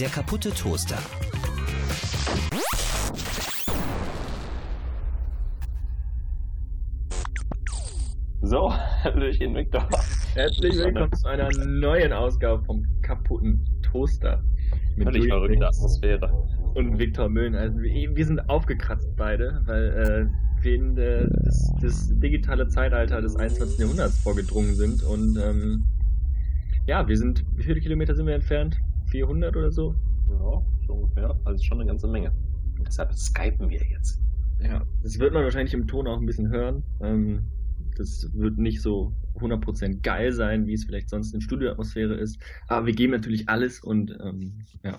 Der 0.00 0.08
kaputte 0.08 0.48
Toaster. 0.48 0.96
So, 8.40 8.72
Hallöchen, 8.72 9.54
Victor. 9.54 9.86
Herzlich 10.32 10.74
willkommen 10.78 11.12
zu 11.12 11.28
einer 11.28 11.50
neuen 11.66 12.14
Ausgabe 12.14 12.64
vom 12.64 12.82
kaputten 13.02 13.62
Toaster. 13.82 14.42
Mit 14.96 15.08
Völlig 15.08 15.28
verrückte 15.28 15.66
Atmosphäre. 15.66 16.48
Und 16.74 16.98
Viktor 16.98 17.28
Müllen. 17.28 17.54
Also 17.54 17.78
wir, 17.80 18.16
wir, 18.16 18.24
sind 18.24 18.48
aufgekratzt 18.48 19.14
beide, 19.18 19.60
weil 19.66 20.30
äh, 20.62 20.64
wir 20.64 20.74
in 20.76 20.96
äh, 20.96 21.28
das, 21.44 21.74
das, 21.82 22.18
digitale 22.18 22.68
Zeitalter 22.68 23.20
des 23.20 23.36
21. 23.36 23.78
Jahrhunderts 23.78 24.18
vorgedrungen 24.22 24.74
sind. 24.76 25.02
Und 25.02 25.36
ähm, 25.36 25.84
ja, 26.86 27.06
wir 27.06 27.18
sind, 27.18 27.44
wie 27.56 27.64
viele 27.64 27.80
Kilometer 27.80 28.14
sind 28.14 28.26
wir 28.26 28.34
entfernt? 28.34 28.80
400 29.10 29.56
oder 29.56 29.72
so? 29.72 29.94
Ja, 30.28 30.62
so 30.86 30.92
ungefähr. 30.94 31.38
Also 31.44 31.62
schon 31.62 31.80
eine 31.80 31.88
ganze 31.88 32.08
Menge. 32.08 32.32
Und 32.78 32.86
deshalb 32.86 33.12
skypen 33.14 33.68
wir 33.68 33.82
jetzt. 33.82 34.20
Ja, 34.62 34.82
das 35.02 35.18
wird 35.18 35.32
man 35.32 35.44
wahrscheinlich 35.44 35.74
im 35.74 35.86
Ton 35.86 36.06
auch 36.06 36.18
ein 36.18 36.26
bisschen 36.26 36.48
hören. 36.48 36.82
Ähm, 37.00 37.42
das 37.96 38.28
wird 38.32 38.58
nicht 38.58 38.80
so 38.80 39.12
100% 39.38 40.02
geil 40.02 40.32
sein, 40.32 40.66
wie 40.66 40.74
es 40.74 40.84
vielleicht 40.84 41.10
sonst 41.10 41.34
in 41.34 41.40
Studioatmosphäre 41.40 42.14
ist. 42.14 42.38
Aber 42.68 42.86
wir 42.86 42.94
geben 42.94 43.12
natürlich 43.12 43.48
alles 43.48 43.80
und 43.80 44.10
ähm, 44.22 44.64
ja. 44.84 44.98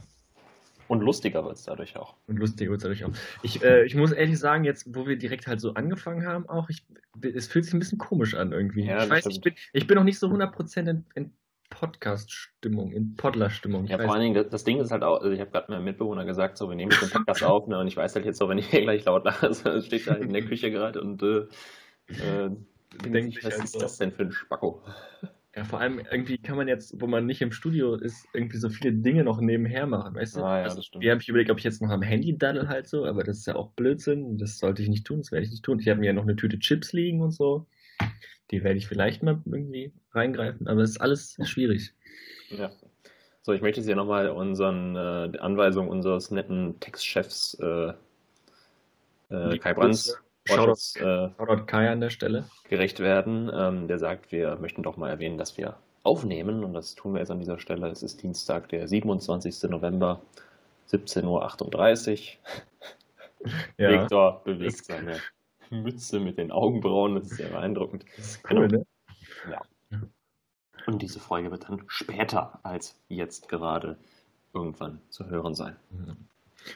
Und 0.87 1.01
lustiger 1.01 1.45
wird 1.45 1.55
es 1.55 1.63
dadurch 1.63 1.95
auch. 1.95 2.15
Und 2.27 2.37
lustiger 2.37 2.71
wird 2.71 2.79
es 2.79 2.83
dadurch 2.83 3.05
auch. 3.05 3.11
Ich, 3.43 3.63
äh, 3.63 3.85
ich 3.85 3.95
muss 3.95 4.11
ehrlich 4.11 4.37
sagen, 4.37 4.65
jetzt, 4.65 4.93
wo 4.93 5.07
wir 5.07 5.15
direkt 5.15 5.47
halt 5.47 5.61
so 5.61 5.73
angefangen 5.73 6.25
haben, 6.25 6.49
auch, 6.49 6.69
ich, 6.69 6.85
es 7.33 7.47
fühlt 7.47 7.63
sich 7.63 7.73
ein 7.73 7.79
bisschen 7.79 7.97
komisch 7.97 8.33
an 8.33 8.51
irgendwie. 8.51 8.83
Ja, 8.83 9.05
ich 9.05 9.09
weiß, 9.09 9.27
ich 9.27 9.39
bin, 9.39 9.53
ich 9.71 9.87
bin 9.87 9.95
noch 9.95 10.03
nicht 10.03 10.19
so 10.19 10.27
100% 10.27 10.89
in, 10.89 11.05
in 11.15 11.31
Podcast-Stimmung, 11.71 12.91
in 12.91 13.15
Podler-Stimmung. 13.15 13.87
Ja, 13.87 13.97
vor 13.97 14.13
allen 14.13 14.21
Dingen, 14.21 14.35
das, 14.35 14.49
das, 14.49 14.63
Ding 14.63 14.79
ist 14.79 14.91
halt 14.91 15.01
auch, 15.01 15.21
also 15.21 15.31
ich 15.31 15.39
habe 15.39 15.49
gerade 15.49 15.71
meinem 15.71 15.85
Mitbewohner 15.85 16.25
gesagt, 16.25 16.57
so, 16.57 16.69
wir 16.69 16.75
nehmen 16.75 16.91
jetzt 16.91 17.01
den 17.01 17.09
Podcast 17.09 17.43
auf, 17.43 17.67
ne, 17.67 17.79
und 17.79 17.87
ich 17.87 17.97
weiß 17.97 18.13
halt 18.13 18.25
jetzt 18.25 18.37
so, 18.37 18.47
wenn 18.47 18.59
ich 18.59 18.67
hier 18.67 18.81
gleich 18.81 19.03
laut 19.05 19.25
lache, 19.25 19.47
also, 19.47 19.81
steht 19.81 20.05
da 20.05 20.13
in 20.13 20.31
der 20.31 20.43
Küche 20.43 20.69
gerade 20.69 21.01
und 21.01 21.23
äh, 21.23 21.47
äh, 22.09 22.51
denke 23.03 23.29
ich, 23.29 23.43
was 23.43 23.57
ist 23.57 23.81
das 23.81 23.97
denn 23.97 24.11
für 24.11 24.23
ein 24.23 24.31
Spacko? 24.31 24.83
Ja, 25.53 25.65
vor 25.65 25.81
allem 25.81 25.99
irgendwie 25.99 26.37
kann 26.37 26.55
man 26.55 26.69
jetzt, 26.69 27.01
wo 27.01 27.07
man 27.07 27.25
nicht 27.25 27.41
im 27.41 27.51
Studio 27.51 27.95
ist, 27.95 28.25
irgendwie 28.33 28.55
so 28.55 28.69
viele 28.69 28.93
Dinge 28.93 29.25
noch 29.25 29.41
nebenher 29.41 29.85
machen, 29.85 30.15
weißt 30.15 30.37
du? 30.37 30.43
Ah, 30.45 30.59
ja, 30.59 30.63
also, 30.63 30.77
das 30.77 30.85
stimmt. 30.85 31.03
Ich 31.03 31.09
habe 31.09 31.21
überlegt, 31.27 31.51
ob 31.51 31.57
ich 31.57 31.65
jetzt 31.65 31.81
noch 31.81 31.89
am 31.89 32.01
Handy 32.01 32.37
daddel 32.37 32.69
halt 32.69 32.87
so, 32.87 33.05
aber 33.05 33.25
das 33.25 33.39
ist 33.39 33.47
ja 33.47 33.57
auch 33.57 33.71
Blödsinn. 33.71 34.37
Das 34.37 34.59
sollte 34.59 34.81
ich 34.81 34.87
nicht 34.87 35.05
tun, 35.05 35.17
das 35.17 35.33
werde 35.33 35.43
ich 35.43 35.51
nicht 35.51 35.65
tun. 35.65 35.77
Ich 35.79 35.89
habe 35.89 35.99
mir 35.99 36.05
ja 36.05 36.13
noch 36.13 36.23
eine 36.23 36.37
Tüte 36.37 36.57
Chips 36.57 36.93
liegen 36.93 37.19
und 37.19 37.31
so. 37.31 37.67
Die 38.51 38.63
werde 38.63 38.77
ich 38.77 38.87
vielleicht 38.87 39.23
mal 39.23 39.39
irgendwie 39.45 39.91
reingreifen, 40.11 40.67
aber 40.67 40.81
es 40.81 40.91
ist 40.91 41.01
alles 41.01 41.37
schwierig. 41.43 41.93
Ja. 42.49 42.69
So, 43.41 43.53
ich 43.53 43.61
möchte 43.61 43.79
jetzt 43.79 43.87
hier 43.87 43.95
nochmal 43.95 44.29
unseren 44.29 44.95
äh, 44.95 45.37
Anweisungen 45.39 45.89
unseres 45.89 46.29
netten 46.29 46.79
Textchefs 46.79 47.57
äh, 47.59 47.93
äh, 49.29 49.57
Kai 49.57 49.73
Brands 49.73 50.21
Shoutout, 50.45 50.99
äh, 50.99 51.29
Shoutout 51.37 51.65
Kai 51.65 51.89
an 51.89 52.01
der 52.01 52.09
Stelle. 52.09 52.45
Gerecht 52.69 52.99
werden. 52.99 53.49
Ähm, 53.53 53.87
der 53.87 53.99
sagt, 53.99 54.31
wir 54.31 54.57
möchten 54.57 54.83
doch 54.83 54.97
mal 54.97 55.09
erwähnen, 55.09 55.37
dass 55.37 55.57
wir 55.57 55.77
aufnehmen 56.03 56.63
und 56.63 56.73
das 56.73 56.95
tun 56.95 57.13
wir 57.13 57.19
jetzt 57.19 57.31
an 57.31 57.39
dieser 57.39 57.59
Stelle. 57.59 57.87
Es 57.87 58.03
ist 58.03 58.21
Dienstag, 58.23 58.69
der 58.69 58.87
27. 58.87 59.69
November, 59.69 60.21
17.38 60.89 61.25
Uhr. 61.25 61.41
Ja. 63.77 63.89
Victor 63.89 64.41
bewegt 64.43 64.85
seine 64.85 65.19
Mütze 65.71 66.19
mit 66.19 66.37
den 66.37 66.51
Augenbrauen, 66.51 67.15
das 67.15 67.31
ist 67.31 67.37
sehr 67.37 67.49
beeindruckend. 67.49 68.05
Ist 68.17 68.41
cool, 68.49 68.67
genau. 68.67 68.77
ne? 68.79 68.85
Ja. 69.49 69.61
Und 70.87 71.01
diese 71.01 71.19
Folge 71.19 71.51
wird 71.51 71.69
dann 71.69 71.83
später 71.87 72.59
als 72.63 72.99
jetzt 73.07 73.49
gerade 73.49 73.97
irgendwann 74.53 74.99
zu 75.09 75.27
hören 75.27 75.55
sein. 75.55 75.75
Mhm. 75.91 76.17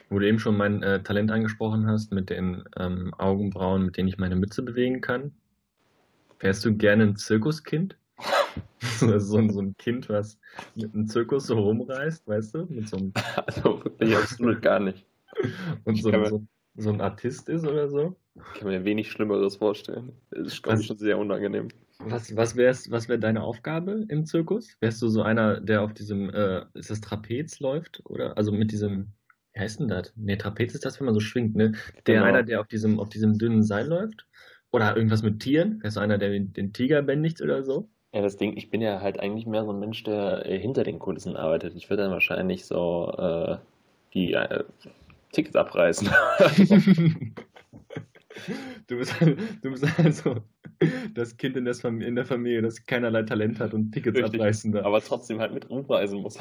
Wo 0.08 0.18
du 0.18 0.26
eben 0.26 0.38
schon 0.38 0.56
mein 0.56 0.82
äh, 0.82 1.02
Talent 1.02 1.30
angesprochen 1.30 1.86
hast, 1.86 2.12
mit 2.12 2.30
den 2.30 2.64
ähm, 2.76 3.14
Augenbrauen, 3.18 3.84
mit 3.84 3.96
denen 3.96 4.08
ich 4.08 4.18
meine 4.18 4.36
Mütze 4.36 4.62
bewegen 4.62 5.00
kann. 5.00 5.32
Wärst 6.40 6.64
du 6.64 6.76
gerne 6.76 7.04
ein 7.04 7.16
Zirkuskind? 7.16 7.96
so, 8.80 9.18
so, 9.18 9.38
ein 9.38 9.76
Kind, 9.76 10.08
was 10.08 10.38
mit 10.74 10.92
einem 10.94 11.06
Zirkus 11.06 11.46
so 11.46 11.58
rumreist, 11.58 12.26
weißt 12.26 12.54
du? 12.54 12.66
Mit 12.68 12.88
so 12.88 12.96
einem 12.96 13.12
also 13.46 13.84
wirklich 13.84 14.16
absolut 14.16 14.62
gar 14.62 14.80
nicht. 14.80 15.04
Und 15.84 16.02
so, 16.02 16.10
so, 16.24 16.46
so, 16.76 16.90
ein 16.90 17.00
Artist 17.00 17.48
ist 17.48 17.66
oder 17.66 17.88
so? 17.88 18.16
Ich 18.34 18.60
kann 18.60 18.68
mir 18.68 18.84
wenig 18.84 19.10
Schlimmeres 19.10 19.56
vorstellen. 19.56 20.12
Das 20.30 20.48
ist, 20.48 20.66
ich, 20.66 20.86
schon 20.86 20.98
sehr 20.98 21.18
unangenehm. 21.18 21.68
Was, 21.98 22.36
was 22.36 22.56
wäre 22.56 22.76
was 22.90 23.08
wär 23.08 23.18
deine 23.18 23.42
Aufgabe 23.42 24.04
im 24.08 24.26
Zirkus? 24.26 24.76
Wärst 24.80 25.00
du 25.00 25.08
so 25.08 25.22
einer, 25.22 25.60
der 25.60 25.82
auf 25.82 25.94
diesem, 25.94 26.28
äh, 26.30 26.66
ist 26.74 26.90
das 26.90 27.00
Trapez 27.00 27.60
läuft? 27.60 28.02
Oder 28.04 28.36
also 28.36 28.52
mit 28.52 28.70
diesem 28.72 29.12
wie 29.56 29.60
heißt 29.60 29.80
denn 29.80 29.88
das? 29.88 30.12
Ne, 30.16 30.36
Trapez 30.36 30.74
ist 30.74 30.84
das, 30.84 31.00
wenn 31.00 31.06
man 31.06 31.14
so 31.14 31.20
schwingt, 31.20 31.56
ne? 31.56 31.72
Der 32.06 32.16
genau. 32.16 32.26
einer, 32.26 32.42
der 32.42 32.60
auf 32.60 32.68
diesem, 32.68 33.00
auf 33.00 33.08
diesem 33.08 33.38
dünnen 33.38 33.62
Seil 33.62 33.86
läuft? 33.86 34.26
Oder 34.70 34.94
irgendwas 34.94 35.22
mit 35.22 35.40
Tieren? 35.40 35.82
Wärst 35.82 35.96
du 35.96 36.00
einer, 36.00 36.18
der 36.18 36.28
den, 36.28 36.52
den 36.52 36.74
Tiger 36.74 37.00
bändigt 37.00 37.40
oder 37.40 37.62
so? 37.64 37.88
Ja, 38.12 38.20
das 38.20 38.36
Ding, 38.36 38.54
ich 38.56 38.68
bin 38.68 38.82
ja 38.82 39.00
halt 39.00 39.18
eigentlich 39.18 39.46
mehr 39.46 39.64
so 39.64 39.72
ein 39.72 39.78
Mensch, 39.78 40.02
der 40.04 40.44
äh, 40.44 40.58
hinter 40.58 40.84
den 40.84 40.98
Kulissen 40.98 41.36
arbeitet. 41.36 41.74
Ich 41.74 41.88
würde 41.88 42.02
dann 42.02 42.12
wahrscheinlich 42.12 42.66
so 42.66 43.10
äh, 43.16 43.56
die 44.12 44.34
äh, 44.34 44.64
Tickets 45.36 45.54
abreißen. 45.54 46.08
du, 48.88 48.96
bist, 48.96 49.14
du 49.20 49.70
bist 49.70 49.84
also 49.98 50.42
das 51.14 51.36
Kind 51.36 51.58
in, 51.58 51.66
das 51.66 51.84
in, 51.84 52.14
der 52.14 52.24
Familie, 52.24 52.62
das 52.62 52.86
keinerlei 52.86 53.22
Talent 53.22 53.60
hat 53.60 53.74
und 53.74 53.92
Tickets 53.92 54.16
Richtig, 54.16 54.40
abreißen 54.40 54.72
darf. 54.72 54.86
Aber 54.86 55.02
trotzdem 55.02 55.38
halt 55.38 55.52
mit 55.52 55.68
rumreisen 55.68 56.22
muss. 56.22 56.38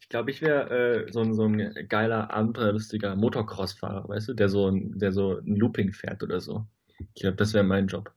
Ich 0.00 0.10
glaube, 0.10 0.30
ich 0.30 0.42
wäre 0.42 1.06
äh, 1.06 1.12
so, 1.12 1.24
so 1.32 1.44
ein 1.44 1.74
geiler, 1.88 2.30
abenteuerlustiger 2.30 3.16
Motocross-Fahrer, 3.16 4.08
weißt 4.08 4.28
du, 4.28 4.34
der 4.34 4.50
so 4.50 4.68
ein, 4.68 4.98
der 4.98 5.12
so 5.12 5.38
ein 5.38 5.56
Looping 5.56 5.92
fährt 5.92 6.22
oder 6.22 6.40
so. 6.40 6.66
Ich 7.14 7.22
glaube, 7.22 7.36
das 7.36 7.54
wäre 7.54 7.64
mein 7.64 7.86
Job. 7.86 8.12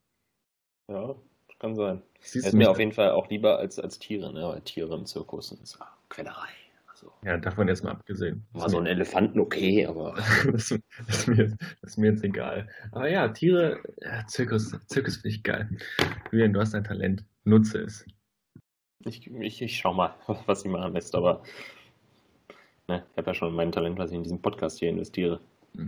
Ja, 0.90 1.16
kann 1.59 1.75
sein. 1.75 2.02
Siehst 2.19 2.47
ist 2.47 2.53
mir 2.53 2.69
auf 2.69 2.79
jeden 2.79 2.91
Fall 2.91 3.12
auch 3.12 3.29
lieber 3.29 3.59
als, 3.59 3.79
als 3.79 3.97
Tiere, 3.97 4.34
ne? 4.34 4.44
Weil 4.44 4.62
Tiere 4.62 4.94
im 4.94 5.06
Zirkus 5.06 5.50
sind 5.50 5.66
so 5.66 5.79
Quellerei. 6.09 6.50
Also, 6.97 7.13
ja, 7.24 7.38
davon 7.38 7.68
jetzt 7.68 7.84
mal 7.84 7.91
abgesehen. 7.91 8.44
War 8.53 8.69
so 8.72 8.80
ein 8.80 8.88
Elefanten 8.88 9.40
okay, 9.40 9.85
aber. 9.85 10.16
das, 10.52 10.69
das, 11.06 11.19
ist 11.19 11.28
mir, 11.28 11.56
das, 11.81 11.91
ist 11.91 11.97
mir, 11.97 12.09
jetzt 12.12 12.24
egal. 12.24 12.68
Aber 12.91 13.08
ja, 13.08 13.28
Tiere, 13.28 13.80
ja, 14.02 14.25
Zirkus, 14.25 14.75
Zirkus 14.88 15.18
finde 15.18 15.30
ich 15.30 15.44
geil. 15.44 15.69
Julian, 16.31 16.53
du 16.53 16.59
hast 16.59 16.74
ein 16.74 16.84
Talent. 16.84 17.24
Nutze 17.44 17.81
es. 17.81 18.03
Ich, 19.06 19.30
ich, 19.30 19.62
ich 19.62 19.78
schau 19.78 19.94
mal, 19.94 20.16
was 20.47 20.62
sie 20.62 20.69
machen 20.69 20.94
lässt, 20.94 21.13
aber 21.13 21.44
ne, 22.88 23.03
ich 23.12 23.18
habe 23.18 23.28
ja 23.28 23.34
schon 23.35 23.53
mein 23.53 23.72
Talent, 23.72 24.00
was 24.00 24.09
ich 24.09 24.18
in 24.18 24.24
diesen 24.24 24.41
Podcast 24.41 24.79
hier 24.79 24.90
investiere. 24.90 25.40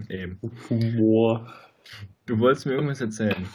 Eben. 0.10 0.40
Humor. 0.70 1.52
Du 2.28 2.38
wolltest 2.38 2.68
mir 2.68 2.74
irgendwas 2.74 3.02
erzählen. 3.02 3.48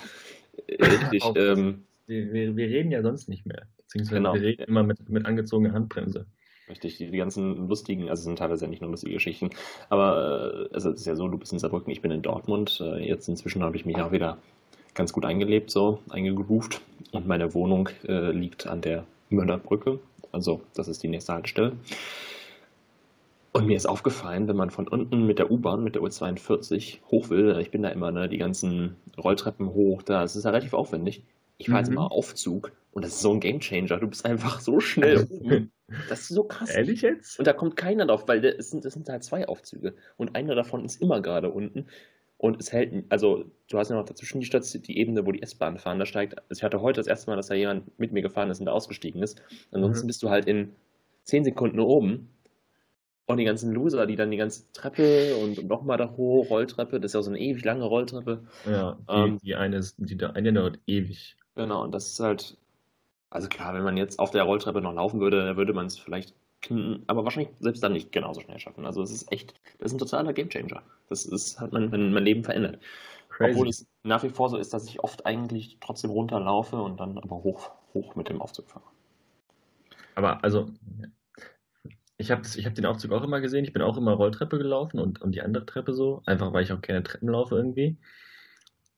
Richtig. 0.68 1.22
ähm, 1.36 1.84
wir, 2.06 2.56
wir, 2.56 2.66
reden 2.66 2.90
ja 2.90 3.00
sonst 3.00 3.28
nicht 3.28 3.46
mehr. 3.46 3.68
Beziehungsweise 3.76 4.16
genau. 4.16 4.34
wir 4.34 4.42
reden 4.42 4.64
immer 4.64 4.82
mit, 4.82 5.08
mit 5.08 5.24
angezogener 5.24 5.72
Handbremse. 5.72 6.26
Richtig, 6.68 6.96
die, 6.96 7.10
ganzen 7.10 7.68
lustigen, 7.68 8.08
also 8.08 8.20
es 8.20 8.24
sind 8.24 8.38
teilweise 8.38 8.64
ja 8.64 8.70
nicht 8.70 8.80
nur 8.80 8.90
lustige 8.90 9.12
Geschichten, 9.12 9.50
aber 9.90 10.68
äh, 10.70 10.74
also 10.74 10.90
es 10.90 11.00
ist 11.00 11.06
ja 11.06 11.14
so, 11.14 11.28
du 11.28 11.36
bist 11.36 11.52
in 11.52 11.58
Saarbrücken, 11.58 11.92
ich 11.92 12.00
bin 12.00 12.10
in 12.10 12.22
Dortmund. 12.22 12.80
Äh, 12.82 13.06
jetzt 13.06 13.28
inzwischen 13.28 13.62
habe 13.62 13.76
ich 13.76 13.84
mich 13.84 14.00
auch 14.00 14.12
wieder 14.12 14.38
ganz 14.94 15.12
gut 15.12 15.26
eingelebt, 15.26 15.70
so 15.70 15.98
eingegroovt 16.08 16.80
und 17.12 17.26
meine 17.26 17.52
Wohnung 17.52 17.90
äh, 18.06 18.30
liegt 18.30 18.66
an 18.66 18.80
der 18.80 19.04
Möllerbrücke. 19.28 19.98
Also, 20.32 20.62
das 20.74 20.88
ist 20.88 21.02
die 21.02 21.08
nächste 21.08 21.34
Haltestelle. 21.34 21.72
Und 23.52 23.66
mir 23.66 23.76
ist 23.76 23.86
aufgefallen, 23.86 24.48
wenn 24.48 24.56
man 24.56 24.70
von 24.70 24.88
unten 24.88 25.26
mit 25.26 25.38
der 25.38 25.50
U-Bahn, 25.50 25.84
mit 25.84 25.94
der 25.94 26.02
U42 26.02 26.98
hoch 27.10 27.30
will, 27.30 27.56
ich 27.60 27.70
bin 27.70 27.82
da 27.82 27.90
immer 27.90 28.10
ne, 28.10 28.28
die 28.28 28.38
ganzen 28.38 28.96
Rolltreppen 29.16 29.74
hoch, 29.74 30.02
da 30.02 30.24
es 30.24 30.34
ist 30.34 30.44
ja 30.44 30.50
relativ 30.50 30.74
aufwendig. 30.74 31.22
Ich 31.58 31.66
fahre 31.66 31.82
mhm. 31.82 31.86
jetzt 31.86 31.94
mal 31.94 32.06
Aufzug 32.06 32.72
und 32.90 33.04
das 33.04 33.12
ist 33.12 33.20
so 33.20 33.32
ein 33.32 33.38
Gamechanger. 33.38 33.98
Du 33.98 34.08
bist 34.08 34.24
einfach 34.26 34.60
so 34.60 34.80
schnell 34.80 35.24
oben. 35.30 35.70
Das 36.08 36.22
ist 36.22 36.28
so 36.28 36.44
krass. 36.44 36.70
Ehrlich 36.70 37.02
jetzt? 37.02 37.38
Und 37.38 37.46
da 37.46 37.52
kommt 37.52 37.76
keiner 37.76 38.06
drauf, 38.06 38.26
weil 38.26 38.40
das 38.40 38.70
sind, 38.70 38.84
das 38.84 38.94
sind 38.94 39.08
halt 39.08 39.22
zwei 39.22 39.46
Aufzüge 39.46 39.94
und 40.16 40.34
einer 40.34 40.54
davon 40.54 40.84
ist 40.84 41.00
immer 41.00 41.20
gerade 41.20 41.50
unten. 41.50 41.86
Und 42.36 42.60
es 42.60 42.72
hält, 42.72 43.04
also 43.10 43.44
du 43.68 43.78
hast 43.78 43.90
ja 43.90 43.96
noch 43.96 44.04
dazwischen 44.04 44.40
die 44.40 44.46
Station, 44.46 44.82
die 44.82 44.98
Ebene, 44.98 45.24
wo 45.24 45.32
die 45.32 45.42
S-Bahn 45.42 45.78
fahren. 45.78 45.98
Da 45.98 46.04
steigt, 46.04 46.36
also 46.36 46.58
ich 46.58 46.62
hatte 46.62 46.80
heute 46.80 47.00
das 47.00 47.06
erste 47.06 47.30
Mal, 47.30 47.36
dass 47.36 47.46
da 47.46 47.54
jemand 47.54 47.98
mit 47.98 48.12
mir 48.12 48.22
gefahren 48.22 48.50
ist 48.50 48.60
und 48.60 48.66
da 48.66 48.72
ausgestiegen 48.72 49.22
ist. 49.22 49.40
Ansonsten 49.70 50.06
mhm. 50.06 50.08
bist 50.08 50.22
du 50.22 50.30
halt 50.30 50.46
in 50.46 50.72
10 51.24 51.44
Sekunden 51.44 51.80
oben. 51.80 52.30
Und 53.26 53.38
die 53.38 53.44
ganzen 53.44 53.72
Loser, 53.72 54.06
die 54.06 54.16
dann 54.16 54.30
die 54.30 54.36
ganze 54.36 54.70
Treppe 54.72 55.36
und 55.36 55.66
nochmal 55.66 55.96
da 55.96 56.10
hoch, 56.10 56.50
Rolltreppe, 56.50 57.00
das 57.00 57.10
ist 57.10 57.14
ja 57.14 57.22
so 57.22 57.30
eine 57.30 57.40
ewig 57.40 57.64
lange 57.64 57.84
Rolltreppe. 57.84 58.42
Ja, 58.66 58.98
die, 59.08 59.14
ähm, 59.14 59.38
die 59.42 59.54
eine 59.54 59.78
ist, 59.78 59.96
die 59.96 60.22
eine 60.22 60.52
dauert 60.52 60.78
ewig. 60.86 61.36
Genau, 61.54 61.84
und 61.84 61.92
das 61.92 62.08
ist 62.08 62.20
halt, 62.20 62.58
also 63.34 63.48
klar, 63.48 63.74
wenn 63.74 63.82
man 63.82 63.96
jetzt 63.96 64.20
auf 64.20 64.30
der 64.30 64.44
Rolltreppe 64.44 64.80
noch 64.80 64.94
laufen 64.94 65.20
würde, 65.20 65.44
dann 65.44 65.56
würde 65.56 65.72
man 65.72 65.86
es 65.86 65.98
vielleicht 65.98 66.34
aber 67.08 67.24
wahrscheinlich 67.24 67.52
selbst 67.58 67.82
dann 67.82 67.92
nicht 67.92 68.12
genauso 68.12 68.40
schnell 68.40 68.58
schaffen. 68.58 68.86
Also 68.86 69.02
es 69.02 69.10
ist 69.10 69.30
echt, 69.30 69.54
das 69.78 69.90
ist 69.90 69.96
ein 69.96 69.98
totaler 69.98 70.32
Gamechanger. 70.32 70.82
Das 71.08 71.26
ist, 71.26 71.60
hat 71.60 71.72
mein, 71.72 71.90
mein 71.90 72.24
Leben 72.24 72.42
verändert. 72.42 72.78
Crazy. 73.28 73.50
Obwohl 73.50 73.68
es 73.68 73.86
nach 74.04 74.22
wie 74.22 74.30
vor 74.30 74.48
so 74.48 74.56
ist, 74.56 74.72
dass 74.72 74.88
ich 74.88 75.00
oft 75.00 75.26
eigentlich 75.26 75.78
trotzdem 75.80 76.10
runterlaufe 76.10 76.76
und 76.76 77.00
dann 77.00 77.18
aber 77.18 77.42
hoch, 77.42 77.70
hoch 77.92 78.14
mit 78.14 78.28
dem 78.28 78.40
Aufzug 78.40 78.70
fahre. 78.70 78.86
Aber 80.14 80.42
also, 80.42 80.70
ich 82.16 82.30
habe 82.30 82.46
hab 82.46 82.74
den 82.74 82.86
Aufzug 82.86 83.12
auch 83.12 83.24
immer 83.24 83.40
gesehen. 83.40 83.64
Ich 83.64 83.72
bin 83.72 83.82
auch 83.82 83.98
immer 83.98 84.12
Rolltreppe 84.12 84.56
gelaufen 84.56 85.00
und, 85.00 85.20
und 85.20 85.32
die 85.32 85.42
andere 85.42 85.66
Treppe 85.66 85.92
so. 85.92 86.22
Einfach 86.24 86.52
weil 86.52 86.62
ich 86.62 86.72
auch 86.72 86.80
keine 86.80 87.02
Treppen 87.02 87.28
laufe 87.28 87.56
irgendwie. 87.56 87.98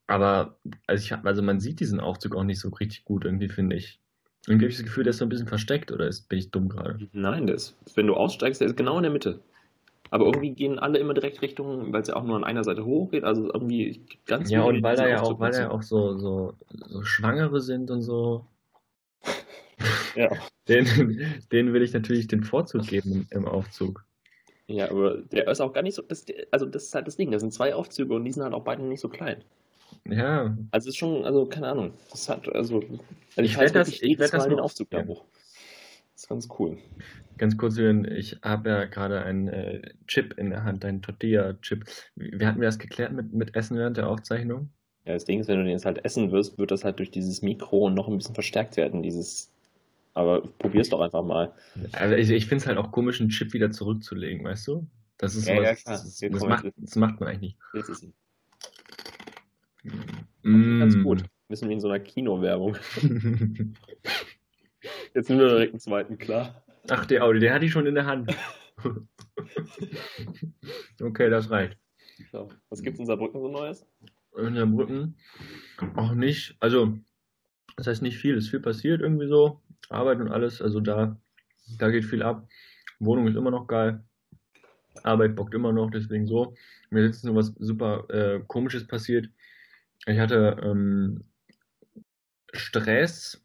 Aber 0.06 0.58
also, 0.86 1.02
ich, 1.02 1.24
also 1.24 1.42
man 1.42 1.58
sieht 1.58 1.80
diesen 1.80 1.98
Aufzug 1.98 2.36
auch 2.36 2.44
nicht 2.44 2.60
so 2.60 2.68
richtig 2.68 3.04
gut 3.04 3.24
irgendwie, 3.24 3.48
finde 3.48 3.74
ich. 3.74 4.00
Irgendwie 4.46 4.66
habe 4.66 4.70
ich 4.70 4.76
das 4.76 4.84
Gefühl, 4.84 5.04
der 5.04 5.10
ist 5.10 5.18
so 5.18 5.24
ein 5.24 5.28
bisschen 5.28 5.48
versteckt 5.48 5.90
oder 5.90 6.06
ist, 6.06 6.28
bin 6.28 6.38
ich 6.38 6.50
dumm 6.50 6.68
gerade? 6.68 7.08
Nein, 7.12 7.46
der 7.46 7.56
ist, 7.56 7.76
wenn 7.94 8.06
du 8.06 8.14
aussteigst, 8.14 8.60
der 8.60 8.68
ist 8.68 8.76
genau 8.76 8.96
in 8.96 9.02
der 9.02 9.12
Mitte. 9.12 9.40
Aber 10.10 10.24
irgendwie 10.26 10.50
gehen 10.50 10.78
alle 10.78 10.98
immer 10.98 11.14
direkt 11.14 11.42
Richtung, 11.42 11.92
weil 11.92 12.02
es 12.02 12.08
ja 12.08 12.14
auch 12.14 12.22
nur 12.22 12.36
an 12.36 12.44
einer 12.44 12.62
Seite 12.62 12.84
hochgeht, 12.84 13.24
also 13.24 13.52
irgendwie 13.52 14.02
ganz 14.24 14.50
Ja, 14.50 14.62
und 14.62 14.82
weil 14.82 14.96
da 14.96 15.08
ja 15.08 15.20
auch, 15.20 15.40
weil 15.40 15.50
da 15.50 15.62
ja 15.62 15.70
auch 15.70 15.82
so, 15.82 16.16
so, 16.16 16.54
so 16.70 17.02
Schwangere 17.02 17.60
sind 17.60 17.90
und 17.90 18.02
so. 18.02 18.46
ja. 20.14 20.30
Den, 20.68 21.42
denen 21.52 21.72
will 21.72 21.82
ich 21.82 21.92
natürlich 21.92 22.28
den 22.28 22.44
Vorzug 22.44 22.86
geben 22.86 23.26
im 23.30 23.46
Aufzug. 23.46 24.04
Ja, 24.68 24.90
aber 24.90 25.18
der 25.18 25.48
ist 25.48 25.60
auch 25.60 25.72
gar 25.72 25.82
nicht 25.82 25.94
so. 25.94 26.02
Das, 26.02 26.24
also, 26.50 26.66
das 26.66 26.84
ist 26.84 26.94
halt 26.94 27.06
das 27.06 27.16
Ding. 27.16 27.30
Da 27.30 27.38
sind 27.38 27.52
zwei 27.52 27.74
Aufzüge 27.74 28.14
und 28.14 28.24
die 28.24 28.32
sind 28.32 28.42
halt 28.42 28.54
auch 28.54 28.64
beide 28.64 28.82
nicht 28.82 29.00
so 29.00 29.08
klein. 29.08 29.44
Ja. 30.10 30.56
Also, 30.70 30.88
ist 30.88 30.96
schon, 30.96 31.24
also, 31.24 31.46
keine 31.46 31.68
Ahnung. 31.68 31.92
Das 32.10 32.28
hat, 32.28 32.48
also, 32.48 32.76
also 32.76 33.00
ich, 33.36 33.52
ich 33.52 33.58
werde 33.58 33.72
das, 33.72 33.88
ich 33.88 34.18
werde 34.18 34.32
das 34.32 34.48
den 34.48 34.60
Aufzug 34.60 34.90
da 34.90 35.04
hoch. 35.04 35.24
Das 36.12 36.22
ist 36.22 36.28
ganz 36.28 36.48
cool. 36.58 36.78
Ganz 37.38 37.58
kurz, 37.58 37.76
ich 37.76 38.38
habe 38.42 38.70
ja 38.70 38.84
gerade 38.86 39.22
einen 39.22 39.48
äh, 39.48 39.82
Chip 40.06 40.38
in 40.38 40.48
der 40.48 40.64
Hand, 40.64 40.84
einen 40.84 41.02
Tortilla-Chip. 41.02 41.84
Wie 42.14 42.46
hatten 42.46 42.60
wir 42.60 42.68
das 42.68 42.78
geklärt 42.78 43.12
mit, 43.12 43.34
mit 43.34 43.54
Essen 43.54 43.76
während 43.76 43.98
der 43.98 44.08
Aufzeichnung? 44.08 44.70
Ja, 45.04 45.12
das 45.12 45.26
Ding 45.26 45.40
ist, 45.40 45.48
wenn 45.48 45.58
du 45.58 45.64
den 45.64 45.72
jetzt 45.72 45.84
halt 45.84 46.02
essen 46.04 46.32
wirst, 46.32 46.58
wird 46.58 46.70
das 46.70 46.84
halt 46.84 46.98
durch 46.98 47.10
dieses 47.10 47.42
Mikro 47.42 47.90
noch 47.90 48.08
ein 48.08 48.16
bisschen 48.16 48.34
verstärkt 48.34 48.76
werden, 48.78 49.02
dieses 49.02 49.52
aber 50.16 50.40
probier's 50.58 50.88
doch 50.88 51.02
einfach 51.02 51.22
mal. 51.22 51.52
Also 51.92 52.14
ich, 52.14 52.30
ich 52.30 52.46
finde 52.46 52.62
es 52.62 52.66
halt 52.66 52.78
auch 52.78 52.90
komisch, 52.90 53.20
einen 53.20 53.28
Chip 53.28 53.52
wieder 53.52 53.70
zurückzulegen, 53.70 54.46
weißt 54.46 54.66
du? 54.66 54.86
Das 55.18 55.34
ist 55.34 55.46
ja, 55.46 55.56
sowas, 55.56 55.68
ja, 55.68 55.74
klar. 55.74 55.94
Das, 56.02 56.18
das, 56.18 56.42
macht, 56.42 56.72
das, 56.74 56.96
macht, 56.96 57.20
man 57.20 57.28
eigentlich 57.28 57.56
nicht. 57.74 58.14
Mm. 60.42 60.80
Ganz 60.80 61.02
gut. 61.02 61.24
Wissen 61.48 61.68
wir 61.68 61.74
in 61.74 61.80
so 61.80 61.88
einer 61.88 62.00
Kinowerbung. 62.00 62.76
Jetzt 65.14 65.28
nehmen 65.28 65.40
wir 65.40 65.48
direkt 65.48 65.72
einen 65.72 65.80
zweiten, 65.80 66.18
klar. 66.18 66.62
Ach, 66.90 67.06
der 67.06 67.24
Audi, 67.24 67.40
der 67.40 67.54
hatte 67.54 67.64
ich 67.64 67.72
schon 67.72 67.86
in 67.86 67.94
der 67.94 68.06
Hand. 68.06 68.34
okay, 71.00 71.30
das 71.30 71.50
reicht. 71.50 71.78
So, 72.32 72.48
was 72.68 72.82
gibt's 72.82 72.98
in 72.98 73.06
Saarbrücken 73.06 73.40
so 73.40 73.48
Neues? 73.48 73.86
In 74.36 74.54
Saarbrücken 74.54 75.16
auch 75.94 76.12
nicht. 76.14 76.56
Also, 76.60 76.98
das 77.76 77.86
heißt 77.86 78.02
nicht 78.02 78.18
viel, 78.18 78.36
es 78.36 78.44
ist 78.44 78.50
viel 78.50 78.60
passiert 78.60 79.00
irgendwie 79.00 79.28
so. 79.28 79.60
Arbeit 79.88 80.20
und 80.20 80.28
alles, 80.28 80.60
also 80.60 80.80
da, 80.80 81.16
da 81.78 81.90
geht 81.90 82.04
viel 82.04 82.22
ab. 82.22 82.48
Wohnung 82.98 83.28
ist 83.28 83.36
immer 83.36 83.50
noch 83.50 83.66
geil. 83.66 84.04
Arbeit 85.02 85.36
bockt 85.36 85.54
immer 85.54 85.72
noch, 85.72 85.90
deswegen 85.90 86.26
so. 86.26 86.54
Mir 86.90 87.04
ist 87.04 87.16
jetzt 87.16 87.24
nur 87.24 87.36
was 87.36 87.54
super 87.58 88.08
äh, 88.10 88.40
komisches 88.46 88.86
passiert. 88.86 89.28
Ich 90.06 90.18
hatte 90.18 90.56
ähm, 90.62 91.24
Stress 92.52 93.44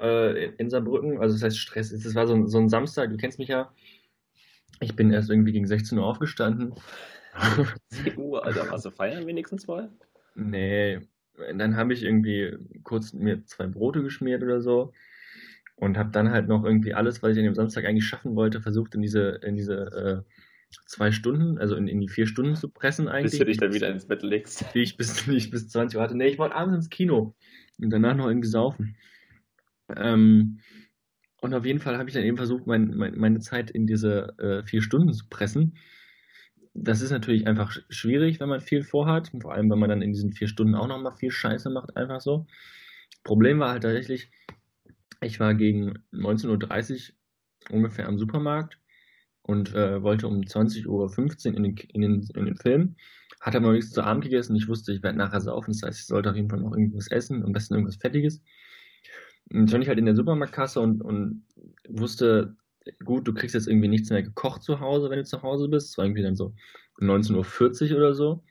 äh, 0.00 0.46
in 0.54 0.70
Saarbrücken, 0.70 1.18
also 1.18 1.34
das 1.34 1.42
heißt 1.42 1.58
Stress, 1.58 1.92
es 1.92 2.14
war 2.14 2.26
so, 2.26 2.46
so 2.46 2.58
ein 2.58 2.68
Samstag, 2.68 3.10
du 3.10 3.16
kennst 3.16 3.38
mich 3.38 3.48
ja. 3.48 3.72
Ich 4.80 4.96
bin 4.96 5.12
erst 5.12 5.28
irgendwie 5.28 5.52
gegen 5.52 5.66
16 5.66 5.98
Uhr 5.98 6.06
aufgestanden. 6.06 6.74
10 7.90 8.16
Uhr, 8.16 8.44
also 8.44 8.60
warst 8.70 8.84
du 8.84 8.90
feiern 8.90 9.26
wenigstens 9.26 9.66
mal? 9.66 9.90
Nee, 10.34 11.00
dann 11.54 11.76
habe 11.76 11.92
ich 11.92 12.02
irgendwie 12.02 12.56
kurz 12.82 13.12
mir 13.12 13.44
zwei 13.46 13.66
Brote 13.66 14.02
geschmiert 14.02 14.42
oder 14.42 14.60
so 14.60 14.92
und 15.76 15.98
habe 15.98 16.10
dann 16.10 16.30
halt 16.30 16.46
noch 16.48 16.64
irgendwie 16.64 16.94
alles, 16.94 17.22
was 17.22 17.32
ich 17.32 17.38
an 17.38 17.44
dem 17.44 17.54
Samstag 17.54 17.84
eigentlich 17.84 18.06
schaffen 18.06 18.36
wollte, 18.36 18.60
versucht 18.60 18.94
in 18.94 19.02
diese, 19.02 19.40
in 19.42 19.56
diese 19.56 20.24
äh, 20.26 20.32
zwei 20.86 21.12
Stunden, 21.12 21.58
also 21.58 21.76
in, 21.76 21.88
in 21.88 22.00
die 22.00 22.08
vier 22.08 22.26
Stunden 22.26 22.54
zu 22.54 22.68
pressen 22.68 23.08
eigentlich. 23.08 23.32
Bis 23.32 23.38
du 23.38 23.44
dich 23.44 23.58
dann 23.58 23.74
wieder 23.74 23.88
ins 23.88 24.06
Bett 24.06 24.22
legst. 24.22 24.64
Wie 24.74 24.82
ich 24.82 24.96
bis, 24.96 25.26
ich 25.28 25.50
bis 25.50 25.68
20 25.68 25.96
Uhr 25.96 26.02
hatte. 26.02 26.16
Nee, 26.16 26.28
ich 26.28 26.38
wollte 26.38 26.54
abends 26.54 26.76
ins 26.76 26.90
Kino 26.90 27.34
und 27.78 27.90
danach 27.90 28.16
noch 28.16 28.28
irgendwie 28.28 28.48
saufen. 28.48 28.96
Ähm, 29.96 30.60
und 31.40 31.54
auf 31.54 31.64
jeden 31.64 31.78
Fall 31.78 31.96
habe 31.96 32.08
ich 32.08 32.14
dann 32.14 32.24
eben 32.24 32.36
versucht, 32.36 32.66
mein, 32.66 32.94
mein, 32.96 33.16
meine 33.16 33.38
Zeit 33.38 33.70
in 33.70 33.86
diese 33.86 34.36
äh, 34.38 34.62
vier 34.64 34.82
Stunden 34.82 35.12
zu 35.12 35.26
pressen. 35.28 35.78
Das 36.74 37.00
ist 37.00 37.10
natürlich 37.10 37.46
einfach 37.46 37.76
schwierig, 37.88 38.38
wenn 38.38 38.48
man 38.48 38.60
viel 38.60 38.84
vorhat. 38.84 39.32
Vor 39.40 39.52
allem, 39.52 39.70
wenn 39.70 39.78
man 39.78 39.88
dann 39.88 40.02
in 40.02 40.12
diesen 40.12 40.32
vier 40.32 40.48
Stunden 40.48 40.74
auch 40.74 40.86
nochmal 40.86 41.16
viel 41.16 41.30
Scheiße 41.30 41.70
macht, 41.70 41.96
einfach 41.96 42.20
so. 42.20 42.46
Problem 43.24 43.58
war 43.58 43.72
halt 43.72 43.82
tatsächlich, 43.82 44.30
ich 45.20 45.40
war 45.40 45.54
gegen 45.54 45.98
19.30 46.12 47.12
Uhr 47.70 47.76
ungefähr 47.76 48.06
am 48.06 48.18
Supermarkt 48.18 48.79
und 49.42 49.74
äh, 49.74 50.02
wollte 50.02 50.28
um 50.28 50.40
20.15 50.40 50.86
Uhr 50.86 51.56
in 51.56 51.62
den, 51.62 51.76
in, 51.76 52.00
den, 52.00 52.28
in 52.34 52.44
den 52.44 52.56
Film. 52.56 52.96
Hatte 53.40 53.58
aber 53.58 53.72
nichts 53.72 53.92
zu 53.92 54.02
Abend 54.02 54.24
gegessen. 54.24 54.54
Ich 54.56 54.68
wusste, 54.68 54.92
ich 54.92 55.02
werde 55.02 55.18
nachher 55.18 55.40
saufen. 55.40 55.72
Das 55.72 55.82
heißt, 55.82 56.00
ich 56.00 56.06
sollte 56.06 56.30
auf 56.30 56.36
jeden 56.36 56.50
Fall 56.50 56.60
noch 56.60 56.72
irgendwas 56.72 57.08
essen, 57.08 57.42
am 57.42 57.52
besten 57.52 57.74
irgendwas 57.74 57.96
Fettiges. 57.96 58.42
Und 59.52 59.68
stand 59.68 59.82
ich 59.82 59.88
halt 59.88 59.98
in 59.98 60.04
der 60.04 60.14
Supermarktkasse 60.14 60.80
und, 60.80 61.02
und 61.02 61.44
wusste, 61.88 62.56
gut, 63.04 63.26
du 63.26 63.34
kriegst 63.34 63.54
jetzt 63.54 63.66
irgendwie 63.66 63.88
nichts 63.88 64.10
mehr 64.10 64.22
gekocht 64.22 64.62
zu 64.62 64.80
Hause, 64.80 65.10
wenn 65.10 65.18
du 65.18 65.24
zu 65.24 65.42
Hause 65.42 65.68
bist. 65.68 65.90
Es 65.90 65.98
war 65.98 66.04
irgendwie 66.04 66.22
dann 66.22 66.36
so 66.36 66.54
19.40 67.00 67.90
Uhr 67.92 67.96
oder 67.96 68.14
so. 68.14 68.44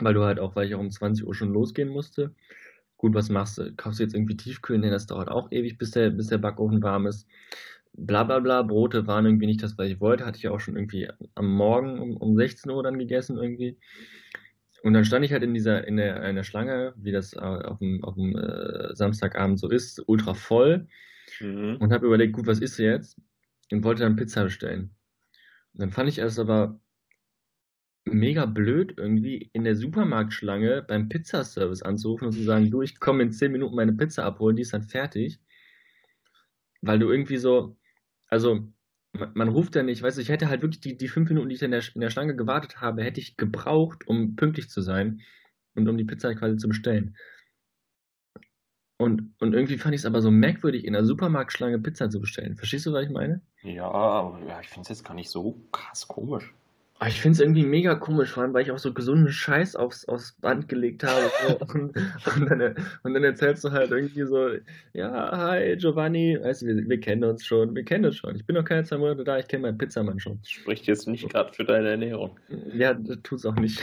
Weil 0.00 0.14
du 0.14 0.24
halt 0.24 0.38
auch, 0.38 0.54
weil 0.56 0.66
ich 0.66 0.74
auch 0.74 0.80
um 0.80 0.90
20 0.90 1.26
Uhr 1.26 1.34
schon 1.34 1.52
losgehen 1.52 1.88
musste 1.88 2.34
gut, 2.98 3.14
was 3.14 3.30
machst 3.30 3.58
du? 3.58 3.74
Kaufst 3.76 4.00
du 4.00 4.02
jetzt 4.02 4.14
irgendwie 4.14 4.36
Tiefkühl? 4.36 4.78
Nee, 4.78 4.90
das 4.90 5.06
dauert 5.06 5.30
auch 5.30 5.50
ewig, 5.50 5.78
bis 5.78 5.92
der, 5.92 6.10
bis 6.10 6.26
der 6.26 6.38
Backofen 6.38 6.82
warm 6.82 7.06
ist. 7.06 7.26
Bla 7.92 8.24
bla 8.24 8.38
bla, 8.38 8.62
Brote 8.62 9.06
waren 9.06 9.26
irgendwie 9.26 9.46
nicht 9.46 9.62
das, 9.62 9.76
was 9.76 9.88
ich 9.88 10.00
wollte. 10.00 10.24
Hatte 10.24 10.38
ich 10.38 10.48
auch 10.48 10.60
schon 10.60 10.76
irgendwie 10.76 11.08
am 11.34 11.52
Morgen 11.52 11.98
um, 11.98 12.16
um 12.16 12.36
16 12.36 12.70
Uhr 12.70 12.82
dann 12.82 12.98
gegessen 12.98 13.36
irgendwie. 13.36 13.78
Und 14.82 14.94
dann 14.94 15.04
stand 15.04 15.24
ich 15.24 15.32
halt 15.32 15.42
in 15.42 15.54
dieser, 15.54 15.86
in 15.86 15.96
der, 15.96 16.22
in 16.24 16.36
der 16.36 16.44
Schlange, 16.44 16.94
wie 16.96 17.12
das 17.12 17.32
äh, 17.32 17.38
auf 17.38 17.78
dem, 17.78 18.04
auf 18.04 18.14
dem 18.14 18.36
äh, 18.36 18.94
Samstagabend 18.94 19.58
so 19.58 19.68
ist, 19.68 20.02
ultra 20.06 20.34
voll. 20.34 20.86
Mhm. 21.40 21.76
Und 21.80 21.92
habe 21.92 22.06
überlegt, 22.06 22.34
gut, 22.34 22.46
was 22.46 22.60
isst 22.60 22.78
du 22.78 22.84
jetzt? 22.84 23.20
Und 23.72 23.84
wollte 23.84 24.02
dann 24.02 24.16
Pizza 24.16 24.44
bestellen. 24.44 24.90
Und 25.72 25.80
dann 25.80 25.90
fand 25.90 26.08
ich 26.08 26.18
es 26.18 26.38
aber 26.38 26.80
mega 28.04 28.46
blöd, 28.46 28.94
irgendwie 28.96 29.50
in 29.52 29.64
der 29.64 29.76
Supermarktschlange 29.76 30.82
beim 30.86 31.08
Pizzaservice 31.08 31.82
anzurufen 31.82 32.28
und 32.28 32.32
zu 32.32 32.42
sagen, 32.42 32.70
du, 32.70 32.82
ich 32.82 32.98
komme 33.00 33.22
in 33.22 33.32
10 33.32 33.52
Minuten 33.52 33.74
meine 33.74 33.92
Pizza 33.92 34.24
abholen, 34.24 34.56
die 34.56 34.62
ist 34.62 34.72
dann 34.72 34.82
fertig. 34.82 35.38
Weil 36.80 36.98
du 36.98 37.10
irgendwie 37.10 37.38
so, 37.38 37.76
also 38.28 38.68
man, 39.12 39.48
ruft 39.48 39.74
ja 39.74 39.82
nicht, 39.82 40.02
weißt 40.02 40.18
du, 40.18 40.22
ich 40.22 40.28
hätte 40.28 40.48
halt 40.48 40.62
wirklich 40.62 40.80
die, 40.80 40.96
die 40.96 41.08
fünf 41.08 41.28
Minuten, 41.28 41.48
die 41.48 41.56
ich 41.56 41.62
in 41.62 41.70
der, 41.70 41.82
in 41.94 42.00
der 42.00 42.10
Schlange 42.10 42.36
gewartet 42.36 42.80
habe, 42.80 43.02
hätte 43.02 43.20
ich 43.20 43.36
gebraucht, 43.36 44.06
um 44.06 44.36
pünktlich 44.36 44.68
zu 44.68 44.80
sein 44.80 45.22
und 45.74 45.88
um 45.88 45.96
die 45.96 46.04
Pizza 46.04 46.34
quasi 46.34 46.56
zu 46.56 46.68
bestellen. 46.68 47.16
Und, 49.00 49.32
und 49.38 49.54
irgendwie 49.54 49.78
fand 49.78 49.94
ich 49.94 50.00
es 50.00 50.06
aber 50.06 50.20
so 50.20 50.30
merkwürdig, 50.30 50.84
in 50.84 50.92
der 50.92 51.04
Supermarktschlange 51.04 51.78
Pizza 51.78 52.10
zu 52.10 52.20
bestellen. 52.20 52.56
Verstehst 52.56 52.84
du, 52.84 52.92
was 52.92 53.04
ich 53.04 53.10
meine? 53.10 53.40
Ja, 53.62 54.38
ja 54.46 54.60
ich 54.60 54.68
finde 54.68 54.82
es 54.82 54.88
jetzt 54.88 55.04
gar 55.04 55.14
nicht 55.14 55.30
so 55.30 55.56
krass 55.70 56.08
komisch. 56.08 56.52
Ah, 57.00 57.06
ich 57.06 57.20
finde 57.20 57.34
es 57.34 57.40
irgendwie 57.40 57.64
mega 57.64 57.94
komisch, 57.94 58.30
vor 58.30 58.42
allem, 58.42 58.52
weil 58.54 58.62
ich 58.62 58.72
auch 58.72 58.78
so 58.78 58.92
gesunden 58.92 59.30
Scheiß 59.30 59.76
aufs, 59.76 60.08
aufs 60.08 60.32
Band 60.32 60.68
gelegt 60.68 61.04
habe. 61.04 61.30
So. 61.46 61.58
und, 61.74 61.96
und, 62.36 62.50
dann, 62.50 62.74
und, 63.04 63.14
dann, 63.14 63.22
erzählst 63.22 63.62
du 63.62 63.70
halt 63.70 63.92
irgendwie 63.92 64.24
so, 64.24 64.50
ja, 64.94 65.30
hi 65.36 65.76
Giovanni, 65.76 66.36
weißt 66.42 66.62
du, 66.62 66.66
wir, 66.66 66.88
wir, 66.88 67.00
kennen 67.00 67.22
uns 67.22 67.46
schon, 67.46 67.76
wir 67.76 67.84
kennen 67.84 68.06
uns 68.06 68.16
schon. 68.16 68.34
Ich 68.34 68.44
bin 68.44 68.56
noch 68.56 68.64
keine 68.64 68.82
zwei 68.82 68.98
Monate 68.98 69.22
da, 69.22 69.38
ich 69.38 69.46
kenne 69.46 69.62
meinen 69.62 69.78
Pizzamann 69.78 70.18
schon. 70.18 70.40
Spricht 70.42 70.86
jetzt 70.88 71.06
nicht 71.06 71.28
gerade 71.30 71.52
für 71.52 71.64
deine 71.64 71.90
Ernährung. 71.90 72.36
Ja, 72.74 72.94
tut's 73.22 73.46
auch 73.46 73.54
nicht. 73.54 73.80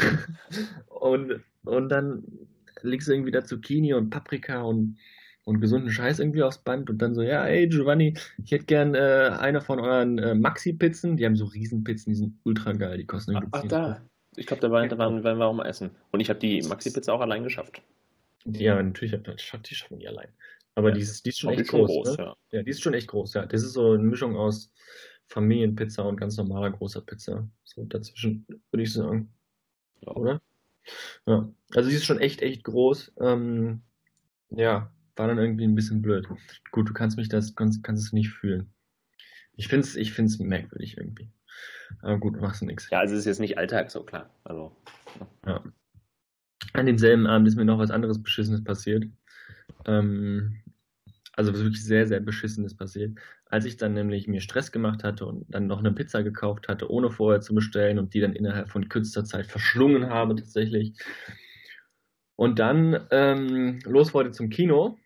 und, 0.87 1.39
und 1.63 1.87
dann 1.89 2.23
legst 2.81 3.07
du 3.07 3.13
irgendwie 3.13 3.31
da 3.31 3.45
Zucchini 3.45 3.93
und 3.93 4.09
Paprika 4.09 4.61
und 4.61 4.97
und 5.45 5.61
gesunden 5.61 5.91
Scheiß 5.91 6.19
irgendwie 6.19 6.43
aufs 6.43 6.57
Band 6.57 6.89
und 6.89 6.97
dann 6.97 7.13
so, 7.13 7.21
ja, 7.21 7.45
ey 7.45 7.67
Giovanni, 7.67 8.17
ich 8.43 8.51
hätte 8.51 8.65
gern 8.65 8.95
äh, 8.95 9.31
eine 9.39 9.61
von 9.61 9.79
euren 9.79 10.17
äh, 10.17 10.35
Maxi-Pizzen. 10.35 11.17
Die 11.17 11.25
haben 11.25 11.35
so 11.35 11.45
Riesenpizzen, 11.45 12.11
die 12.11 12.17
sind 12.17 12.39
ultra 12.43 12.73
geil, 12.73 12.97
die 12.97 13.05
kosten 13.05 13.31
irgendwie 13.31 13.49
Ach, 13.51 13.61
ach 13.63 13.67
da. 13.67 14.01
Ich 14.35 14.47
glaube, 14.47 14.61
da, 14.61 14.71
war, 14.71 14.85
da 14.85 14.97
waren, 14.97 15.23
waren 15.23 15.37
wir 15.37 15.45
auch 15.45 15.53
mal 15.53 15.67
essen. 15.67 15.91
Und 16.11 16.19
ich 16.19 16.29
habe 16.29 16.39
die 16.39 16.61
Maxi-Pizza 16.61 17.13
auch 17.13 17.21
allein 17.21 17.43
geschafft. 17.43 17.81
Ja, 18.43 18.81
natürlich, 18.81 19.15
die 19.23 19.75
schaffen 19.75 19.99
die 19.99 20.07
allein. 20.07 20.27
Aber 20.73 20.89
ja, 20.89 20.95
die, 20.95 21.01
ist, 21.01 21.25
die 21.25 21.29
ist 21.29 21.39
schon 21.39 21.53
echt 21.53 21.69
groß. 21.69 21.89
groß 21.89 22.17
ne? 22.17 22.23
ja. 22.23 22.35
ja, 22.51 22.63
die 22.63 22.71
ist 22.71 22.81
schon 22.81 22.93
echt 22.93 23.07
groß, 23.07 23.35
ja. 23.35 23.45
Das 23.45 23.63
ist 23.63 23.73
so 23.73 23.91
eine 23.91 24.03
Mischung 24.03 24.35
aus 24.35 24.71
Familienpizza 25.27 26.03
und 26.03 26.17
ganz 26.17 26.37
normaler 26.37 26.71
großer 26.71 27.01
Pizza. 27.01 27.47
So 27.63 27.85
dazwischen, 27.85 28.45
würde 28.71 28.83
ich 28.83 28.91
sagen. 28.91 29.31
Ja. 30.01 30.15
Oder? 30.15 30.41
Ja. 31.25 31.49
Also 31.73 31.89
die 31.89 31.95
ist 31.95 32.05
schon 32.05 32.19
echt, 32.19 32.41
echt 32.41 32.63
groß. 32.63 33.13
Ähm, 33.21 33.81
ja, 34.49 34.91
war 35.17 35.27
dann 35.27 35.37
irgendwie 35.37 35.65
ein 35.65 35.75
bisschen 35.75 36.01
blöd. 36.01 36.27
Gut, 36.71 36.89
du 36.89 36.93
kannst 36.93 37.17
mich 37.17 37.29
das, 37.29 37.55
kannst, 37.55 37.83
kannst 37.83 38.05
es 38.05 38.13
nicht 38.13 38.29
fühlen. 38.29 38.69
Ich 39.55 39.67
finde 39.67 39.87
es 39.87 39.95
ich 39.95 40.13
find's 40.13 40.39
merkwürdig 40.39 40.97
irgendwie. 40.97 41.31
Aber 42.01 42.17
gut, 42.17 42.39
machst 42.41 42.61
du 42.61 42.65
nichts. 42.65 42.89
Ja, 42.89 42.99
also 42.99 43.13
es 43.13 43.21
ist 43.21 43.25
jetzt 43.25 43.39
nicht 43.39 43.57
Alltag 43.57 43.91
so 43.91 44.03
klar. 44.03 44.29
Also, 44.43 44.75
ja. 45.45 45.63
An 46.73 46.85
demselben 46.85 47.27
Abend 47.27 47.47
ist 47.47 47.55
mir 47.55 47.65
noch 47.65 47.79
was 47.79 47.91
anderes 47.91 48.21
Beschissenes 48.21 48.63
passiert. 48.63 49.05
Ähm, 49.85 50.61
Also 51.37 51.53
wirklich 51.53 51.83
sehr, 51.83 52.07
sehr 52.07 52.21
beschissenes 52.21 52.75
passiert. 52.75 53.17
Als 53.45 53.65
ich 53.65 53.77
dann 53.77 53.93
nämlich 53.93 54.27
mir 54.27 54.41
Stress 54.41 54.71
gemacht 54.71 55.03
hatte 55.03 55.25
und 55.25 55.45
dann 55.49 55.67
noch 55.67 55.79
eine 55.79 55.91
Pizza 55.91 56.23
gekauft 56.23 56.67
hatte, 56.67 56.89
ohne 56.89 57.11
vorher 57.11 57.41
zu 57.41 57.53
bestellen 57.53 57.99
und 57.99 58.13
die 58.13 58.21
dann 58.21 58.33
innerhalb 58.33 58.69
von 58.69 58.89
kürzester 58.89 59.23
Zeit 59.25 59.45
verschlungen 59.45 60.09
habe 60.09 60.35
tatsächlich. 60.35 60.93
Und 62.35 62.59
dann 62.59 63.05
ähm, 63.11 63.79
los 63.85 64.13
wollte 64.13 64.31
zum 64.31 64.49
Kino, 64.49 64.97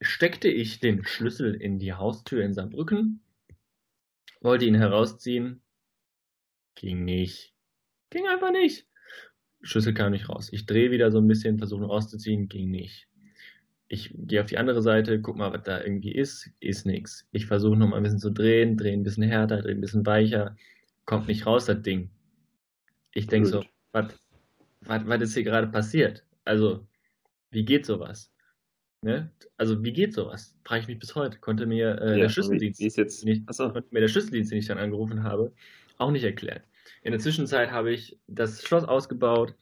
steckte 0.00 0.48
ich 0.48 0.80
den 0.80 1.04
Schlüssel 1.04 1.54
in 1.54 1.78
die 1.78 1.92
Haustür 1.92 2.44
in 2.44 2.54
Saarbrücken, 2.54 3.20
wollte 4.40 4.64
ihn 4.64 4.74
herausziehen, 4.74 5.62
ging 6.74 7.04
nicht. 7.04 7.54
Ging 8.10 8.26
einfach 8.26 8.52
nicht. 8.52 8.86
Schlüssel 9.62 9.94
kam 9.94 10.12
nicht 10.12 10.28
raus. 10.28 10.48
Ich 10.52 10.66
drehe 10.66 10.90
wieder 10.90 11.10
so 11.10 11.18
ein 11.18 11.26
bisschen, 11.26 11.58
versuche 11.58 11.82
ihn 11.82 11.90
rauszuziehen, 11.90 12.48
ging 12.48 12.70
nicht 12.70 13.08
ich 13.88 14.14
gehe 14.14 14.40
auf 14.40 14.46
die 14.46 14.58
andere 14.58 14.82
Seite, 14.82 15.20
guck 15.20 15.36
mal, 15.36 15.52
was 15.52 15.62
da 15.62 15.80
irgendwie 15.80 16.12
ist, 16.12 16.50
ist 16.60 16.84
nichts. 16.84 17.26
Ich 17.32 17.46
versuche 17.46 17.76
nochmal 17.76 18.00
ein 18.00 18.02
bisschen 18.02 18.18
zu 18.18 18.30
drehen, 18.30 18.76
drehe 18.76 18.92
ein 18.92 19.02
bisschen 19.02 19.24
härter, 19.24 19.62
drehe 19.62 19.74
ein 19.74 19.80
bisschen 19.80 20.04
weicher, 20.04 20.56
kommt 21.06 21.26
nicht 21.26 21.46
raus, 21.46 21.64
das 21.64 21.80
Ding. 21.82 22.10
Ich 23.14 23.26
denke 23.26 23.48
so, 23.48 23.64
was, 23.92 24.14
was 24.82 25.22
ist 25.22 25.34
hier 25.34 25.44
gerade 25.44 25.66
passiert? 25.66 26.24
Also, 26.44 26.86
wie 27.50 27.64
geht 27.64 27.86
sowas? 27.86 28.30
Ne? 29.02 29.30
Also, 29.56 29.82
wie 29.84 29.92
geht 29.92 30.12
sowas? 30.12 30.56
Frage 30.64 30.82
ich 30.82 30.88
mich 30.88 30.98
bis 30.98 31.14
heute. 31.14 31.38
Konnte 31.38 31.66
mir 31.66 32.00
äh, 32.00 32.10
ja, 32.12 32.16
der 32.16 32.28
Schlüsseldienst, 32.28 32.80
ist 32.80 32.96
jetzt, 32.96 33.24
ich, 33.24 33.46
konnte 33.46 33.84
mir 33.90 34.00
der 34.00 34.08
Schlüsseldienst, 34.08 34.50
den 34.50 34.58
ich 34.58 34.66
dann 34.66 34.78
angerufen 34.78 35.22
habe, 35.22 35.52
auch 35.98 36.10
nicht 36.10 36.24
erklären. 36.24 36.62
In 37.02 37.12
der 37.12 37.20
Zwischenzeit 37.20 37.70
habe 37.70 37.92
ich 37.92 38.18
das 38.26 38.62
Schloss 38.62 38.84
ausgebaut, 38.84 39.54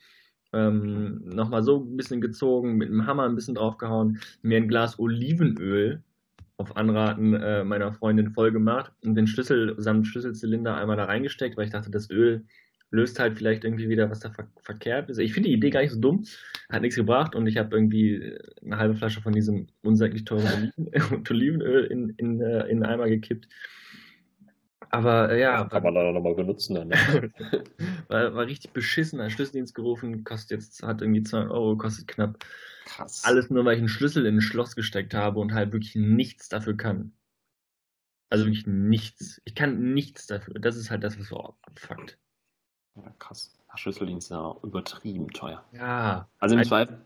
ähm, 0.53 1.29
nochmal 1.29 1.63
so 1.63 1.81
ein 1.81 1.97
bisschen 1.97 2.21
gezogen, 2.21 2.77
mit 2.77 2.89
einem 2.89 3.07
Hammer 3.07 3.25
ein 3.25 3.35
bisschen 3.35 3.57
draufgehauen, 3.57 4.21
mir 4.43 4.57
ein 4.57 4.69
Glas 4.69 4.99
Olivenöl 4.99 6.03
auf 6.57 6.77
Anraten 6.77 7.35
äh, 7.35 7.65
meiner 7.65 7.93
Freundin 7.93 8.31
voll 8.31 8.53
gemacht 8.53 8.93
und 9.05 9.15
den 9.15 9.27
Schlüssel 9.27 9.75
samt 9.79 10.07
Schlüsselzylinder 10.07 10.77
einmal 10.77 10.97
da 10.97 11.05
reingesteckt, 11.05 11.57
weil 11.57 11.67
ich 11.67 11.73
dachte, 11.73 11.91
das 11.91 12.09
Öl 12.09 12.45
löst 12.91 13.19
halt 13.19 13.37
vielleicht 13.37 13.65
irgendwie 13.65 13.89
wieder, 13.89 14.11
was 14.11 14.21
da 14.21 14.31
ver 14.31 14.49
verkehrt 14.63 15.11
ist. 15.11 15.19
Ich 15.19 15.33
finde 15.33 15.49
die 15.49 15.55
Idee 15.55 15.71
gar 15.71 15.81
nicht 15.81 15.93
so 15.93 16.01
dumm, 16.01 16.25
hat 16.71 16.83
nichts 16.83 16.97
gebracht 16.97 17.35
und 17.35 17.47
ich 17.47 17.57
habe 17.59 17.75
irgendwie 17.75 18.39
eine 18.65 18.79
halbe 18.79 18.95
Flasche 18.95 19.21
von 19.21 19.33
diesem 19.33 19.67
unsäglich 19.83 20.25
teuren 20.25 20.73
Oliven 20.77 21.27
Olivenöl 21.31 21.85
in, 21.85 22.11
in, 22.11 22.41
äh, 22.41 22.61
in 22.69 22.83
einen 22.83 22.85
Eimer 22.85 23.09
gekippt 23.09 23.49
aber 24.91 25.31
äh, 25.31 25.41
ja. 25.41 25.65
Kann 25.65 25.83
man 25.83 25.95
dann 25.95 26.15
nochmal 26.15 26.35
benutzen 26.35 26.75
dann. 26.75 26.89
Ne? 26.89 26.97
war, 28.09 28.35
war 28.35 28.47
richtig 28.47 28.73
beschissen, 28.73 29.21
ein 29.21 29.31
Schlüsseldienst 29.31 29.75
gerufen, 29.75 30.25
kostet 30.25 30.53
jetzt, 30.53 30.83
hat 30.83 31.03
irgendwie 31.03 31.23
200 31.23 31.51
Euro, 31.53 31.77
kostet 31.77 32.09
knapp. 32.09 32.45
Krass. 32.87 33.23
Alles 33.25 33.51
nur, 33.51 33.65
weil 33.65 33.75
ich 33.75 33.81
einen 33.81 33.89
Schlüssel 33.89 34.27
in 34.27 34.37
ein 34.37 34.41
Schloss 34.41 34.77
gesteckt 34.77 35.15
habe 35.15 35.41
und 35.41 35.53
halt 35.53 35.73
wirklich 35.73 35.97
nichts 35.97 36.49
dafür 36.49 36.77
kann. 36.77 37.13
Also 38.31 38.47
wirklich 38.47 38.67
nichts. 38.67 39.41
Ich 39.45 39.55
kann 39.55 39.93
nichts 39.93 40.27
dafür. 40.27 40.55
Das 40.55 40.77
ist 40.77 40.91
halt 40.91 41.05
das, 41.05 41.19
was 41.19 41.29
so 41.29 41.57
abfuckt. 41.63 42.19
Ja, 42.97 43.13
krass. 43.19 43.57
Schlüsseldienst 43.77 44.27
ist 44.27 44.31
ja 44.31 44.57
übertrieben 44.63 45.31
teuer. 45.31 45.63
Ja. 45.73 46.29
Also 46.39 46.57
im 46.57 46.65
Zweifel. 46.65 46.99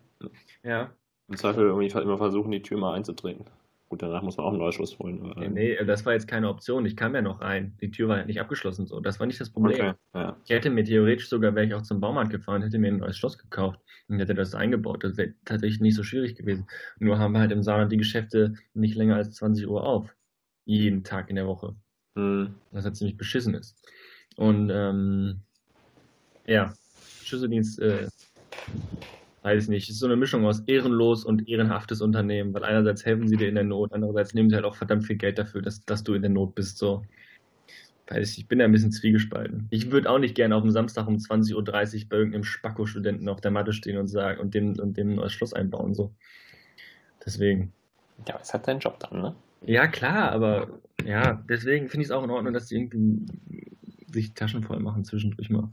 Ja. 0.62 0.90
Im 1.28 1.36
Zweifel 1.36 1.66
irgendwie 1.66 1.86
immer 1.86 2.18
versuchen, 2.18 2.50
die 2.50 2.62
Tür 2.62 2.78
mal 2.78 2.94
einzutreten. 2.94 3.44
Gut, 3.88 4.02
danach 4.02 4.22
muss 4.22 4.36
man 4.36 4.46
auch 4.46 4.50
einen 4.50 4.60
Neuschuss 4.60 4.96
holen. 5.00 5.32
Nee, 5.36 5.48
nee, 5.48 5.84
das 5.84 6.06
war 6.06 6.12
jetzt 6.12 6.28
keine 6.28 6.48
Option. 6.48 6.86
Ich 6.86 6.96
kam 6.96 7.12
ja 7.12 7.22
noch 7.22 7.40
rein. 7.40 7.76
Die 7.80 7.90
Tür 7.90 8.08
war 8.08 8.18
ja 8.18 8.24
nicht 8.24 8.40
abgeschlossen. 8.40 8.86
So. 8.86 9.00
Das 9.00 9.18
war 9.18 9.26
nicht 9.26 9.40
das 9.40 9.50
Problem. 9.50 9.72
Okay, 9.72 9.92
ja. 10.14 10.36
Ich 10.44 10.50
hätte 10.50 10.70
mir 10.70 10.84
theoretisch 10.84 11.28
sogar, 11.28 11.56
wäre 11.56 11.66
ich 11.66 11.74
auch 11.74 11.82
zum 11.82 11.98
Baumarkt 11.98 12.30
gefahren, 12.30 12.62
hätte 12.62 12.78
mir 12.78 12.88
ein 12.88 12.98
neues 12.98 13.18
Schloss 13.18 13.36
gekauft 13.36 13.80
und 14.06 14.20
hätte 14.20 14.34
das 14.34 14.54
eingebaut. 14.54 15.02
Das 15.02 15.16
wäre 15.16 15.34
tatsächlich 15.44 15.80
nicht 15.80 15.96
so 15.96 16.04
schwierig 16.04 16.36
gewesen. 16.36 16.68
Nur 17.00 17.18
haben 17.18 17.32
wir 17.32 17.40
halt 17.40 17.50
im 17.50 17.64
Saarland 17.64 17.90
die 17.90 17.96
Geschäfte 17.96 18.54
nicht 18.74 18.94
länger 18.94 19.16
als 19.16 19.34
20 19.34 19.66
Uhr 19.66 19.82
auf. 19.82 20.14
Jeden 20.66 21.02
Tag 21.02 21.28
in 21.28 21.34
der 21.34 21.48
Woche. 21.48 21.74
Hm. 22.14 22.54
Was 22.70 22.84
halt 22.84 22.94
ziemlich 22.94 23.16
beschissen 23.16 23.54
ist. 23.54 23.76
Und 24.36 24.70
ähm, 24.72 25.42
ja, 26.50 26.72
Schlüsseldienst 27.22 27.78
äh, 27.80 28.08
weiß 29.42 29.64
ich 29.64 29.68
nicht, 29.68 29.88
ist 29.88 30.00
so 30.00 30.06
eine 30.06 30.16
Mischung 30.16 30.44
aus 30.44 30.60
ehrenlos 30.66 31.24
und 31.24 31.48
ehrenhaftes 31.48 32.00
Unternehmen, 32.00 32.52
weil 32.52 32.64
einerseits 32.64 33.06
helfen 33.06 33.28
sie 33.28 33.36
dir 33.36 33.48
in 33.48 33.54
der 33.54 33.64
Not, 33.64 33.92
andererseits 33.92 34.34
nehmen 34.34 34.50
sie 34.50 34.56
halt 34.56 34.64
auch 34.64 34.74
verdammt 34.74 35.06
viel 35.06 35.16
Geld 35.16 35.38
dafür, 35.38 35.62
dass, 35.62 35.84
dass 35.84 36.02
du 36.02 36.14
in 36.14 36.22
der 36.22 36.30
Not 36.30 36.54
bist, 36.54 36.78
so. 36.78 37.02
Weiß 38.08 38.32
ich, 38.32 38.38
ich 38.38 38.48
bin 38.48 38.58
da 38.58 38.64
ein 38.64 38.72
bisschen 38.72 38.90
zwiegespalten. 38.90 39.68
Ich 39.70 39.92
würde 39.92 40.10
auch 40.10 40.18
nicht 40.18 40.34
gerne 40.34 40.56
auf 40.56 40.62
dem 40.62 40.72
Samstag 40.72 41.06
um 41.06 41.14
20.30 41.14 41.54
Uhr 41.54 42.08
bei 42.08 42.16
irgendeinem 42.16 42.42
Spacko-Studenten 42.42 43.28
auf 43.28 43.40
der 43.40 43.52
Matte 43.52 43.72
stehen 43.72 43.98
und 43.98 44.08
sagen 44.08 44.40
und 44.40 44.52
dem, 44.52 44.76
und 44.80 44.96
dem 44.96 45.10
ein 45.10 45.14
neues 45.14 45.32
Schloss 45.32 45.54
einbauen, 45.54 45.94
so. 45.94 46.12
Deswegen. 47.24 47.72
Ja, 48.26 48.40
es 48.42 48.52
hat 48.52 48.66
seinen 48.66 48.80
Job 48.80 48.98
dann, 48.98 49.22
ne? 49.22 49.36
Ja, 49.64 49.86
klar, 49.86 50.32
aber 50.32 50.80
ja, 51.04 51.44
deswegen 51.48 51.88
finde 51.88 52.02
ich 52.02 52.08
es 52.08 52.10
auch 52.10 52.24
in 52.24 52.30
Ordnung, 52.30 52.52
dass 52.52 52.66
die 52.66 52.76
irgendwie 52.76 53.24
sich 54.12 54.34
Taschen 54.34 54.64
voll 54.64 54.80
machen 54.80 55.04
zwischendurch 55.04 55.48
mal. 55.48 55.70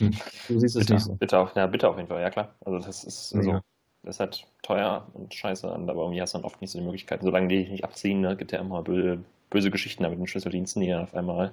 Hm. 0.00 0.10
Du 0.48 0.58
siehst 0.58 0.76
es 0.76 0.80
bitte, 0.80 0.94
nicht 0.94 1.04
so. 1.04 1.14
Bitte 1.14 1.38
auf, 1.38 1.54
ja, 1.54 1.66
bitte 1.66 1.88
auf 1.88 1.96
jeden 1.96 2.08
Fall, 2.08 2.20
ja 2.20 2.30
klar. 2.30 2.54
Also 2.64 2.78
das 2.78 3.04
ist 3.04 3.32
ja. 3.32 3.42
so. 3.42 3.60
Das 4.02 4.16
ist 4.16 4.20
halt 4.20 4.46
teuer 4.62 5.06
und 5.12 5.34
scheiße, 5.34 5.70
aber 5.70 5.94
irgendwie 5.94 6.22
hast 6.22 6.32
du 6.32 6.38
dann 6.38 6.46
oft 6.46 6.60
nicht 6.62 6.70
so 6.70 6.78
die 6.78 6.84
Möglichkeiten. 6.84 7.24
Solange 7.24 7.48
die 7.48 7.68
nicht 7.68 7.84
abziehen, 7.84 8.22
ne, 8.22 8.34
gibt 8.34 8.50
ja 8.52 8.58
immer 8.58 8.82
böse, 8.82 9.18
böse 9.50 9.70
Geschichten 9.70 10.02
mit 10.08 10.18
den 10.18 10.26
Schlüsseldiensten, 10.26 10.80
die 10.80 10.88
dann 10.88 11.02
auf 11.02 11.14
einmal 11.14 11.52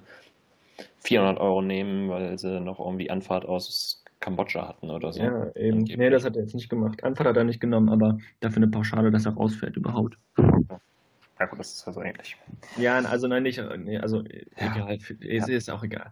400 0.99 1.39
Euro 1.39 1.61
nehmen, 1.61 2.09
weil 2.09 2.39
sie 2.39 2.61
noch 2.61 2.79
irgendwie 2.79 3.09
Anfahrt 3.09 3.45
aus 3.45 4.03
Kambodscha 4.19 4.67
hatten 4.67 4.89
oder 4.89 5.11
so. 5.11 5.21
Ja, 5.21 5.55
eben. 5.55 5.83
Nee, 5.83 6.09
das 6.09 6.23
hat 6.23 6.35
er 6.35 6.43
jetzt 6.43 6.55
nicht 6.55 6.69
gemacht. 6.69 7.03
Anfahrt 7.03 7.27
hat 7.29 7.37
er 7.37 7.43
nicht 7.43 7.59
genommen, 7.59 7.89
aber 7.89 8.17
dafür 8.39 8.57
eine 8.57 8.67
Pauschale, 8.67 9.11
dass 9.11 9.25
er 9.25 9.33
rausfährt 9.33 9.75
überhaupt. 9.75 10.17
Ja 11.39 11.45
gut, 11.45 11.59
das 11.59 11.73
ist 11.73 11.85
ja 11.85 11.93
so 11.93 12.01
ähnlich. 12.01 12.35
Ja, 12.77 12.97
also 12.97 13.27
nein, 13.27 13.43
nicht, 13.43 13.59
also 13.59 14.23
ja. 14.23 14.75
egal, 14.75 14.97
ist, 15.19 15.49
ist 15.49 15.69
auch 15.69 15.83
egal. 15.83 16.11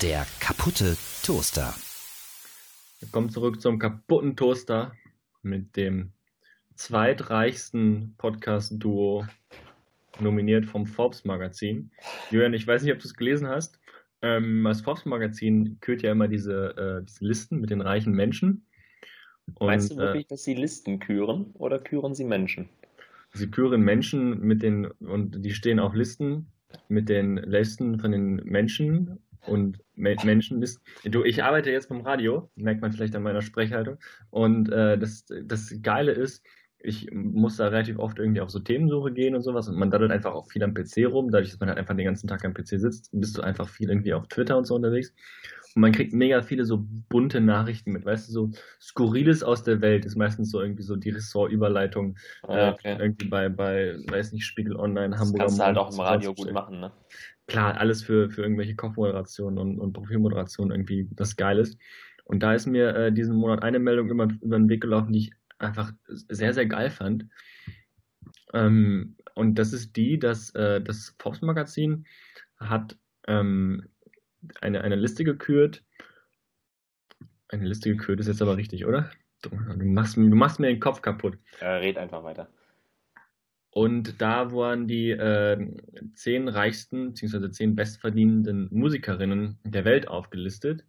Der 0.00 0.26
kaputte 0.40 0.96
Toaster. 1.24 1.74
Wir 3.00 3.08
kommen 3.10 3.30
zurück 3.30 3.60
zum 3.60 3.78
kaputten 3.78 4.36
Toaster 4.36 4.92
mit 5.42 5.76
dem 5.76 6.12
zweitreichsten 6.76 8.14
Podcast-Duo 8.16 9.26
nominiert 10.20 10.66
vom 10.66 10.86
Forbes 10.86 11.24
Magazin. 11.24 11.90
Julian, 12.30 12.54
ich 12.54 12.66
weiß 12.66 12.82
nicht, 12.82 12.92
ob 12.92 13.00
du 13.00 13.06
es 13.06 13.14
gelesen 13.14 13.48
hast. 13.48 13.80
Ähm, 14.22 14.62
das 14.64 14.82
Forbes 14.82 15.04
Magazin 15.04 15.78
kürt 15.80 16.02
ja 16.02 16.12
immer 16.12 16.28
diese, 16.28 16.76
äh, 16.76 17.04
diese 17.04 17.24
Listen 17.24 17.60
mit 17.60 17.70
den 17.70 17.80
reichen 17.80 18.12
Menschen. 18.12 18.64
Und, 19.54 19.66
Meinst 19.66 19.92
du 19.92 19.96
wirklich, 19.96 20.26
äh, 20.26 20.28
dass 20.28 20.44
sie 20.44 20.54
Listen 20.54 21.00
küren 21.00 21.50
oder 21.54 21.80
küren 21.80 22.14
sie 22.14 22.24
Menschen? 22.24 22.68
Sie 23.32 23.50
küren 23.50 23.82
Menschen 23.82 24.40
mit 24.40 24.62
den, 24.62 24.86
und 24.86 25.44
die 25.44 25.52
stehen 25.52 25.80
auf 25.80 25.94
Listen 25.94 26.46
mit 26.88 27.08
den 27.08 27.36
Listen 27.36 27.98
von 27.98 28.12
den 28.12 28.36
Menschen 28.44 29.18
und 29.46 29.78
Menschen 29.94 30.62
ist. 30.62 30.80
Du, 31.04 31.24
ich 31.24 31.42
arbeite 31.42 31.70
jetzt 31.70 31.88
beim 31.88 32.00
Radio, 32.02 32.50
merkt 32.54 32.80
man 32.80 32.92
vielleicht 32.92 33.14
an 33.16 33.22
meiner 33.22 33.42
Sprechhaltung. 33.42 33.98
Und 34.30 34.70
äh, 34.70 34.98
das, 34.98 35.26
das 35.44 35.74
Geile 35.82 36.12
ist, 36.12 36.44
ich 36.84 37.10
muss 37.12 37.56
da 37.56 37.68
relativ 37.68 37.98
oft 37.98 38.18
irgendwie 38.18 38.40
auf 38.40 38.50
so 38.50 38.58
Themensuche 38.58 39.12
gehen 39.12 39.34
und 39.34 39.42
sowas 39.42 39.68
und 39.68 39.76
man 39.76 39.90
daddelt 39.90 40.10
einfach 40.10 40.32
auch 40.32 40.50
viel 40.50 40.62
am 40.62 40.74
PC 40.74 41.06
rum, 41.06 41.30
dadurch, 41.30 41.50
dass 41.50 41.60
man 41.60 41.68
halt 41.68 41.78
einfach 41.78 41.96
den 41.96 42.06
ganzen 42.06 42.26
Tag 42.26 42.44
am 42.44 42.54
PC 42.54 42.80
sitzt, 42.80 43.10
bist 43.12 43.36
du 43.36 43.42
einfach 43.42 43.68
viel 43.68 43.88
irgendwie 43.88 44.14
auf 44.14 44.26
Twitter 44.28 44.58
und 44.58 44.66
so 44.66 44.74
unterwegs. 44.74 45.14
Und 45.74 45.82
man 45.82 45.92
kriegt 45.92 46.12
mega 46.12 46.42
viele 46.42 46.64
so 46.64 46.84
bunte 47.08 47.40
Nachrichten 47.40 47.92
mit, 47.92 48.04
weißt 48.04 48.28
du, 48.28 48.32
so 48.32 48.50
Skurriles 48.80 49.42
aus 49.42 49.62
der 49.62 49.80
Welt 49.80 50.04
ist 50.04 50.16
meistens 50.16 50.50
so 50.50 50.60
irgendwie 50.60 50.82
so 50.82 50.96
die 50.96 51.10
Ressortüberleitung 51.10 52.18
ah, 52.42 52.70
okay. 52.70 52.94
äh, 52.94 52.98
irgendwie 52.98 53.28
bei, 53.28 53.48
bei, 53.48 53.96
weiß 54.08 54.32
nicht, 54.32 54.44
Spiegel 54.44 54.76
Online, 54.76 55.18
Hamburg. 55.18 55.38
Das 55.38 55.46
kannst 55.46 55.60
du 55.60 55.64
halt 55.64 55.78
auch 55.78 55.92
im 55.92 56.00
Radio 56.00 56.34
gut 56.34 56.52
machen, 56.52 56.80
ne? 56.80 56.92
Klar, 57.52 57.76
alles 57.78 58.02
für, 58.02 58.30
für 58.30 58.42
irgendwelche 58.42 58.74
Kochmoderationen 58.74 59.58
und, 59.58 59.78
und 59.78 59.92
Profilmoderationen 59.92 60.72
irgendwie 60.72 61.06
das 61.10 61.36
geil 61.36 61.58
ist. 61.58 61.78
Und 62.24 62.42
da 62.42 62.54
ist 62.54 62.66
mir 62.66 62.96
äh, 62.96 63.12
diesen 63.12 63.36
Monat 63.36 63.62
eine 63.62 63.78
Meldung 63.78 64.08
über, 64.08 64.28
über 64.40 64.58
den 64.58 64.70
Weg 64.70 64.80
gelaufen, 64.80 65.12
die 65.12 65.18
ich 65.18 65.32
einfach 65.58 65.92
sehr, 66.08 66.54
sehr 66.54 66.64
geil 66.64 66.88
fand. 66.88 67.26
Ähm, 68.54 69.16
und 69.34 69.56
das 69.56 69.74
ist 69.74 69.96
die, 69.96 70.18
dass 70.18 70.54
äh, 70.54 70.80
das 70.80 71.14
Forbes 71.18 71.42
Magazin 71.42 72.06
hat 72.56 72.96
ähm, 73.26 73.86
eine, 74.62 74.80
eine 74.80 74.96
Liste 74.96 75.22
gekürt. 75.22 75.84
Eine 77.48 77.66
Liste 77.66 77.90
gekürt 77.90 78.18
ist 78.20 78.28
jetzt 78.28 78.40
aber 78.40 78.56
richtig, 78.56 78.86
oder? 78.86 79.10
Du, 79.42 79.50
machst, 79.84 80.16
du 80.16 80.22
machst 80.22 80.58
mir 80.58 80.68
den 80.68 80.80
Kopf 80.80 81.02
kaputt. 81.02 81.36
Ja, 81.60 81.76
red 81.76 81.98
einfach 81.98 82.24
weiter. 82.24 82.48
Und 83.74 84.20
da 84.20 84.52
waren 84.52 84.86
die 84.86 85.10
äh, 85.10 85.66
zehn 86.14 86.48
reichsten 86.48 87.14
bzw. 87.14 87.50
zehn 87.50 87.74
bestverdienenden 87.74 88.68
Musikerinnen 88.70 89.58
der 89.64 89.86
Welt 89.86 90.08
aufgelistet. 90.08 90.84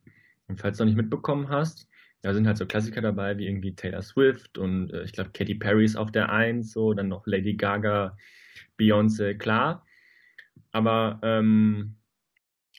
Und 0.48 0.60
falls 0.60 0.78
du 0.78 0.84
noch 0.84 0.90
nicht 0.90 0.98
mitbekommen 0.98 1.48
hast, 1.48 1.88
da 2.24 2.34
sind 2.34 2.46
halt 2.46 2.58
so 2.58 2.66
Klassiker 2.66 3.00
dabei 3.02 3.38
wie 3.38 3.48
irgendwie 3.48 3.74
Taylor 3.74 4.02
Swift 4.02 4.58
und 4.58 4.92
äh, 4.92 5.04
ich 5.04 5.13
glaube 5.13 5.32
Katy 5.32 5.56
Perry 5.56 5.86
ist 5.86 5.96
auf 5.96 6.12
der 6.12 6.30
Eins, 6.30 6.74
so 6.74 6.94
dann 6.94 7.08
noch 7.08 7.25
Lady 7.25 7.54
Gaga, 7.54 8.18
Beyoncé, 8.78 9.36
klar. 9.36 9.86
Aber 10.74 11.20
ähm, 11.24 11.96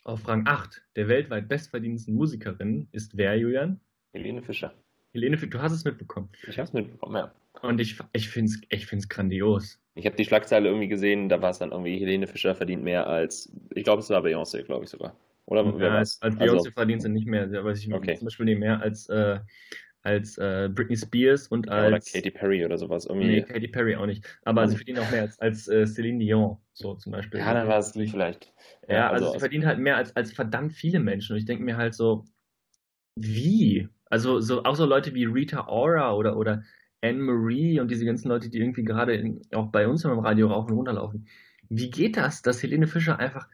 auf 0.03 0.29
Rang 0.29 0.47
8 0.47 0.83
der 0.97 1.09
weltweit 1.09 1.49
bestverdienendsten 1.49 2.15
Musikerin 2.15 2.89
ist 2.93 3.17
wer, 3.17 3.39
Julian? 3.39 3.81
Helene 4.13 4.43
Fischer. 4.43 4.75
Helene, 5.15 5.39
du 5.39 5.63
hast 5.63 5.73
es 5.73 5.85
mitbekommen. 5.85 6.29
Ich 6.47 6.59
habe 6.59 6.69
es 6.69 6.73
mitbekommen, 6.75 7.17
ja. 7.17 7.35
Und 7.63 7.81
ich, 7.81 7.99
ich 8.13 8.29
finde 8.29 8.51
es 8.51 8.61
ich 8.69 8.87
find's 8.87 9.09
grandios. 9.09 9.81
Ich 9.95 10.07
habe 10.07 10.17
die 10.17 10.25
Schlagzeile 10.25 10.69
irgendwie 10.69 10.89
gesehen, 10.89 11.29
da 11.29 11.41
war 11.41 11.51
es 11.51 11.59
dann 11.59 11.71
irgendwie, 11.71 11.99
Helene 11.99 12.27
Fischer 12.27 12.55
verdient 12.55 12.83
mehr 12.83 13.07
als, 13.07 13.53
ich 13.75 13.85
glaube, 13.85 14.01
es 14.01 14.11
war 14.11 14.23
Beyoncé, 14.23 14.63
glaube 14.63 14.85
ich 14.85 14.91
sogar. 14.91 15.17
Oder 15.47 15.65
ja, 15.79 15.97
als, 15.97 16.21
als 16.21 16.37
Beyoncé 16.37 16.53
also, 16.53 16.71
verdient 16.71 17.03
sie 17.03 17.09
nicht 17.11 17.27
mehr, 17.27 17.45
aber 17.45 17.73
ich 17.73 17.93
okay. 17.93 18.17
zum 18.17 18.25
Beispiel 18.27 18.47
nicht 18.47 18.59
mehr 18.59 18.81
als, 18.81 19.09
äh, 19.09 19.39
als 20.05 20.37
äh, 20.39 20.69
Britney 20.73 20.97
Spears 20.97 21.49
und 21.49 21.69
als. 21.71 22.13
Oder 22.13 22.21
Katy 22.21 22.31
Perry 22.31 22.65
oder 22.65 22.77
sowas. 22.77 23.07
Irgendwie. 23.07 23.27
Nee, 23.27 23.43
Katy 23.43 23.69
Perry 23.69 23.97
auch 23.97 24.07
nicht. 24.07 24.25
Aber 24.45 24.69
sie 24.69 24.77
verdient 24.77 24.99
auch 24.99 25.11
mehr 25.11 25.23
als, 25.23 25.39
als 25.39 25.69
äh, 25.69 25.87
Celine 25.87 26.19
Dion, 26.19 26.59
so 26.73 26.95
zum 26.95 27.13
Beispiel. 27.13 27.41
Ja, 27.41 27.55
dann 27.55 27.69
war 27.69 27.79
es 27.79 27.95
nicht 27.95 28.11
vielleicht. 28.11 28.53
Ja, 28.87 28.95
ja 28.95 29.11
also, 29.11 29.27
also 29.27 29.35
sie 29.35 29.41
verdient 29.41 29.65
halt 29.65 29.79
mehr 29.79 29.97
als, 29.97 30.15
als 30.15 30.33
verdammt 30.33 30.75
viele 30.75 31.01
Menschen. 31.01 31.33
Und 31.33 31.39
ich 31.39 31.47
denke 31.47 31.65
mir 31.65 31.77
halt 31.77 31.95
so, 31.95 32.25
wie? 33.17 33.89
Also 34.07 34.41
so, 34.41 34.65
auch 34.65 34.77
so 34.77 34.85
Leute 34.85 35.15
wie 35.15 35.25
Rita 35.25 35.67
Ora 35.69 36.13
oder, 36.15 36.37
oder 36.37 36.63
Anne-Marie 37.05 37.81
und 37.81 37.91
diese 37.91 38.05
ganzen 38.05 38.29
Leute, 38.29 38.49
die 38.49 38.59
irgendwie 38.59 38.85
gerade 38.85 39.41
auch 39.53 39.69
bei 39.69 39.87
uns 39.87 40.05
im 40.05 40.19
Radio 40.19 40.49
rauf 40.49 40.67
und 40.67 40.77
runterlaufen. 40.77 41.29
Wie 41.69 41.91
geht 41.91 42.17
das, 42.17 42.43
dass 42.43 42.63
Helene 42.63 42.87
Fischer 42.87 43.19
einfach 43.19 43.49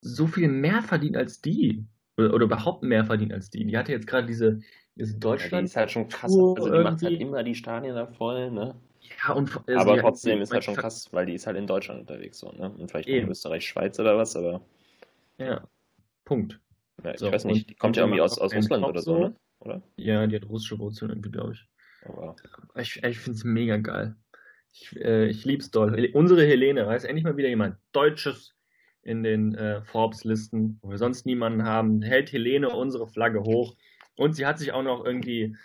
so 0.00 0.26
viel 0.26 0.48
mehr 0.48 0.82
verdient 0.82 1.16
als 1.16 1.40
die? 1.40 1.84
Oder, 2.16 2.34
oder 2.34 2.44
überhaupt 2.44 2.82
mehr 2.82 3.04
verdient 3.04 3.32
als 3.32 3.50
die? 3.50 3.64
Die 3.64 3.76
hatte 3.76 3.92
jetzt 3.92 4.06
gerade 4.06 4.26
diese, 4.26 4.60
diese 4.94 5.18
Deutschland. 5.18 5.52
Ja, 5.52 5.58
die 5.60 5.64
ist 5.66 5.76
halt 5.76 5.90
schon 5.90 6.08
krass. 6.08 6.30
Also 6.30 6.54
die 6.54 6.60
irgendwie. 6.60 6.82
macht 6.82 7.02
halt 7.02 7.20
immer 7.20 7.42
die 7.42 7.54
Stadien 7.54 7.94
da 7.94 8.06
voll, 8.06 8.50
ne? 8.50 8.74
Ja, 9.00 9.34
und, 9.34 9.50
äh, 9.66 9.74
aber 9.74 9.98
trotzdem 9.98 10.40
ist 10.40 10.52
halt 10.52 10.64
schon 10.64 10.76
krass, 10.76 11.12
weil 11.12 11.26
die 11.26 11.34
ist 11.34 11.46
halt 11.46 11.56
in 11.56 11.66
Deutschland 11.66 12.00
unterwegs 12.00 12.38
so, 12.38 12.52
ne? 12.52 12.70
Und 12.70 12.90
vielleicht 12.90 13.08
in 13.08 13.28
Österreich, 13.28 13.66
Schweiz 13.66 13.98
oder 13.98 14.16
was, 14.16 14.36
aber. 14.36 14.62
Ja, 15.38 15.66
Punkt. 16.24 16.60
Ja, 17.02 17.12
ich 17.12 17.20
so, 17.20 17.30
weiß 17.30 17.44
nicht, 17.44 17.70
die 17.70 17.74
kommt 17.74 17.96
ja 17.96 18.04
irgendwie 18.04 18.20
aus, 18.20 18.38
aus 18.38 18.54
Russland 18.54 18.84
oder 18.84 19.00
so, 19.02 19.18
ne? 19.18 19.36
Oder? 19.60 19.82
Ja, 19.96 20.26
die 20.26 20.36
hat 20.36 20.48
russische 20.48 20.78
Wurzeln 20.78 21.10
irgendwie, 21.10 21.30
glaube 21.30 21.52
ich. 21.52 21.66
Aber 22.04 22.36
ich, 22.76 23.02
ich 23.02 23.18
finde 23.18 23.36
es 23.36 23.44
mega 23.44 23.76
geil. 23.76 24.16
Ich, 24.72 24.96
äh, 24.96 25.26
ich 25.26 25.44
lieb's 25.44 25.70
doll. 25.70 26.10
Unsere 26.12 26.44
Helene, 26.44 26.86
weiß 26.86 27.04
endlich 27.04 27.24
mal 27.24 27.36
wieder 27.36 27.48
jemand 27.48 27.76
Deutsches 27.92 28.54
in 29.02 29.22
den 29.22 29.54
äh, 29.54 29.82
Forbes-Listen, 29.82 30.78
wo 30.82 30.90
wir 30.90 30.98
sonst 30.98 31.26
niemanden 31.26 31.64
haben, 31.64 32.02
hält 32.02 32.32
Helene 32.32 32.70
unsere 32.70 33.06
Flagge 33.06 33.42
hoch. 33.42 33.76
Und 34.16 34.34
sie 34.34 34.46
hat 34.46 34.58
sich 34.58 34.72
auch 34.72 34.82
noch 34.82 35.04
irgendwie 35.04 35.56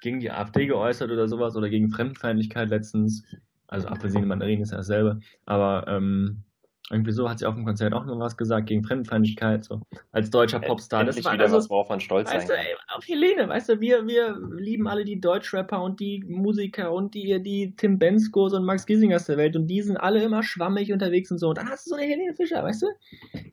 gegen 0.00 0.20
die 0.20 0.30
AfD 0.30 0.66
geäußert 0.66 1.10
oder 1.10 1.28
sowas 1.28 1.56
oder 1.56 1.68
gegen 1.68 1.90
Fremdenfeindlichkeit 1.90 2.68
letztens. 2.68 3.24
Also 3.66 3.88
Apfelsine 3.88 4.26
Mandarinen 4.26 4.62
ist 4.62 4.70
ja 4.70 4.76
dasselbe. 4.76 5.20
Aber 5.46 5.86
ähm, 5.88 6.44
irgendwie 6.90 7.12
so 7.12 7.30
hat 7.30 7.38
sie 7.38 7.46
auf 7.46 7.54
dem 7.54 7.64
Konzert 7.64 7.94
auch 7.94 8.04
noch 8.04 8.18
was 8.18 8.36
gesagt 8.36 8.66
gegen 8.66 8.84
Fremdenfeindlichkeit, 8.84 9.64
so 9.64 9.80
als 10.12 10.28
deutscher 10.28 10.60
Popstar. 10.60 11.00
Endlich 11.00 11.16
das 11.16 11.24
war 11.24 11.32
wieder 11.32 11.44
also, 11.44 11.56
was, 11.56 11.70
worauf 11.70 11.88
man 11.88 12.00
stolz 12.00 12.30
weißt 12.30 12.46
sein 12.46 12.56
kann. 12.56 12.66
Du, 12.66 12.70
ey, 12.70 12.96
auf 12.96 13.08
Helene, 13.08 13.48
weißt 13.48 13.68
du, 13.70 13.80
wir, 13.80 14.06
wir 14.06 14.38
lieben 14.58 14.86
alle 14.86 15.04
die 15.04 15.18
Deutschrapper 15.18 15.82
und 15.82 15.98
die 15.98 16.22
Musiker 16.26 16.92
und 16.92 17.14
die, 17.14 17.42
die 17.42 17.74
Tim 17.76 17.98
Benskos 17.98 18.52
und 18.52 18.64
Max 18.64 18.84
Giesingers 18.84 19.24
der 19.24 19.38
Welt 19.38 19.56
und 19.56 19.66
die 19.66 19.80
sind 19.80 19.96
alle 19.96 20.22
immer 20.22 20.42
schwammig 20.42 20.92
unterwegs 20.92 21.30
und 21.30 21.38
so. 21.38 21.48
Und 21.48 21.58
dann 21.58 21.70
hast 21.70 21.86
du 21.86 21.90
so 21.90 21.96
eine 21.96 22.04
Helene 22.04 22.34
Fischer, 22.34 22.62
weißt 22.62 22.82
du, 22.82 22.86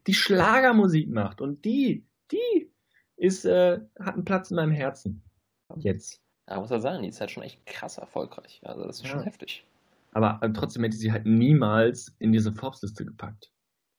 die 0.08 0.14
Schlagermusik 0.14 1.10
macht 1.10 1.40
und 1.40 1.64
die, 1.64 2.06
die 2.32 2.70
ist, 3.16 3.46
äh, 3.46 3.80
hat 4.00 4.16
einen 4.16 4.26
Platz 4.26 4.52
in 4.52 4.58
meinem 4.58 4.72
Herzen. 4.72 5.22
Jetzt. 5.78 6.22
Ja, 6.50 6.60
muss 6.60 6.72
er 6.72 6.82
sagen, 6.82 7.02
die 7.02 7.08
ist 7.10 7.22
halt 7.22 7.32
schon 7.32 7.44
echt 7.44 7.66
krass 7.66 7.98
erfolgreich. 7.98 8.60
Also 8.66 8.84
das 8.84 8.98
ist 8.98 9.06
ja. 9.06 9.12
schon 9.12 9.24
heftig. 9.24 9.64
Aber 10.12 10.40
äh, 10.42 10.52
trotzdem 10.52 10.84
hätte 10.84 10.98
sie 10.98 11.12
halt 11.12 11.26
niemals 11.26 12.16
in 12.20 12.32
diese 12.32 12.52
Forbes-Liste 12.52 13.06
gepackt. 13.06 13.52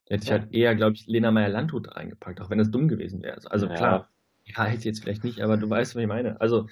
Da 0.06 0.14
hätte 0.14 0.24
ich 0.24 0.30
halt 0.32 0.52
eher, 0.52 0.74
glaube 0.74 0.94
ich, 0.94 1.06
Lena 1.06 1.30
Meyer-Landrut 1.30 1.96
reingepackt, 1.96 2.40
auch 2.40 2.50
wenn 2.50 2.58
das 2.58 2.70
dumm 2.70 2.88
gewesen 2.88 3.22
wäre. 3.22 3.38
Also 3.50 3.66
ja. 3.66 3.74
klar, 3.74 4.08
ja, 4.44 4.64
hätte 4.64 4.78
ich 4.78 4.84
jetzt 4.84 5.02
vielleicht 5.02 5.24
nicht, 5.24 5.40
aber 5.40 5.56
du 5.56 5.68
weißt, 5.68 5.94
was 5.94 6.02
ich 6.02 6.08
meine. 6.08 6.40
Also 6.40 6.68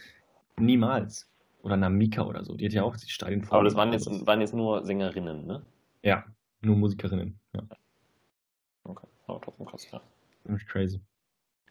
niemals. 0.58 1.28
Oder 1.62 1.76
Namika 1.76 2.22
oder 2.22 2.42
so, 2.42 2.56
die 2.56 2.64
hat 2.64 2.72
ja 2.72 2.82
auch 2.82 2.96
die 2.96 3.10
Stadien 3.10 3.44
vor. 3.44 3.58
Aber 3.58 3.64
das 3.64 3.74
waren 3.74 3.92
jetzt, 3.92 4.06
waren 4.26 4.40
jetzt 4.40 4.54
nur 4.54 4.84
Sängerinnen, 4.84 5.46
ne? 5.46 5.62
Ja, 6.02 6.24
nur 6.62 6.76
Musikerinnen, 6.76 7.38
ja. 7.52 7.62
Okay, 8.84 9.06
aber 9.26 9.40
trotzdem 9.42 9.66
krass, 9.66 9.86
ja. 9.90 10.00
Crazy. 10.66 11.00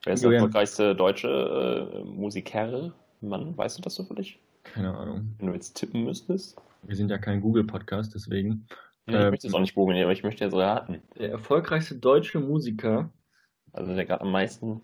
Wer 0.03 0.13
ist 0.13 0.23
der 0.23 0.31
erfolgreichste 0.31 0.95
deutsche 0.95 1.27
äh, 1.27 2.03
Musiker? 2.03 2.93
Mann, 3.21 3.57
weißt 3.57 3.79
du 3.79 3.81
das 3.81 3.95
so 3.95 4.03
für 4.03 4.15
dich? 4.15 4.39
Keine 4.63 4.95
Ahnung. 4.95 5.33
Wenn 5.39 5.47
du 5.47 5.53
jetzt 5.53 5.73
tippen 5.75 6.05
müsstest? 6.05 6.55
Wir 6.83 6.95
sind 6.95 7.11
ja 7.11 7.17
kein 7.17 7.41
Google-Podcast, 7.41 8.13
deswegen. 8.15 8.67
Nee, 9.05 9.15
ich 9.15 9.21
ähm, 9.21 9.29
möchte 9.31 9.47
es 9.47 9.53
auch 9.53 9.59
nicht 9.59 9.75
googeln, 9.75 10.01
aber 10.01 10.11
ich 10.11 10.23
möchte 10.23 10.43
jetzt 10.43 10.53
raten. 10.53 11.01
Der 11.17 11.31
erfolgreichste 11.31 11.95
deutsche 11.95 12.39
Musiker. 12.39 13.09
Also 13.71 13.93
der 13.93 14.05
gerade 14.05 14.21
am 14.21 14.31
meisten 14.31 14.81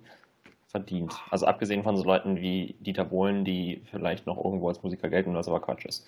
verdient. 0.67 1.13
Also 1.29 1.45
abgesehen 1.45 1.83
von 1.83 1.97
so 1.97 2.03
Leuten 2.03 2.37
wie 2.37 2.75
Dieter 2.79 3.05
Bohlen, 3.05 3.45
die 3.45 3.81
vielleicht 3.91 4.27
noch 4.27 4.43
irgendwo 4.43 4.67
als 4.67 4.83
Musiker 4.83 5.09
gelten, 5.09 5.33
was 5.33 5.47
aber 5.47 5.61
Quatsch 5.61 5.85
ist. 5.85 6.07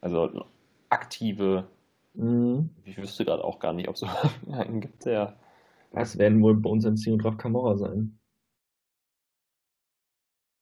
Also 0.00 0.46
aktive. 0.88 1.66
Mhm. 2.14 2.70
Ich 2.84 2.96
wüsste 2.96 3.24
gerade 3.24 3.44
auch 3.44 3.58
gar 3.58 3.72
nicht, 3.72 3.88
ob 3.88 3.94
es 3.94 4.00
so 4.00 4.08
einen 4.52 4.80
gibt, 4.80 5.04
der. 5.04 5.36
Das 5.92 6.18
werden 6.18 6.40
wohl 6.42 6.54
bei 6.54 6.70
uns 6.70 6.86
ein 6.86 6.96
Ziel 6.96 7.14
und 7.14 7.38
Camorra 7.38 7.76
sein. 7.76 8.18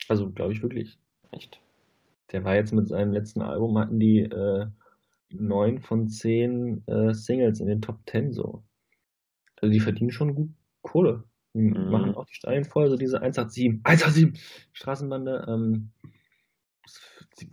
Also, 0.08 0.30
glaube 0.30 0.54
ich 0.54 0.62
wirklich. 0.62 0.98
Echt? 1.32 1.60
Der 2.32 2.44
war 2.44 2.54
jetzt 2.54 2.72
mit 2.72 2.88
seinem 2.88 3.12
letzten 3.12 3.42
Album, 3.42 3.78
hatten 3.78 3.98
die 3.98 4.20
äh, 4.20 4.66
neun 5.30 5.80
von 5.80 6.08
zehn 6.08 6.86
äh, 6.86 7.14
Singles 7.14 7.60
in 7.60 7.66
den 7.66 7.82
Top 7.82 8.04
Ten 8.06 8.32
so. 8.32 8.62
Also 9.60 9.72
die 9.72 9.80
verdienen 9.80 10.10
schon 10.10 10.34
gut 10.34 10.50
Kohle. 10.82 11.24
Die 11.54 11.60
mhm. 11.60 11.90
machen 11.90 12.14
auch 12.14 12.26
die 12.26 12.34
Stadien 12.34 12.64
voll, 12.64 12.88
so 12.88 12.96
diese 12.96 13.20
187, 13.20 13.84
187 13.84 14.42
Straßenbande. 14.72 15.46
Ähm, 15.48 15.90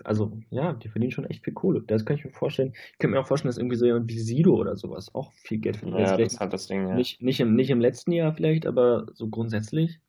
also 0.04 0.40
ja, 0.50 0.74
die 0.74 0.90
verdienen 0.90 1.12
schon 1.12 1.26
echt 1.26 1.44
viel 1.44 1.54
Kohle. 1.54 1.82
Das 1.82 2.06
kann 2.06 2.18
ich 2.18 2.26
mir 2.26 2.32
vorstellen. 2.32 2.74
Ich 2.94 2.98
könnte 2.98 3.16
mir 3.16 3.22
auch 3.22 3.28
vorstellen, 3.28 3.50
dass 3.50 3.58
irgendwie 3.58 3.76
so 3.76 3.86
jemand 3.86 4.10
wie 4.10 4.20
Sido 4.20 4.56
oder 4.56 4.76
sowas 4.76 5.14
auch 5.14 5.32
viel 5.34 5.60
Geld 5.60 5.78
verdient. 5.78 6.00
Ja, 6.00 6.18
das 6.18 6.34
ist 6.34 6.40
halt 6.40 6.54
das 6.54 6.68
Ding, 6.68 6.88
ja. 6.88 6.96
Nicht, 6.96 7.22
nicht, 7.22 7.40
im, 7.40 7.56
nicht 7.56 7.70
im 7.70 7.80
letzten 7.80 8.12
Jahr 8.12 8.34
vielleicht, 8.34 8.66
aber 8.66 9.08
so 9.14 9.28
grundsätzlich. 9.28 10.00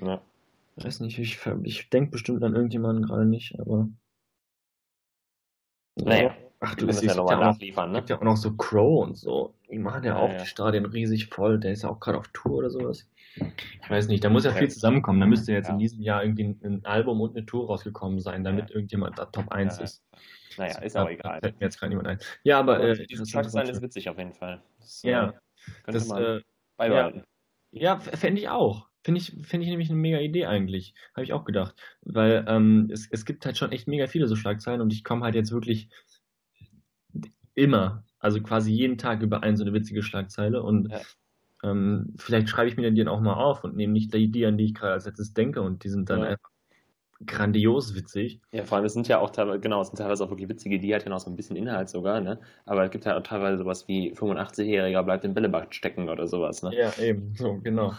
Ja. 0.00 0.20
Weiß 0.76 1.00
nicht, 1.00 1.18
ich, 1.18 1.38
ich 1.62 1.90
denke 1.90 2.10
bestimmt 2.10 2.42
an 2.42 2.54
irgendjemanden 2.54 3.04
gerade 3.04 3.26
nicht, 3.26 3.58
aber. 3.60 3.88
Naja. 5.96 6.34
Ach, 6.60 6.74
du, 6.74 6.86
bist 6.86 7.02
ja 7.02 7.14
nochmal 7.14 7.38
nachliefern, 7.38 7.92
ne? 7.92 7.98
Gibt 7.98 8.10
ja 8.10 8.18
auch 8.18 8.22
noch 8.22 8.36
so 8.36 8.56
Crow 8.56 9.04
und 9.04 9.16
so. 9.16 9.54
Die 9.70 9.78
machen 9.78 10.04
ja, 10.04 10.14
ja 10.14 10.18
auch 10.18 10.30
ja. 10.30 10.38
die 10.38 10.46
Stadien 10.46 10.86
riesig 10.86 11.26
voll. 11.26 11.58
Der 11.60 11.72
ist 11.72 11.82
ja 11.82 11.90
auch 11.90 12.00
gerade 12.00 12.16
auf 12.16 12.28
Tour 12.28 12.56
oder 12.58 12.70
sowas. 12.70 13.06
Ich 13.36 13.90
weiß 13.90 14.08
nicht, 14.08 14.24
da 14.24 14.30
muss 14.30 14.44
ja 14.44 14.52
viel 14.52 14.70
zusammenkommen. 14.70 15.20
Da 15.20 15.26
müsste 15.26 15.52
jetzt 15.52 15.66
ja. 15.66 15.72
in 15.72 15.78
diesem 15.78 16.00
Jahr 16.00 16.22
irgendwie 16.22 16.44
ein, 16.44 16.60
ein, 16.64 16.84
Album 16.84 17.20
und 17.20 17.36
eine 17.36 17.44
Tour 17.44 17.66
rausgekommen 17.66 18.20
sein, 18.20 18.44
damit 18.44 18.70
irgendjemand 18.70 19.18
da 19.18 19.26
Top 19.26 19.50
1 19.52 19.78
ist. 19.80 20.04
Naja, 20.56 20.78
ist 20.78 20.96
auch 20.96 21.08
egal. 21.08 21.40
Fällt 21.40 21.60
mir 21.60 21.66
jetzt 21.66 21.78
gerade 21.78 21.90
niemand 21.90 22.08
ein. 22.08 22.18
Ja, 22.44 22.60
aber. 22.60 22.80
Äh, 22.80 23.06
dieses 23.06 23.28
Schlagzeilen 23.28 23.68
ist 23.68 23.82
witzig 23.82 24.08
auf 24.08 24.16
jeden 24.16 24.32
Fall. 24.32 24.62
Das, 24.78 25.02
ja. 25.02 25.28
Äh, 25.28 25.32
könnte 25.82 25.98
das, 25.98 26.08
man 26.08 26.22
äh, 26.22 26.40
beibehalten. 26.76 27.24
Ja, 27.72 27.98
fände 27.98 28.40
ich 28.40 28.48
auch. 28.48 28.88
Finde 29.04 29.20
ich, 29.20 29.36
find 29.46 29.62
ich 29.62 29.68
nämlich 29.68 29.90
eine 29.90 29.98
mega 29.98 30.18
Idee 30.18 30.46
eigentlich. 30.46 30.94
Habe 31.12 31.24
ich 31.24 31.34
auch 31.34 31.44
gedacht. 31.44 31.74
Weil 32.00 32.46
ähm, 32.48 32.88
es, 32.90 33.06
es 33.10 33.26
gibt 33.26 33.44
halt 33.44 33.58
schon 33.58 33.70
echt 33.70 33.86
mega 33.86 34.06
viele 34.06 34.26
so 34.26 34.34
Schlagzeilen 34.34 34.80
und 34.80 34.94
ich 34.94 35.04
komme 35.04 35.24
halt 35.24 35.34
jetzt 35.34 35.52
wirklich 35.52 35.90
immer, 37.54 38.02
also 38.18 38.40
quasi 38.40 38.72
jeden 38.72 38.96
Tag 38.96 39.20
über 39.20 39.42
ein 39.42 39.58
so 39.58 39.64
eine 39.64 39.74
witzige 39.74 40.02
Schlagzeile 40.02 40.62
und 40.62 40.90
ja. 40.90 41.00
ähm, 41.62 42.14
vielleicht 42.16 42.48
schreibe 42.48 42.68
ich 42.68 42.78
mir 42.78 42.84
dann 42.84 42.94
die 42.94 43.06
auch 43.06 43.20
mal 43.20 43.34
auf 43.34 43.62
und 43.62 43.76
nehme 43.76 43.92
nicht 43.92 44.12
die, 44.14 44.30
die 44.30 44.46
an 44.46 44.56
die 44.56 44.64
ich 44.64 44.74
gerade 44.74 44.94
als 44.94 45.04
letztes 45.04 45.34
denke 45.34 45.60
und 45.60 45.84
die 45.84 45.90
sind 45.90 46.08
dann 46.08 46.20
ja. 46.20 46.26
einfach 46.30 46.50
grandios 47.26 47.94
witzig. 47.94 48.40
Ja, 48.52 48.64
vor 48.64 48.76
allem, 48.76 48.86
es 48.86 48.94
sind 48.94 49.06
ja 49.06 49.18
auch 49.18 49.30
teilweise, 49.30 49.60
genau, 49.60 49.82
es 49.82 49.88
sind 49.88 49.98
teilweise 49.98 50.24
auch 50.24 50.30
wirklich 50.30 50.48
witzige, 50.48 50.80
die 50.80 50.94
hat 50.94 51.04
ja 51.04 51.10
noch 51.10 51.20
so 51.20 51.30
ein 51.30 51.36
bisschen 51.36 51.56
Inhalt 51.56 51.90
sogar, 51.90 52.20
ne? 52.20 52.40
Aber 52.64 52.84
es 52.84 52.90
gibt 52.90 53.04
ja 53.04 53.16
auch 53.16 53.22
teilweise 53.22 53.58
sowas 53.58 53.86
wie 53.86 54.12
85-Jähriger 54.14 55.02
bleibt 55.02 55.24
im 55.24 55.34
Bällebad 55.34 55.74
stecken 55.74 56.08
oder 56.08 56.26
sowas, 56.26 56.62
ne? 56.62 56.74
Ja, 56.74 56.92
eben, 56.98 57.34
so, 57.36 57.60
genau 57.62 57.92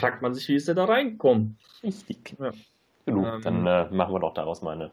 fragt 0.00 0.22
man 0.22 0.34
sich, 0.34 0.48
wie 0.48 0.54
ist 0.56 0.68
er 0.68 0.74
da 0.74 0.86
reingekommen? 0.86 1.58
Richtig. 1.82 2.36
Ja. 2.38 2.50
Genug, 3.06 3.26
ähm, 3.26 3.40
dann 3.42 3.66
äh, 3.66 3.90
machen 3.90 4.14
wir 4.14 4.20
doch 4.20 4.34
daraus 4.34 4.62
mal 4.62 4.72
eine 4.72 4.90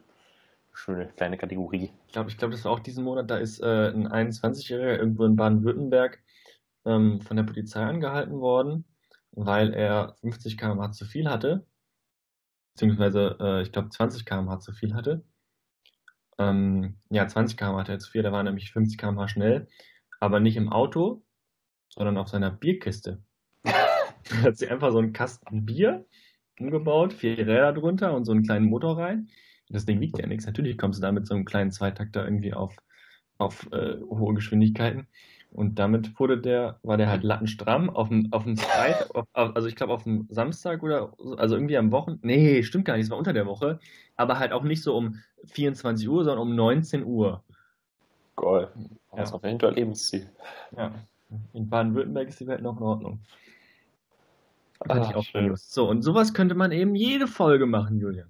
schöne 0.74 1.08
kleine 1.16 1.38
Kategorie. 1.38 1.92
Ich 2.08 2.14
glaube, 2.14 2.30
ich 2.30 2.38
glaub, 2.38 2.52
das 2.52 2.64
war 2.66 2.72
auch 2.72 2.80
diesen 2.80 3.04
Monat, 3.04 3.30
da 3.30 3.38
ist 3.38 3.60
äh, 3.62 3.90
ein 3.90 4.08
21-Jähriger 4.08 4.98
irgendwo 4.98 5.26
in 5.26 5.36
Baden-Württemberg 5.36 6.22
ähm, 6.86 7.22
von 7.22 7.38
der 7.38 7.44
Polizei 7.44 7.84
angehalten 7.84 8.40
worden, 8.40 8.86
weil 9.32 9.74
er 9.74 10.16
50 10.22 10.58
km/h 10.58 10.92
zu 10.92 11.06
viel 11.06 11.30
hatte. 11.30 11.66
Beziehungsweise, 12.74 13.38
äh, 13.40 13.62
ich 13.64 13.72
glaube, 13.72 13.90
20 13.90 14.26
km/h 14.26 14.60
zu 14.60 14.72
viel 14.72 14.94
hatte. 14.94 15.24
Ähm, 16.38 16.98
ja, 17.10 17.28
20 17.28 17.58
km/h 17.58 17.80
hatte 17.80 17.92
er 17.94 18.00
zu 18.00 18.12
viel, 18.12 18.22
da 18.24 18.32
war 18.32 18.44
nämlich 18.44 18.72
50 18.72 18.98
km/h 18.98 19.28
schnell, 19.30 19.68
aber 20.20 20.40
nicht 20.40 20.58
im 20.58 20.72
Auto, 20.72 21.24
sondern 21.90 22.18
auf 22.18 22.28
seiner 22.30 22.52
Bierkiste. 22.52 23.24
hat 24.44 24.58
sie 24.58 24.68
einfach 24.68 24.92
so 24.92 25.00
einen 25.00 25.14
Kasten 25.14 25.66
Bier 25.66 26.06
umgebaut, 26.60 27.14
vier 27.14 27.38
Räder 27.38 27.74
drunter 27.74 28.16
und 28.16 28.26
so 28.26 28.32
einen 28.32 28.44
kleinen 28.44 28.66
Motor 28.66 28.98
rein. 28.98 29.30
Das 29.70 29.86
Ding 29.86 30.00
wiegt 30.00 30.18
ja 30.18 30.26
nichts. 30.28 30.46
Natürlich 30.46 30.78
kommst 30.78 31.00
du 31.00 31.02
da 31.02 31.12
mit 31.12 31.28
so 31.28 31.36
einem 31.36 31.46
kleinen 31.46 31.72
Zweitakter 31.72 32.24
irgendwie 32.24 32.54
auf 32.54 32.78
auf 33.38 33.72
äh, 33.72 33.98
hohe 34.10 34.34
Geschwindigkeiten. 34.34 35.08
Und 35.52 35.80
damit 35.80 36.20
wurde 36.20 36.40
der, 36.40 36.80
war 36.84 36.98
der 36.98 37.10
halt 37.10 37.24
lattenstramm 37.24 37.90
auf 37.90 38.10
dem, 38.10 38.32
auf 38.32 38.44
dem 38.44 38.58
Freitag, 38.58 39.16
auf, 39.16 39.26
also 39.34 39.68
ich 39.68 39.76
glaube 39.76 39.94
auf 39.94 40.04
dem 40.04 40.28
Samstag 40.30 40.84
oder 40.84 41.14
so, 41.18 41.36
also 41.36 41.56
irgendwie 41.56 41.78
am 41.78 41.92
Wochen. 41.92 42.20
Nee, 42.22 42.64
stimmt 42.64 42.86
gar 42.86 42.96
nicht, 42.96 43.06
es 43.06 43.10
war 43.10 43.18
unter 43.18 43.34
der 43.34 43.46
Woche, 43.46 43.80
aber 44.16 44.40
halt 44.40 44.52
auch 44.52 44.64
nicht 44.64 44.84
so 44.84 44.96
um 44.96 45.20
24 45.46 46.08
Uhr, 46.10 46.24
sondern 46.26 46.48
um 46.48 46.56
19 46.56 47.06
Uhr. 47.06 47.44
Geil. 48.36 48.68
Das 49.16 49.30
ist 49.30 49.36
auf 49.36 49.44
jeden 49.44 49.60
Fall 49.60 49.74
Lebensziel. 49.74 50.30
Ja. 50.76 50.94
In 51.54 51.70
Baden-Württemberg 51.70 52.28
ist 52.28 52.40
die 52.40 52.48
Welt 52.48 52.62
noch 52.62 52.78
in 52.78 52.84
Ordnung. 52.84 53.20
Ah, 54.80 54.96
Hatte 54.96 55.08
ich 55.10 55.16
auch 55.16 55.24
schön. 55.24 55.48
Lust. 55.48 55.74
So, 55.74 55.90
und 55.90 56.02
sowas 56.02 56.34
könnte 56.34 56.56
man 56.56 56.72
eben 56.72 56.96
jede 56.96 57.28
Folge 57.28 57.66
machen, 57.66 58.00
Julian. 58.00 58.30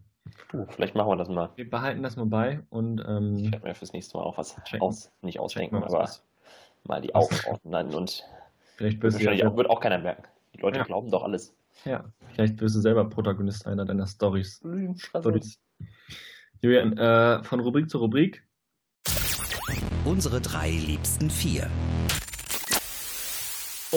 Puh, 0.50 0.66
vielleicht 0.70 0.96
machen 0.96 1.10
wir 1.10 1.16
das 1.18 1.30
mal. 1.30 1.50
Wir 1.56 1.70
behalten 1.70 2.04
das 2.04 2.16
mal 2.16 2.26
bei 2.26 2.62
und 2.70 3.04
ähm, 3.06 3.36
Ich 3.38 3.52
werde 3.52 3.68
mir 3.68 3.76
fürs 3.76 3.94
nächste 3.94 4.18
Mal 4.18 4.24
auch 4.24 4.38
was 4.38 4.56
Checken. 4.64 4.82
aus, 4.82 5.12
nicht 5.22 5.40
ausdenken, 5.40 5.82
was 5.82 5.94
aber 5.94 6.04
ist. 6.06 6.24
mal 6.86 7.02
die 7.02 7.14
Augen 7.16 7.36
ordnen 7.48 7.94
und 7.94 8.24
vielleicht 8.78 9.02
wirst 9.04 9.16
du 9.18 9.20
wahrscheinlich 9.20 9.42
ja, 9.44 9.50
auch, 9.50 9.58
wird 9.58 9.70
auch 9.70 9.80
keiner 9.82 9.98
merken. 9.98 10.24
Die 10.56 10.60
Leute 10.62 10.78
Ja. 10.80 10.84
glauben 10.86 11.12
doch 11.12 11.24
alles. 11.24 11.54
ja, 11.86 12.06
vielleicht 12.34 12.60
wirst 12.62 12.76
du 12.76 12.80
selber 12.82 13.10
Protagonist 13.10 13.68
einer 13.68 13.86
deiner 13.86 14.08
Stories. 14.08 14.62
Also, 15.14 15.30
Stories. 15.30 15.60
Julian, 16.62 16.98
äh, 16.98 17.44
von 17.44 17.60
Rubrik 17.60 17.90
zu 17.90 17.98
Rubrik. 18.00 18.44
Unsere 20.06 20.40
drei 20.40 20.70
liebsten 20.72 21.30
vier. 21.30 21.70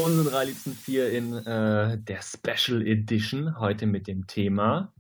Unsere 0.05 0.31
drei 0.31 0.45
liebsten 0.47 0.73
vier 0.73 1.11
in 1.11 1.35
äh, 1.35 1.99
der 1.99 2.21
Special 2.23 2.87
Edition. 2.87 3.59
Heute 3.59 3.87
mit 3.87 4.07
dem 4.07 4.27
Thema. 4.27 4.93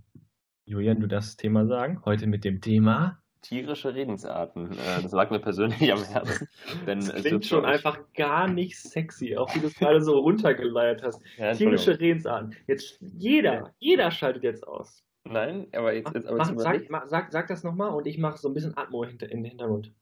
Julian, 0.67 1.01
du 1.01 1.07
darfst 1.07 1.31
das 1.31 1.37
Thema 1.37 1.67
sagen. 1.67 2.03
Heute 2.05 2.27
mit 2.27 2.45
dem 2.45 2.61
Thema. 2.61 3.19
Tierische 3.43 3.95
Redensarten. 3.95 4.73
Äh, 4.73 5.03
das 5.03 5.13
lag 5.13 5.31
mir 5.31 5.39
persönlich 5.39 5.93
am 5.93 6.03
Herzen. 6.05 6.49
Denn 6.87 7.01
Das 7.01 7.23
klingt 7.23 7.47
schon 7.47 7.65
einfach 7.65 7.99
gar 8.15 8.49
nicht 8.49 8.79
sexy, 8.79 9.37
auch 9.37 9.55
wie 9.55 9.61
du 9.61 9.69
es 9.69 9.75
gerade 9.75 10.03
so 10.03 10.19
runtergeleiert 10.19 11.03
hast. 11.03 11.23
Ja, 11.39 11.53
Tierische. 11.55 11.99
Redensarten. 11.99 12.55
Jetzt 12.67 12.99
jeder, 13.01 13.73
jeder 13.79 14.11
schaltet 14.11 14.43
jetzt 14.43 14.67
aus. 14.67 15.03
Nein, 15.25 15.69
aber 15.73 15.95
jetzt, 15.95 16.15
jetzt 16.15 16.27
aber 16.27 16.39
Mach, 16.39 16.51
jetzt 16.51 16.63
sag, 16.63 16.91
mach, 16.91 17.07
sag, 17.07 17.33
sag 17.33 17.49
das 17.49 17.65
nochmal 17.65 17.91
und 17.91 18.07
ich 18.07 18.19
mache 18.19 18.39
so 18.39 18.49
ein 18.49 18.55
bisschen 18.55 18.77
Atmo 18.77 19.05
hinter, 19.05 19.31
in 19.31 19.39
den 19.43 19.51
Hintergrund. 19.51 19.93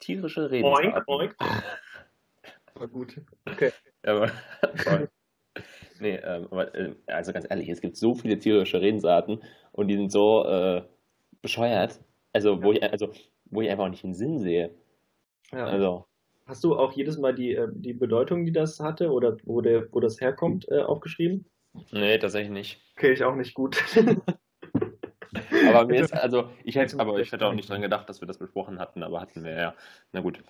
Tierische 0.00 0.42
Oink, 0.42 0.52
Redensarten. 0.52 1.04
oink. 1.06 1.36
War 2.78 2.88
gut. 2.88 3.20
Okay. 3.46 3.72
Aber, 4.02 4.30
nee, 6.00 6.16
ähm, 6.16 6.46
aber, 6.50 6.74
äh, 6.74 6.94
also 7.06 7.32
ganz 7.32 7.46
ehrlich, 7.48 7.68
es 7.68 7.80
gibt 7.80 7.96
so 7.96 8.14
viele 8.14 8.38
tierische 8.38 8.80
Redensarten 8.80 9.42
und 9.72 9.88
die 9.88 9.96
sind 9.96 10.12
so 10.12 10.44
äh, 10.44 10.82
bescheuert. 11.42 12.00
Also, 12.32 12.62
wo 12.62 12.72
ich, 12.72 12.82
also, 12.82 13.10
wo 13.46 13.62
ich 13.62 13.70
einfach 13.70 13.84
auch 13.84 13.88
nicht 13.90 14.02
den 14.04 14.14
Sinn 14.14 14.38
sehe. 14.38 14.74
Ja. 15.52 15.66
Also, 15.66 16.06
Hast 16.46 16.62
du 16.62 16.76
auch 16.76 16.92
jedes 16.92 17.18
Mal 17.18 17.34
die, 17.34 17.54
äh, 17.54 17.68
die 17.72 17.92
Bedeutung, 17.94 18.44
die 18.44 18.52
das 18.52 18.78
hatte 18.78 19.10
oder 19.10 19.36
wo, 19.44 19.60
der, 19.60 19.92
wo 19.92 20.00
das 20.00 20.20
herkommt, 20.20 20.68
äh, 20.68 20.80
aufgeschrieben? 20.82 21.46
nee, 21.90 22.18
tatsächlich 22.18 22.52
nicht. 22.52 22.80
Okay, 22.96 23.12
ich 23.12 23.24
auch 23.24 23.34
nicht 23.34 23.54
gut. 23.54 23.82
Aber 25.68 25.86
mir 25.86 26.00
ist, 26.00 26.12
also, 26.12 26.50
ich 26.64 26.76
hätte, 26.76 26.92
Hätte- 26.92 27.00
aber 27.00 27.18
ich 27.20 27.32
hätte 27.32 27.46
auch 27.46 27.52
nicht 27.52 27.68
dran 27.68 27.82
gedacht, 27.82 28.08
dass 28.08 28.20
wir 28.20 28.28
das 28.28 28.38
besprochen 28.38 28.78
hatten, 28.78 29.02
aber 29.02 29.20
hatten 29.20 29.44
wir 29.44 29.52
ja. 29.52 29.74
Na 30.12 30.20
gut. 30.20 30.42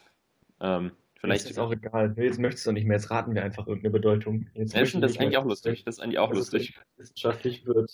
Ähm, 0.60 0.92
Vielleicht 1.20 1.50
ist 1.50 1.58
auch 1.58 1.72
egal. 1.72 2.14
Jetzt 2.18 2.38
möchtest 2.38 2.66
du 2.66 2.72
nicht 2.72 2.86
mehr. 2.86 2.96
Jetzt 2.96 3.10
raten 3.10 3.34
wir 3.34 3.42
einfach 3.42 3.66
irgendeine 3.66 3.92
Bedeutung. 3.92 4.46
Jetzt 4.54 4.74
Ja, 4.74 4.80
das 4.80 4.90
ich 4.90 4.94
ist 4.94 5.20
eigentlich 5.20 5.38
auch 5.38 5.46
lustig. 5.46 5.84
Das 5.84 5.96
ist 5.96 6.00
eigentlich 6.00 6.18
auch 6.18 6.30
es 6.30 6.38
lustig. 6.38 6.78
Wissenschaftlich 6.96 7.66
wird. 7.66 7.90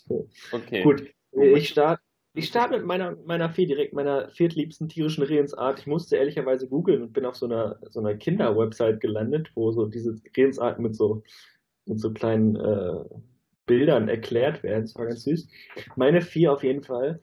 Okay. 0.51 0.83
Gut, 0.83 1.05
ich 1.33 1.69
starte 1.69 2.03
ich 2.35 2.47
starte 2.47 2.79
mit 2.79 2.87
meiner, 2.87 3.17
meiner 3.27 3.51
vier, 3.51 3.67
direkt 3.67 3.93
meiner 3.93 4.31
viertliebsten 4.31 4.89
tierischen 4.89 5.23
Redensart. 5.23 5.81
Ich 5.81 5.87
musste 5.87 6.17
ehrlicherweise 6.17 6.67
googeln 6.67 7.03
und 7.03 7.13
bin 7.13 7.27
auf 7.27 7.37
so 7.37 7.47
einer, 7.47 7.79
so 7.91 8.01
einer 8.01 8.15
Kinder-Website 8.15 9.01
gelandet, 9.01 9.51
wo 9.55 9.71
so 9.71 9.87
diese 9.87 10.19
Redensarten 10.35 10.83
mit 10.83 10.97
so, 10.97 11.23
mit 11.85 12.01
so 12.01 12.11
kleinen 12.13 12.57
äh, 12.57 13.05
Bildern 13.67 14.09
erklärt 14.09 14.63
werden. 14.63 14.85
Das 14.85 14.95
war 14.95 15.07
ganz 15.07 15.25
süß. 15.25 15.47
Meine 15.97 16.23
vier 16.23 16.55
auf 16.55 16.65
jeden 16.65 16.83
Fall. 16.83 17.21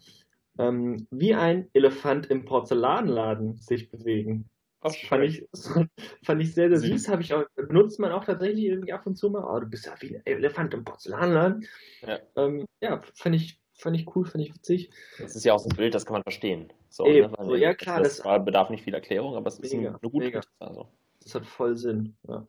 Ähm, 0.60 1.08
wie 1.10 1.34
ein 1.34 1.70
Elefant 1.74 2.28
im 2.28 2.46
Porzellanladen 2.46 3.58
sich 3.58 3.90
bewegen. 3.90 4.48
Ach, 4.82 4.94
fand 4.96 5.24
ich, 5.26 5.46
fand 6.24 6.42
ich 6.42 6.54
sehr, 6.54 6.70
sehr 6.70 6.80
süß. 6.80 7.10
Habe 7.10 7.22
ich 7.22 7.34
auch, 7.34 7.44
benutzt 7.56 8.00
man 8.00 8.12
auch 8.12 8.24
tatsächlich 8.24 8.66
irgendwie 8.66 8.94
ab 8.94 9.06
und 9.06 9.16
zu 9.18 9.30
mal. 9.30 9.44
Oh, 9.44 9.60
du 9.60 9.68
bist 9.68 9.86
ja 9.86 9.94
wie 10.00 10.16
ein 10.16 10.22
Elefant 10.26 10.74
im 10.74 10.86
Porzellanladen. 10.86 11.68
Ja. 12.02 12.20
Ähm, 12.38 12.66
ja, 12.82 13.02
fand 13.14 13.36
ich, 13.36 13.60
fand 13.74 13.98
ich 13.98 14.16
cool, 14.16 14.26
fand 14.26 14.44
ich 14.44 14.54
witzig. 14.56 14.90
Das 15.18 15.36
ist 15.36 15.44
ja 15.44 15.54
auch 15.54 15.60
so 15.60 15.70
ein 15.70 15.76
Bild, 15.76 15.94
das 15.94 16.06
kann 16.06 16.14
man 16.14 16.24
verstehen. 16.24 16.72
So, 16.90 17.06
Eben, 17.06 17.32
ne? 17.32 17.38
So, 17.46 17.56
ja, 17.56 17.74
klar, 17.74 18.02
Das, 18.02 18.18
das- 18.18 18.46
bedarf 18.46 18.70
nicht 18.70 18.84
viel 18.84 18.94
Erklärung, 18.94 19.36
aber 19.36 19.48
es 19.48 19.60
ist 19.60 19.74
ein, 19.74 19.80
Mega, 19.80 19.90
eine 19.90 20.00
gute 20.12 20.26
mega. 20.28 20.42
Also, 20.60 20.88
Das 21.24 21.36
hat 21.36 21.46
voll 21.46 21.76
Sinn. 21.76 22.16
Ja, 22.28 22.46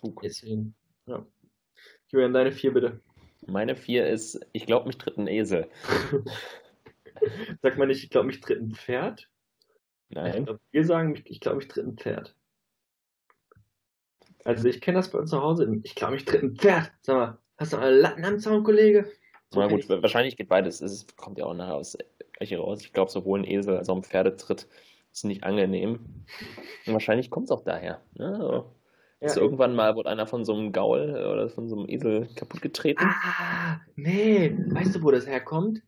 klug. 0.00 0.22
deswegen. 0.22 0.74
Ja. 1.06 1.24
Julian, 2.10 2.32
deine 2.32 2.52
vier 2.52 2.72
bitte. 2.72 3.00
Meine 3.46 3.76
vier 3.76 4.06
ist, 4.08 4.40
ich 4.52 4.64
glaube, 4.66 4.86
mich 4.86 4.96
tritt 4.98 5.18
ein 5.18 5.28
Esel. 5.28 5.68
Sag 7.62 7.76
mal 7.78 7.86
nicht, 7.86 8.02
ich 8.04 8.10
glaube, 8.10 8.26
mich 8.28 8.40
tritt 8.40 8.60
ein 8.60 8.74
Pferd. 8.74 9.28
Ich 10.10 10.16
Nein. 10.16 10.44
glaub, 10.46 10.58
wir 10.70 10.84
sagen, 10.84 11.14
ich- 11.14 11.30
ich 11.30 11.40
glaube, 11.40 11.58
mich 11.58 11.68
tritt 11.68 11.86
ein 11.86 11.96
Pferd. 11.96 12.34
Also 14.44 14.68
ich 14.68 14.80
kenne 14.80 14.98
das 14.98 15.10
bei 15.10 15.18
uns 15.18 15.30
zu 15.30 15.42
Hause. 15.42 15.80
Ich 15.82 15.94
glaube, 15.94 16.14
mich 16.14 16.24
tritt 16.24 16.42
ein 16.42 16.56
Pferd. 16.56 16.92
Sag 17.02 17.16
mal, 17.16 17.38
hast 17.58 17.72
du 17.72 17.76
eine 17.76 17.90
Latten 17.90 18.24
am 18.24 18.38
Zaun, 18.38 18.64
Kollege? 18.64 19.10
So 19.50 19.60
Na 19.60 19.66
gut, 19.66 19.80
ich- 19.80 19.88
wahrscheinlich 19.88 20.36
geht 20.36 20.48
beides. 20.48 20.80
Es 20.80 21.06
kommt 21.16 21.38
ja 21.38 21.44
auch 21.46 21.54
nachher 21.54 21.74
aus 21.74 21.96
gleiche 22.32 22.58
raus. 22.58 22.80
Ich 22.82 22.92
glaube, 22.92 23.10
sowohl 23.10 23.40
ein 23.40 23.44
Esel 23.44 23.76
als 23.76 23.88
auch 23.88 23.96
ein 23.96 24.02
Pferdetritt 24.04 24.68
ist 25.12 25.24
nicht 25.24 25.44
angenehm. 25.44 26.24
Und 26.86 26.92
wahrscheinlich 26.92 27.30
kommt 27.30 27.46
es 27.46 27.50
auch 27.50 27.64
daher. 27.64 28.00
Ne? 28.14 28.36
So. 28.40 28.74
Ja, 29.20 29.26
Ist 29.26 29.36
irgendwann 29.36 29.74
mal 29.74 29.96
wurde 29.96 30.08
einer 30.10 30.28
von 30.28 30.44
so 30.44 30.54
einem 30.54 30.72
Gaul 30.72 31.10
oder 31.10 31.50
von 31.50 31.68
so 31.68 31.76
einem 31.76 31.88
Esel 31.88 32.28
kaputt 32.36 32.62
getreten. 32.62 33.02
Ah, 33.04 33.80
nee, 33.96 34.56
weißt 34.68 34.94
du, 34.94 35.02
wo 35.02 35.10
das 35.10 35.26
herkommt? 35.26 35.82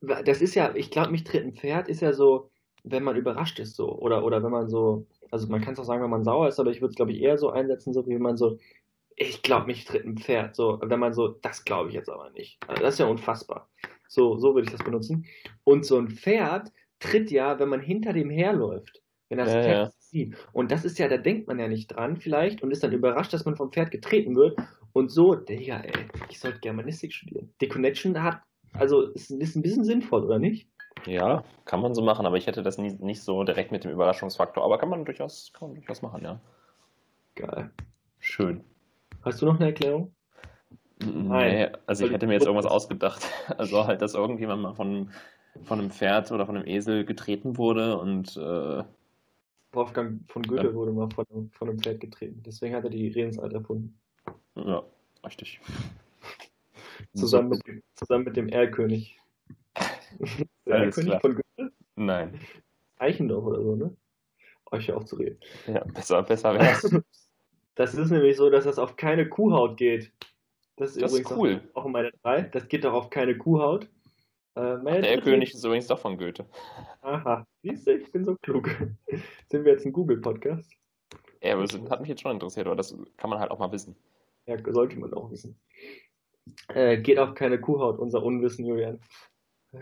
Das 0.00 0.40
ist 0.40 0.54
ja, 0.54 0.74
ich 0.74 0.90
glaube, 0.90 1.10
mich 1.10 1.24
tritt 1.24 1.44
ein 1.44 1.52
Pferd, 1.54 1.88
ist 1.88 2.00
ja 2.00 2.14
so, 2.14 2.49
wenn 2.84 3.04
man 3.04 3.16
überrascht 3.16 3.58
ist, 3.58 3.76
so. 3.76 3.90
Oder, 3.98 4.24
oder 4.24 4.42
wenn 4.42 4.50
man 4.50 4.68
so, 4.68 5.06
also 5.30 5.46
man 5.48 5.60
kann 5.60 5.74
es 5.74 5.80
auch 5.80 5.84
sagen, 5.84 6.02
wenn 6.02 6.10
man 6.10 6.24
sauer 6.24 6.48
ist, 6.48 6.60
aber 6.60 6.70
ich 6.70 6.80
würde 6.80 6.90
es, 6.90 6.96
glaube 6.96 7.12
ich, 7.12 7.20
eher 7.22 7.38
so 7.38 7.50
einsetzen, 7.50 7.92
so 7.92 8.06
wie 8.06 8.14
wenn 8.14 8.22
man 8.22 8.36
so, 8.36 8.58
ich 9.16 9.42
glaube, 9.42 9.66
mich 9.66 9.84
tritt 9.84 10.04
ein 10.06 10.16
Pferd. 10.16 10.56
So, 10.56 10.80
wenn 10.82 11.00
man 11.00 11.12
so, 11.12 11.28
das 11.28 11.64
glaube 11.64 11.90
ich 11.90 11.94
jetzt 11.94 12.08
aber 12.08 12.30
nicht. 12.30 12.58
Also 12.66 12.82
das 12.82 12.94
ist 12.94 13.00
ja 13.00 13.06
unfassbar. 13.06 13.68
So, 14.08 14.38
so 14.38 14.54
würde 14.54 14.66
ich 14.66 14.72
das 14.72 14.82
benutzen. 14.84 15.26
Und 15.64 15.84
so 15.84 15.98
ein 15.98 16.08
Pferd 16.08 16.72
tritt 17.00 17.30
ja, 17.30 17.58
wenn 17.58 17.68
man 17.68 17.80
hinter 17.80 18.12
dem 18.12 18.30
herläuft. 18.30 19.02
Wenn 19.28 19.38
das 19.38 19.52
Ja, 19.52 19.62
Pferd 19.62 19.86
ja. 19.86 19.90
sieht. 19.98 20.36
Und 20.52 20.72
das 20.72 20.84
ist 20.84 20.98
ja, 20.98 21.06
da 21.08 21.16
denkt 21.18 21.46
man 21.46 21.58
ja 21.58 21.68
nicht 21.68 21.88
dran 21.88 22.16
vielleicht 22.16 22.62
und 22.62 22.70
ist 22.72 22.82
dann 22.82 22.92
überrascht, 22.92 23.32
dass 23.32 23.44
man 23.44 23.56
vom 23.56 23.70
Pferd 23.72 23.90
getreten 23.90 24.34
wird. 24.36 24.58
Und 24.92 25.10
so, 25.10 25.34
Digga, 25.36 25.80
ey, 25.82 25.92
ich 26.28 26.40
sollte 26.40 26.58
Germanistik 26.60 27.12
studieren. 27.12 27.54
Die 27.60 27.68
Connection 27.68 28.20
hat, 28.22 28.40
also 28.72 29.02
ist, 29.12 29.30
ist 29.30 29.54
ein 29.54 29.62
bisschen 29.62 29.84
sinnvoll, 29.84 30.24
oder 30.24 30.38
nicht? 30.40 30.68
Ja, 31.06 31.44
kann 31.64 31.80
man 31.80 31.94
so 31.94 32.02
machen, 32.02 32.26
aber 32.26 32.36
ich 32.36 32.46
hätte 32.46 32.62
das 32.62 32.76
nie, 32.78 32.92
nicht 32.92 33.22
so 33.22 33.42
direkt 33.44 33.72
mit 33.72 33.84
dem 33.84 33.90
Überraschungsfaktor. 33.92 34.64
Aber 34.64 34.78
kann 34.78 34.88
man 34.90 35.04
durchaus, 35.04 35.52
kann 35.52 35.68
man 35.68 35.74
durchaus 35.76 36.02
machen, 36.02 36.22
ja. 36.22 36.40
Geil. 37.36 37.70
Schön. 38.18 38.64
Hast 39.22 39.40
du 39.40 39.46
noch 39.46 39.56
eine 39.56 39.66
Erklärung? 39.66 40.14
Nee, 41.02 41.68
also 41.86 42.04
ich 42.04 42.12
hätte 42.12 42.26
mir 42.26 42.34
jetzt 42.34 42.46
irgendwas 42.46 42.70
ausgedacht. 42.70 43.22
Also 43.58 43.86
halt, 43.86 44.02
dass 44.02 44.14
irgendjemand 44.14 44.62
mal 44.62 44.74
von, 44.74 45.10
von 45.64 45.78
einem 45.80 45.90
Pferd 45.90 46.30
oder 46.32 46.44
von 46.46 46.56
einem 46.56 46.66
Esel 46.66 47.04
getreten 47.04 47.56
wurde 47.56 47.98
und 47.98 48.36
äh, 48.36 48.84
Wolfgang 49.72 50.20
von 50.30 50.42
Goethe 50.42 50.68
Ja. 50.68 50.74
wurde 50.74 50.92
mal 50.92 51.08
von, 51.10 51.24
einem- 51.30 51.50
von 51.52 51.68
einem 51.68 51.78
Pferd 51.78 52.00
getreten. 52.00 52.42
Deswegen 52.44 52.74
hat 52.74 52.84
er 52.84 52.90
die 52.90 53.08
Redensart 53.08 53.52
erfunden. 53.52 53.98
ja, 54.56 54.82
richtig. 55.24 55.60
Zusammen 57.14 57.48
mit, 57.50 57.66
dem- 57.66 57.82
zusammen 57.94 58.24
mit 58.24 58.36
dem 58.36 58.48
Erlkönig. 58.48 59.18
Der 60.18 60.26
Alles 60.74 60.96
Erlkönig 60.96 61.08
klar. 61.08 61.20
von 61.20 61.34
Goethe? 61.34 61.72
Nein. 61.96 62.40
Eichendorff 62.98 63.44
oder 63.44 63.62
so, 63.62 63.76
ne? 63.76 63.96
Euch 64.72 64.86
ja 64.86 64.96
auch 64.96 65.04
zu 65.04 65.16
reden. 65.16 65.38
Ja, 65.66 65.82
besser, 65.84 66.22
besser 66.22 66.54
wär's. 66.54 66.88
Das 67.74 67.94
ist 67.94 68.10
nämlich 68.10 68.36
so, 68.36 68.50
dass 68.50 68.64
das 68.64 68.78
auf 68.78 68.96
keine 68.96 69.28
Kuhhaut 69.28 69.76
geht. 69.76 70.12
Das 70.76 70.90
ist 70.96 71.02
Das 71.02 71.12
ist 71.12 71.20
übrigens 71.20 71.38
cool. 71.38 71.70
auch, 71.74 71.86
in 71.86 71.92
meiner 71.92 72.10
3. 72.22 72.42
Das 72.42 72.68
geht 72.68 72.84
doch 72.84 72.92
auf 72.92 73.10
keine 73.10 73.36
Kuhhaut. 73.36 73.88
Äh, 74.54 75.00
Der 75.00 75.20
König 75.20 75.54
ist 75.54 75.64
übrigens 75.64 75.86
doch 75.86 75.98
von 75.98 76.18
Goethe. 76.18 76.44
Aha, 77.02 77.46
siehst 77.62 77.86
du, 77.86 77.94
ich 77.96 78.10
bin 78.12 78.24
so 78.24 78.36
klug. 78.42 78.68
Sind 79.48 79.64
wir 79.64 79.72
jetzt 79.72 79.86
ein 79.86 79.92
Google-Podcast? 79.92 80.72
Ja, 81.42 81.54
aber 81.54 81.62
das 81.62 81.78
hat 81.90 82.00
mich 82.00 82.08
jetzt 82.08 82.20
schon 82.22 82.32
interessiert, 82.32 82.66
aber 82.66 82.76
das 82.76 82.96
kann 83.16 83.30
man 83.30 83.38
halt 83.38 83.50
auch 83.50 83.58
mal 83.58 83.72
wissen. 83.72 83.96
Ja, 84.46 84.56
sollte 84.72 84.98
man 84.98 85.14
auch 85.14 85.30
wissen. 85.30 85.58
Äh, 86.68 86.98
geht 86.98 87.18
auf 87.18 87.34
keine 87.34 87.60
Kuhhaut, 87.60 87.98
unser 87.98 88.22
Unwissen, 88.22 88.66
Julian. 88.66 89.00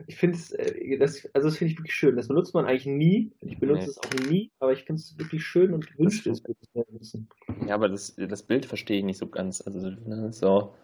Ich 0.07 0.17
finde 0.17 0.37
es, 0.37 0.53
äh, 0.53 0.99
das, 0.99 1.29
also 1.35 1.49
das 1.49 1.57
finde 1.57 1.73
ich 1.73 1.79
wirklich 1.79 1.95
schön. 1.95 2.17
Das 2.17 2.29
benutzt 2.29 2.55
man 2.55 2.67
eigentlich 2.67 2.87
nie. 2.87 3.33
Ich 3.41 3.59
benutze 3.59 3.85
Nee. 3.85 3.91
es 3.91 3.99
auch 3.99 4.13
nie, 4.29 4.51
aber 4.61 4.73
ich 4.73 4.85
finde 4.85 5.01
es 5.01 5.19
wirklich 5.19 5.45
schön 5.47 5.73
und 5.73 5.99
wünschte 5.99 6.31
es 6.31 6.41
es 6.41 6.75
mehr 6.75 6.85
wissen. 6.91 7.29
Ja, 7.67 7.75
aber 7.75 7.89
das, 7.89 8.15
das 8.17 8.43
Bild 8.43 8.67
verstehe 8.67 8.99
ich 8.99 9.05
nicht 9.05 9.19
so 9.19 9.27
ganz. 9.29 9.63
Also, 9.67 9.91
ne, 9.91 10.33
so. 10.33 10.75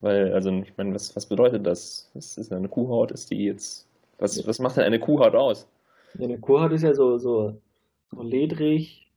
Weil, 0.00 0.32
also, 0.34 0.50
ich 0.50 0.76
meine, 0.76 0.94
was, 0.94 1.14
was 1.16 1.26
bedeutet 1.26 1.66
das? 1.66 2.10
Was 2.14 2.36
ist 2.38 2.52
eine 2.52 2.68
Kuhhaut? 2.68 3.12
Ist 3.12 3.30
die 3.30 3.44
jetzt. 3.46 3.88
Was, 4.18 4.46
was 4.46 4.58
macht 4.60 4.76
denn 4.76 4.84
eine 4.84 5.00
Kuhhaut 5.00 5.34
aus? 5.34 5.68
Ja, 6.14 6.24
eine 6.24 6.38
Kuhhaut 6.40 6.72
ist 6.72 6.82
ja 6.82 6.94
so, 6.94 7.18
so, 7.18 7.60
so 8.10 8.22
ledrig 8.22 9.10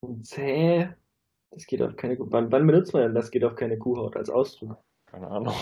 und 0.00 0.26
zäh. 0.26 0.88
Das 1.50 1.66
geht 1.66 1.82
auf 1.82 1.96
keine 1.96 2.16
Wann, 2.20 2.52
wann 2.52 2.66
benutzt 2.66 2.92
man 2.92 3.02
denn 3.02 3.14
das 3.14 3.30
geht 3.30 3.44
auf 3.44 3.54
keine 3.56 3.78
Kuhhaut 3.78 4.16
als 4.16 4.30
Ausdruck? 4.30 4.78
Keine 5.06 5.28
Ahnung. 5.28 5.54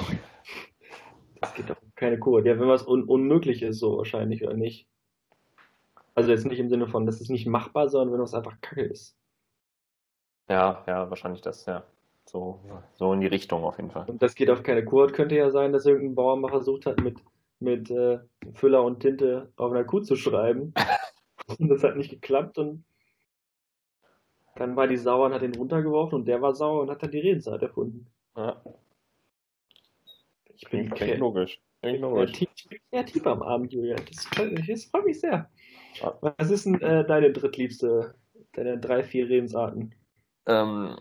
Das 1.41 1.55
geht 1.55 1.71
auf 1.71 1.79
keine 2.05 2.19
Kuhhaut. 2.19 2.45
Ja, 2.45 2.59
wenn 2.59 2.69
was 2.69 2.87
un 2.87 3.05
unmöglich 3.05 3.63
ist, 3.63 3.79
so 3.79 3.97
wahrscheinlich, 3.97 4.45
oder 4.45 4.55
nicht? 4.55 4.87
Also 6.15 6.31
jetzt 6.31 6.47
nicht 6.47 6.59
im 6.59 6.69
Sinne 6.69 6.87
von, 6.87 7.07
das 7.07 7.21
ist 7.21 7.31
nicht 7.31 7.47
machbar, 7.47 7.89
sondern 7.89 8.13
wenn 8.13 8.21
was 8.21 8.35
einfach 8.35 8.61
kacke 8.61 8.83
ist. 8.83 9.17
Ja, 10.49 10.85
ja, 10.87 11.09
wahrscheinlich 11.09 11.41
das, 11.41 11.65
ja. 11.67 11.83
So, 12.27 12.61
so 12.95 13.13
in 13.13 13.21
die 13.21 13.27
Richtung 13.27 13.65
auf 13.65 13.77
jeden 13.79 13.91
Fall. 13.91 14.05
Und 14.09 14.23
das 14.23 14.35
geht 14.35 14.51
auf 14.51 14.63
keine 14.63 14.85
Kuhhaut. 14.85 15.13
Könnte 15.15 15.35
ja 15.35 15.51
sein, 15.51 15.73
dass 15.73 15.87
irgendein 15.87 16.15
Bauer 16.15 16.37
mal 16.37 16.49
versucht 16.49 16.87
hat, 16.87 17.01
mit, 17.01 17.19
mit 17.59 17.91
äh, 17.91 18.19
Füller 18.53 18.83
und 18.83 19.01
Tinte 19.01 19.53
auf 19.57 19.73
einer 19.73 19.85
Kuh 19.85 20.01
zu 20.01 20.17
schreiben. 20.17 20.75
und 21.59 21.69
das 21.69 21.83
hat 21.83 21.97
nicht 21.97 22.11
geklappt 22.11 22.59
und 22.59 22.85
dann 24.57 24.77
war 24.77 24.87
die 24.87 24.97
sauer 24.97 25.27
und 25.27 25.35
hat 25.35 25.43
ihn 25.43 25.57
runtergeworfen 25.57 26.21
und 26.21 26.25
der 26.27 26.41
war 26.41 26.55
sauer 26.55 26.83
und 26.83 26.91
hat 26.91 27.03
dann 27.03 27.11
die 27.11 27.19
Redensart 27.19 27.63
erfunden. 27.63 28.07
Ja. 28.37 28.63
Ich 30.55 30.69
bin 30.71 30.91
Klingt 30.91 31.19
logisch. 31.19 31.61
Kreativ, 31.85 32.49
ich 32.57 32.69
bin 32.69 32.79
kreativ 32.91 33.27
am 33.27 33.43
Abend, 33.43 33.73
Julia. 33.73 33.97
Das 33.97 34.25
freut 34.27 34.53
mich, 34.53 34.67
das 34.67 34.85
freut 34.87 35.05
mich 35.05 35.21
sehr. 35.21 35.51
Was 36.21 36.51
ist 36.51 36.67
denn 36.67 36.81
äh, 36.81 37.05
deine 37.07 37.33
drittliebste, 37.33 38.15
deine 38.53 38.79
drei, 38.79 39.03
vier 39.03 39.29
Redensarten? 39.29 39.95
Ähm, 40.47 40.97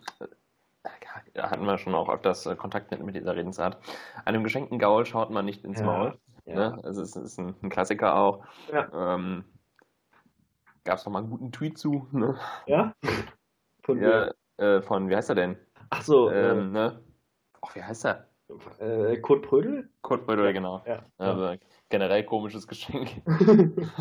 da 1.34 1.50
hatten 1.50 1.66
wir 1.66 1.78
schon 1.78 1.96
auch 1.96 2.10
öfters 2.10 2.46
äh, 2.46 2.56
Kontakt 2.56 2.92
mit, 2.92 3.04
mit 3.04 3.16
dieser 3.16 3.36
Redensart. 3.36 3.78
Einem 4.26 4.44
geschenkten 4.44 4.80
Gaul 4.80 5.06
schaut 5.06 5.32
man 5.32 5.46
nicht 5.46 5.64
ins 5.64 5.80
Ja, 5.80 5.86
Maul. 5.86 6.20
ja. 6.46 6.56
Ne? 6.56 6.80
Also 6.84 7.02
es 7.02 7.16
ist 7.16 7.40
ein, 7.40 7.56
ein 7.62 7.70
Klassiker 7.70 8.16
auch. 8.16 8.46
Ja. 8.72 9.16
Ähm, 9.16 9.46
Gab 10.84 10.98
es 10.98 11.06
noch 11.06 11.14
mal 11.14 11.20
einen 11.20 11.30
guten 11.30 11.52
Tweet 11.52 11.78
zu. 11.78 12.08
Ne? 12.12 12.38
Ja? 12.68 12.94
Von 13.84 14.02
Ja, 14.02 14.32
äh, 14.58 14.82
von, 14.82 15.10
wie 15.10 15.16
heißt 15.16 15.30
er 15.30 15.36
denn? 15.36 15.58
Ach 15.90 16.02
so, 16.02 16.30
Ähm, 16.30 16.72
ne? 16.72 17.02
Ach, 17.62 17.74
wie 17.76 17.84
heißt 17.84 18.06
er? 18.06 18.28
Äh, 18.80 19.18
Kurt 19.18 19.44
Prödel? 19.44 19.90
Kurt 20.02 20.26
Bödel, 20.26 20.54
genau. 20.54 20.84
Ja. 20.86 21.06
Also, 21.18 21.58
generell 21.90 22.24
komisches 22.24 22.68
Geschenk. 22.68 23.22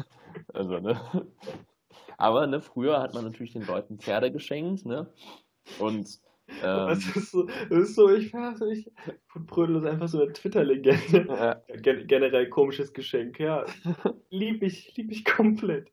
Also, 0.54 0.78
ne? 0.80 0.98
Aber, 2.16 2.46
ne, 2.46 2.60
früher 2.60 3.00
hat 3.00 3.14
man 3.14 3.24
natürlich 3.24 3.52
den 3.52 3.66
Leuten 3.66 3.98
Pferde 3.98 4.32
geschenkt, 4.32 4.86
ne? 4.86 5.12
Und, 5.78 6.20
ähm, 6.62 6.88
das, 6.88 7.04
ist 7.16 7.30
so, 7.30 7.44
das 7.44 7.70
ist 7.70 7.94
so, 7.94 8.10
ich 8.10 8.32
weiß 8.32 8.60
nicht. 8.60 8.90
Kurt 9.30 9.46
Prödel 9.46 9.76
ist 9.76 9.84
einfach 9.84 10.08
so 10.08 10.20
eine 10.22 10.32
Twitter-Legende. 10.32 11.62
Gen 11.82 12.06
generell 12.06 12.48
komisches 12.48 12.92
Geschenk, 12.92 13.38
ja. 13.40 13.64
Lieb 14.30 14.62
ich, 14.62 14.96
lieb 14.96 15.10
ich 15.10 15.24
komplett. 15.24 15.90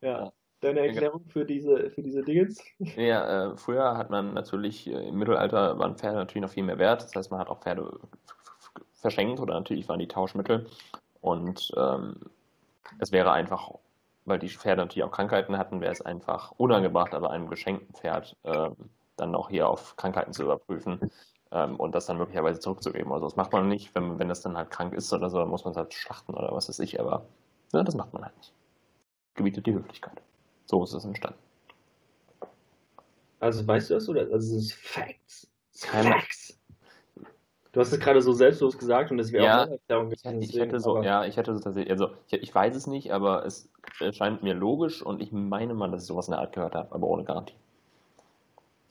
Ja. 0.00 0.32
Deine 0.66 0.88
Erklärung 0.88 1.24
für 1.28 1.44
diese, 1.44 1.90
für 1.90 2.02
diese 2.02 2.22
Dingens? 2.22 2.60
ja, 2.96 3.52
äh, 3.52 3.56
früher 3.56 3.96
hat 3.96 4.10
man 4.10 4.34
natürlich, 4.34 4.88
äh, 4.88 5.08
im 5.08 5.16
Mittelalter 5.16 5.78
waren 5.78 5.96
Pferde 5.96 6.16
natürlich 6.16 6.42
noch 6.42 6.50
viel 6.50 6.64
mehr 6.64 6.78
wert. 6.78 7.04
Das 7.04 7.14
heißt, 7.14 7.30
man 7.30 7.38
hat 7.38 7.48
auch 7.48 7.60
Pferde 7.60 8.00
verschenkt 8.94 9.38
oder 9.38 9.54
natürlich 9.54 9.88
waren 9.88 10.00
die 10.00 10.08
Tauschmittel. 10.08 10.66
Und 11.20 11.72
ähm, 11.76 12.16
es 12.98 13.12
wäre 13.12 13.30
einfach, 13.30 13.70
weil 14.24 14.40
die 14.40 14.48
Pferde 14.48 14.82
natürlich 14.82 15.04
auch 15.04 15.12
Krankheiten 15.12 15.56
hatten, 15.56 15.80
wäre 15.80 15.92
es 15.92 16.02
einfach 16.02 16.50
unangebracht, 16.56 17.14
aber 17.14 17.30
einem 17.30 17.48
geschenkten 17.48 17.94
Pferd 17.94 18.36
ähm, 18.42 18.74
dann 19.16 19.34
auch 19.36 19.48
hier 19.48 19.68
auf 19.68 19.96
Krankheiten 19.96 20.32
zu 20.32 20.42
überprüfen 20.42 21.12
ähm, 21.52 21.76
und 21.76 21.94
das 21.94 22.06
dann 22.06 22.18
möglicherweise 22.18 22.58
zurückzugeben. 22.58 23.12
Also 23.12 23.26
das 23.26 23.36
macht 23.36 23.52
man 23.52 23.68
nicht, 23.68 23.94
wenn, 23.94 24.18
wenn 24.18 24.28
das 24.28 24.40
dann 24.40 24.56
halt 24.56 24.70
krank 24.70 24.94
ist 24.94 25.12
oder 25.12 25.30
so, 25.30 25.38
dann 25.38 25.48
muss 25.48 25.64
man 25.64 25.70
es 25.70 25.76
halt 25.76 25.94
schlachten 25.94 26.34
oder 26.34 26.52
was 26.52 26.68
weiß 26.68 26.80
ich, 26.80 26.98
aber 26.98 27.24
ja, 27.72 27.84
das 27.84 27.94
macht 27.94 28.12
man 28.12 28.24
halt 28.24 28.36
nicht. 28.36 28.52
Gebietet 29.34 29.66
die 29.66 29.74
Höflichkeit. 29.74 30.20
So 30.66 30.82
ist 30.84 30.92
es 30.92 31.04
entstanden. 31.04 31.38
Also 33.40 33.66
weißt 33.66 33.90
du 33.90 33.94
das 33.94 34.08
oder? 34.08 34.22
Also 34.32 34.56
es 34.56 34.64
ist 34.66 34.74
Facts. 34.74 35.50
Keine- 35.82 36.10
Facts. 36.10 36.58
Du 37.72 37.80
hast 37.80 37.92
es 37.92 38.00
gerade 38.00 38.22
so 38.22 38.32
selbstlos 38.32 38.78
gesagt 38.78 39.10
und 39.10 39.18
es 39.18 39.32
wäre 39.32 39.44
Ja, 39.44 39.58
auch 39.60 39.66
eine 39.66 39.72
Erklärung 39.72 40.10
Ich 40.12 40.24
hätte, 40.24 40.34
gewesen. 40.36 40.50
ich 40.50 40.58
hätte 40.60 40.80
so, 40.80 41.02
ja, 41.02 41.26
ich 41.26 41.36
hätte 41.36 41.54
so 41.54 41.60
tatsächlich, 41.60 41.90
also 41.92 42.14
ich, 42.28 42.42
ich 42.42 42.54
weiß 42.54 42.74
es 42.74 42.86
nicht, 42.86 43.12
aber 43.12 43.44
es 43.44 43.70
erscheint 44.00 44.42
mir 44.42 44.54
logisch 44.54 45.02
und 45.02 45.20
ich 45.20 45.30
meine 45.30 45.74
mal, 45.74 45.90
dass 45.90 46.02
ich 46.02 46.06
sowas 46.06 46.28
in 46.28 46.32
der 46.32 46.40
Art 46.40 46.54
gehört 46.54 46.74
habe, 46.74 46.90
aber 46.94 47.06
ohne 47.06 47.24
Garantie. 47.24 47.54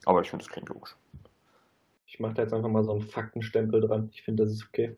Aber 0.05 0.21
ich 0.21 0.29
finde, 0.29 0.45
es 0.45 0.51
klingt 0.51 0.69
logisch. 0.69 0.95
Ich 2.05 2.19
mache 2.19 2.35
da 2.35 2.43
jetzt 2.43 2.53
einfach 2.53 2.69
mal 2.69 2.83
so 2.83 2.91
einen 2.91 3.01
Faktenstempel 3.01 3.81
dran. 3.81 4.09
Ich 4.13 4.21
finde, 4.21 4.43
das 4.43 4.53
ist 4.53 4.65
okay. 4.67 4.95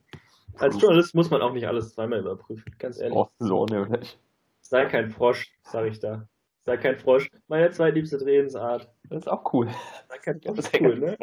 Als 0.58 0.80
Journalist 0.82 1.16
muss 1.16 1.30
man 1.30 1.42
auch 1.42 1.54
nicht 1.54 1.66
alles 1.68 1.94
zweimal 1.94 2.20
überprüfen, 2.20 2.76
ganz 2.78 3.00
ehrlich. 3.00 3.18
Oh, 3.18 3.30
so 3.40 3.66
nämlich. 3.66 4.20
Sei 4.62 4.86
kein 4.86 5.12
Frosch, 5.12 5.50
sage 5.64 5.88
ich 5.88 6.00
da. 6.00 6.28
Sei 6.68 6.76
kein 6.76 6.98
Frosch. 6.98 7.32
Meine 7.48 7.72
zweitliebste 7.72 8.20
Redensart. 8.26 8.90
Das 9.10 9.20
ist 9.20 9.28
auch 9.30 9.54
cool. 9.54 9.70
Sei 10.10 10.18
kein 10.18 10.42
Frosch. 10.42 10.58
Das 10.58 10.66
ist 10.68 10.82
cool, 10.82 11.00
ne? 11.00 11.18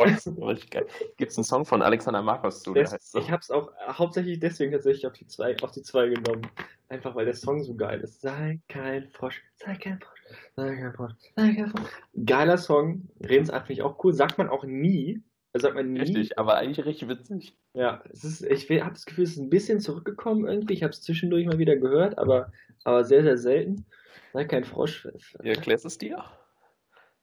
Gibt 1.19 1.31
es 1.33 1.37
einen 1.37 1.45
Song 1.45 1.67
von 1.67 1.83
Alexander 1.83 2.23
Marcos 2.23 2.63
zu, 2.63 2.73
der 2.73 2.85
Das, 2.85 2.95
heißt 2.95 3.13
so. 3.13 3.19
ich 3.19 3.31
habe 3.31 3.41
es 3.41 3.51
auch 3.51 3.71
hauptsächlich 3.87 4.41
deswegen 4.41 4.73
tatsächlich 4.73 5.07
auf 5.07 5.13
die 5.13 5.27
zwei, 5.27 5.55
auf 5.63 5.73
die 5.73 5.83
zwei 5.83 6.09
genommen. 6.09 6.47
Einfach 6.89 7.15
weil 7.15 7.27
der 7.27 7.35
Song 7.35 7.63
so 7.63 7.75
geil 7.75 8.01
ist. 8.01 8.23
Sei 8.23 8.59
kein 8.69 9.11
Frosch, 9.11 9.43
sei 9.57 9.75
kein 9.75 10.01
Frosch, 10.01 10.23
sei 10.57 10.77
kein 10.77 10.93
Frosch, 10.95 11.13
sei 11.37 11.55
kein 11.55 11.69
Frosch. 11.69 11.91
Geiler 12.25 12.57
Song. 12.57 13.09
Redensart 13.23 13.67
finde 13.67 13.75
ich 13.75 13.83
auch 13.83 14.03
cool. 14.03 14.15
Sagt 14.15 14.39
man 14.39 14.49
auch 14.49 14.65
nie. 14.65 15.23
Also 15.53 15.67
sagt 15.67 15.77
man 15.77 15.93
nie. 15.93 16.01
Richtig, 16.01 16.39
aber 16.39 16.57
eigentlich 16.57 16.87
richtig 16.87 17.09
witzig. 17.09 17.55
Ja, 17.75 18.03
es 18.11 18.25
ist, 18.25 18.43
ich 18.43 18.71
habe 18.81 18.95
das 18.95 19.05
Gefühl, 19.05 19.25
es 19.25 19.33
ist 19.33 19.39
ein 19.39 19.51
bisschen 19.51 19.81
zurückgekommen 19.81 20.47
irgendwie. 20.47 20.73
Ich 20.73 20.83
habe 20.83 20.93
es 20.93 21.03
zwischendurch 21.03 21.45
mal 21.45 21.59
wieder 21.59 21.77
gehört, 21.77 22.17
aber, 22.17 22.51
aber 22.85 23.05
sehr, 23.05 23.23
sehr 23.23 23.37
selten. 23.37 23.85
Sei 24.33 24.45
kein 24.45 24.65
Frosch. 24.65 25.07
Wie 25.41 25.49
erklärst 25.51 25.85
du 25.85 25.89
es 25.89 25.99
dir? 25.99 26.25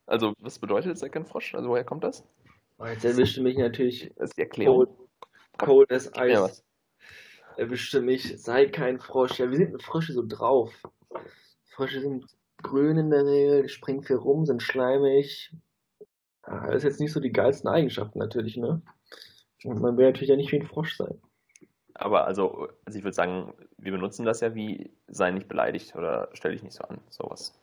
Also, 0.05 0.33
was 0.39 0.59
bedeutet 0.59 0.97
sei 0.97 1.09
kein 1.09 1.25
Frosch? 1.25 1.53
Also, 1.55 1.69
woher 1.69 1.83
kommt 1.83 2.03
das? 2.03 2.23
Oh, 2.79 2.85
Jetzt 2.85 3.05
erwischte 3.05 3.41
mich 3.41 3.57
natürlich 3.57 4.11
Das 4.15 4.29
ist 4.31 4.37
die 4.37 4.41
Erklärung. 4.41 4.85
cold, 5.57 5.89
cold 5.89 5.91
as. 5.91 6.11
Ice. 6.17 6.63
Erwischte 7.57 8.01
mich, 8.01 8.41
sei 8.41 8.65
kein 8.67 8.99
Frosch. 8.99 9.39
Ja, 9.39 9.51
wie 9.51 9.57
sind 9.57 9.71
denn 9.71 9.79
Frösche 9.79 10.13
so 10.13 10.23
drauf? 10.25 10.71
Frösche 11.65 12.01
sind 12.01 12.25
grün 12.63 12.97
in 12.97 13.09
der 13.09 13.25
Regel, 13.25 13.69
springen 13.69 14.03
viel 14.03 14.15
rum, 14.15 14.45
sind 14.45 14.63
schleimig. 14.63 15.53
Ah, 16.43 16.67
Das 16.67 16.77
ist 16.77 16.83
jetzt 16.83 16.99
nicht 16.99 17.11
so 17.13 17.19
die 17.19 17.31
geilsten 17.31 17.69
Eigenschaften 17.69 18.19
natürlich, 18.19 18.57
ne? 18.57 18.81
Und 19.63 19.79
man 19.79 19.97
will 19.97 20.05
natürlich 20.05 20.29
ja 20.29 20.35
nicht 20.35 20.51
wie 20.51 20.59
ein 20.59 20.65
Frosch 20.67 20.95
sein. 20.95 21.21
Aber 22.01 22.25
also, 22.25 22.67
also 22.83 22.97
ich 22.97 23.03
würde 23.03 23.13
sagen, 23.13 23.53
wir 23.77 23.91
benutzen 23.91 24.25
das 24.25 24.41
ja 24.41 24.55
wie 24.55 24.91
sei 25.07 25.29
nicht 25.31 25.47
beleidigt 25.47 25.95
oder 25.95 26.29
stell 26.33 26.51
dich 26.51 26.63
nicht 26.63 26.73
so 26.73 26.83
an, 26.83 26.99
sowas. 27.09 27.53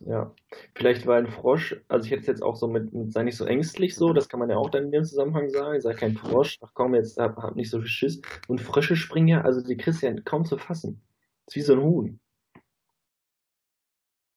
Ja, 0.00 0.32
vielleicht 0.74 1.06
war 1.06 1.16
ein 1.16 1.26
Frosch, 1.26 1.76
also 1.88 2.04
ich 2.04 2.12
hätte 2.12 2.20
es 2.20 2.26
jetzt 2.26 2.42
auch 2.42 2.56
so 2.56 2.68
mit, 2.68 2.92
mit 2.92 3.12
sei 3.12 3.24
nicht 3.24 3.36
so 3.36 3.44
ängstlich 3.44 3.96
so, 3.96 4.12
das 4.12 4.28
kann 4.28 4.38
man 4.38 4.50
ja 4.50 4.56
auch 4.56 4.70
dann 4.70 4.84
in 4.84 4.92
dem 4.92 5.04
Zusammenhang 5.04 5.48
sagen, 5.48 5.80
sei 5.80 5.94
kein 5.94 6.14
Frosch, 6.14 6.58
ach 6.62 6.70
komm, 6.74 6.94
jetzt 6.94 7.18
hab, 7.18 7.36
hab 7.38 7.56
nicht 7.56 7.70
so 7.70 7.78
viel 7.80 7.88
Schiss. 7.88 8.20
Und 8.46 8.60
Frösche 8.60 8.96
springen 8.96 9.28
ja, 9.28 9.40
also 9.40 9.62
die 9.66 9.76
kriegst 9.76 10.02
du 10.02 10.06
ja 10.06 10.14
kaum 10.24 10.44
zu 10.44 10.56
fassen. 10.56 11.00
ist 11.46 11.56
wie 11.56 11.60
so 11.62 11.72
ein 11.72 11.82
Huhn. 11.82 12.20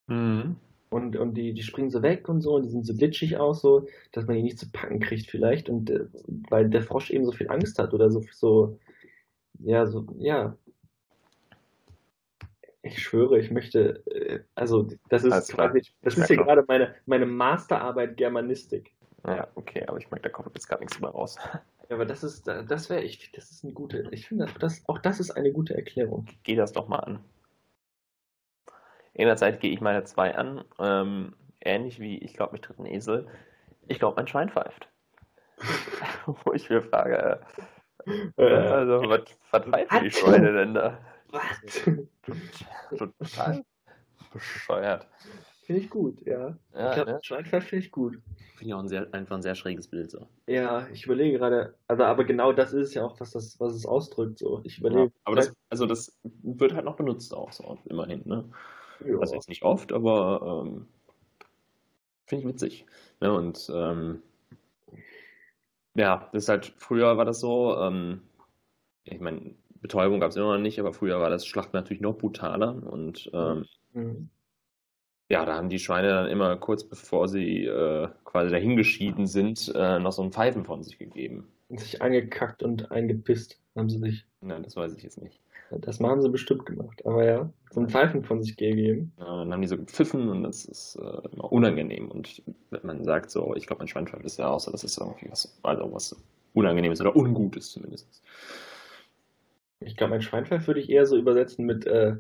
Mhm. 0.07 0.55
Und, 0.89 1.17
und 1.17 1.33
die, 1.33 1.53
die 1.53 1.63
springen 1.63 1.89
so 1.89 2.01
weg 2.01 2.29
und 2.29 2.41
so, 2.41 2.55
und 2.55 2.63
die 2.63 2.69
sind 2.69 2.85
so 2.85 2.95
glitschig 2.95 3.37
aus, 3.37 3.61
so, 3.61 3.87
dass 4.13 4.25
man 4.25 4.37
die 4.37 4.43
nicht 4.43 4.57
zu 4.57 4.71
packen 4.71 4.99
kriegt 5.01 5.29
vielleicht. 5.29 5.69
Und 5.69 5.89
äh, 5.89 6.05
weil 6.49 6.69
der 6.69 6.81
Frosch 6.81 7.11
eben 7.11 7.25
so 7.25 7.33
viel 7.33 7.49
Angst 7.49 7.77
hat 7.77 7.93
oder 7.93 8.09
so, 8.09 8.23
so, 8.31 8.79
ja, 9.59 9.85
so, 9.85 10.05
ja. 10.17 10.55
Ich 12.81 13.01
schwöre, 13.03 13.39
ich 13.39 13.51
möchte, 13.51 14.05
äh, 14.07 14.43
also 14.55 14.87
das 15.09 15.23
ist 15.23 15.33
Alles 15.33 15.47
klar. 15.49 15.69
quasi, 15.69 15.81
das 16.01 16.13
Ich 16.13 16.19
ist 16.21 16.27
hier 16.27 16.37
gerade 16.37 16.63
meine, 16.67 16.95
meine 17.05 17.25
Masterarbeit 17.25 18.17
Germanistik. 18.17 18.93
Ja, 19.25 19.47
okay, 19.55 19.85
aber 19.87 19.97
ich 19.97 20.09
merke, 20.09 20.23
da 20.23 20.29
kommt 20.29 20.55
jetzt 20.55 20.67
gerade 20.67 20.83
nichts 20.83 20.99
mehr 20.99 21.09
raus. 21.09 21.37
Ja, 21.89 21.95
aber 21.95 22.05
das 22.05 22.21
ist, 22.21 22.45
das 22.47 22.89
wäre, 22.89 23.01
ich, 23.01 23.31
das 23.31 23.49
ist 23.49 23.63
eine 23.63 23.71
gute, 23.71 24.09
ich 24.11 24.27
finde, 24.27 24.47
das, 24.59 24.83
auch 24.89 24.97
das 24.99 25.21
ist 25.21 25.31
eine 25.31 25.53
gute 25.53 25.73
Erklärung. 25.73 26.25
Geh 26.43 26.55
das 26.57 26.73
doch 26.73 26.89
mal 26.89 26.99
an. 26.99 27.23
In 29.13 29.25
der 29.27 29.37
Zeit 29.37 29.61
gehe 29.61 29.71
ich 29.71 29.79
meine 29.79 30.03
zwei 30.03 30.35
an, 30.35 30.65
ähm, 30.79 31.33
ähnlich 31.61 31.99
wie 32.01 32.17
ich 32.17 32.33
glaube, 32.33 32.51
mich 32.51 32.61
tritt 32.61 32.77
ein 32.79 32.85
Esel. 32.85 33.27
Ich 33.87 33.99
glaube, 33.99 34.17
mein 34.17 34.27
Schwein 34.27 34.49
pfeift. 34.49 34.89
Wo 36.25 36.51
ich 36.51 36.69
mir 36.69 36.81
frage, 36.81 37.17
äh, 37.17 37.39
also, 38.37 39.09
was, 39.09 39.21
was 39.51 39.65
pfeifen 39.65 40.03
die? 40.03 40.11
Schweine 40.11 40.53
denn 40.53 40.73
da? 40.73 40.99
Was? 41.31 41.83
Total 42.97 43.63
bescheuert. 44.31 45.07
Finde 45.63 45.81
ich 45.81 45.89
gut, 45.89 46.25
ja. 46.25 46.57
Ja, 46.73 46.89
ich 46.89 46.95
glaube, 46.95 47.11
ne? 47.11 47.19
Schweinfleisch 47.21 47.65
finde 47.65 47.85
ich 47.85 47.91
gut. 47.91 48.21
Finde 48.55 48.65
ich 48.65 48.73
auch 48.73 48.79
ein 48.79 48.87
sehr, 48.87 49.13
einfach 49.13 49.35
ein 49.35 49.41
sehr 49.41 49.55
schräges 49.55 49.89
Bild 49.89 50.09
so. 50.09 50.27
Ja, 50.47 50.87
ich 50.93 51.05
überlege 51.05 51.37
gerade, 51.37 51.75
also 51.87 52.03
aber 52.03 52.23
genau 52.23 52.53
das 52.53 52.71
ist 52.71 52.93
ja 52.93 53.05
auch, 53.05 53.19
was 53.19 53.31
das, 53.31 53.59
was 53.59 53.73
es 53.73 53.85
ausdrückt, 53.85 54.39
so. 54.39 54.61
Ich 54.63 54.79
überlege. 54.79 55.01
Ja, 55.01 55.09
aber 55.25 55.35
das, 55.35 55.53
also 55.69 55.85
das 55.85 56.17
wird 56.23 56.73
halt 56.73 56.85
noch 56.85 56.95
benutzt 56.95 57.33
auch 57.33 57.51
so, 57.51 57.77
immerhin, 57.85 58.21
ne? 58.25 58.45
Also 59.19 59.35
jetzt 59.35 59.49
nicht 59.49 59.63
oft, 59.63 59.91
aber 59.91 60.63
ähm, 60.65 60.87
finde 62.25 62.43
ich 62.43 62.53
witzig. 62.53 62.85
Ne? 63.19 63.33
Und 63.33 63.69
ähm, 63.73 64.23
ja, 65.97 66.29
das 66.31 66.43
ist 66.43 66.49
halt, 66.49 66.73
früher 66.77 67.17
war 67.17 67.25
das 67.25 67.39
so, 67.39 67.77
ähm, 67.77 68.21
ich 69.03 69.19
meine, 69.19 69.55
Betäubung 69.81 70.19
gab 70.19 70.31
es 70.31 70.37
immer 70.37 70.53
noch 70.53 70.61
nicht, 70.61 70.79
aber 70.79 70.93
früher 70.93 71.19
war 71.19 71.29
das 71.29 71.45
Schlachten 71.45 71.75
natürlich 71.75 72.01
noch 72.01 72.17
brutaler 72.17 72.81
und 72.83 73.29
ähm, 73.33 73.65
Mhm. 73.97 74.29
Ja, 75.29 75.45
da 75.45 75.55
haben 75.55 75.69
die 75.69 75.79
Schweine 75.79 76.07
dann 76.09 76.29
immer 76.29 76.55
kurz 76.55 76.85
bevor 76.85 77.27
sie 77.27 77.65
äh, 77.65 78.07
quasi 78.23 78.49
dahingeschieden 78.49 79.27
sind, 79.27 79.71
äh, 79.75 79.99
noch 79.99 80.13
so 80.13 80.23
ein 80.23 80.31
Pfeifen 80.31 80.63
von 80.63 80.83
sich 80.83 80.97
gegeben. 80.97 81.49
Und 81.67 81.81
sich 81.81 82.01
angekackt 82.01 82.63
und 82.63 82.91
eingepisst 82.91 83.59
haben 83.75 83.89
sie 83.89 83.99
sich. 83.99 84.25
Nein, 84.39 84.63
das 84.63 84.77
weiß 84.77 84.95
ich 84.95 85.03
jetzt 85.03 85.21
nicht. 85.21 85.41
Das 85.71 85.99
haben 85.99 86.21
sie 86.21 86.29
bestimmt 86.29 86.65
gemacht, 86.65 87.05
aber 87.05 87.25
ja, 87.25 87.49
so 87.71 87.81
ein 87.81 87.89
Pfeifen 87.89 88.23
von 88.23 88.41
sich 88.41 88.55
gegeben. 88.55 89.11
Ja, 89.19 89.25
dann 89.25 89.51
haben 89.51 89.61
die 89.61 89.67
so 89.67 89.77
gepfiffen 89.77 90.29
und 90.29 90.43
das 90.43 90.65
ist 90.65 90.95
äh, 90.95 91.27
immer 91.33 91.51
unangenehm. 91.51 92.09
Und 92.09 92.41
wenn 92.69 92.85
man 92.85 93.03
sagt 93.03 93.29
so, 93.31 93.53
ich 93.55 93.67
glaube, 93.67 93.81
ein 93.81 93.87
Schweinpfeif 93.87 94.23
ist 94.23 94.37
ja 94.37 94.47
auch 94.47 94.59
so, 94.59 94.71
das 94.71 94.83
ist 94.83 94.97
irgendwie 94.97 95.29
was, 95.29 95.57
also 95.63 95.93
was 95.93 96.15
Unangenehmes 96.53 97.01
oder 97.01 97.15
Ungutes 97.15 97.71
zumindest. 97.71 98.23
Ich 99.79 99.95
glaube, 99.95 100.15
ein 100.15 100.21
Schweinpfeif 100.21 100.65
würde 100.67 100.79
ich 100.79 100.89
eher 100.89 101.05
so 101.05 101.17
übersetzen 101.17 101.65
mit, 101.65 101.85
äh, 101.85 102.15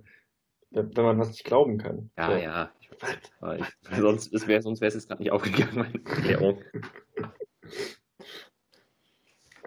wenn 0.71 0.91
man 0.95 1.17
was 1.17 1.29
nicht 1.29 1.45
glauben 1.45 1.77
kann. 1.77 2.09
Ja, 2.17 2.31
so. 2.31 2.37
ja. 2.37 2.71
Ich, 2.79 3.63
ich, 3.91 3.97
sonst 3.97 4.47
wäre 4.47 4.61
sonst 4.61 4.81
es 4.81 4.93
jetzt 4.93 5.07
gerade 5.07 5.21
nicht 5.21 5.31
aufgegangen, 5.31 5.75
meine 5.75 5.93
Erklärung. 6.05 6.61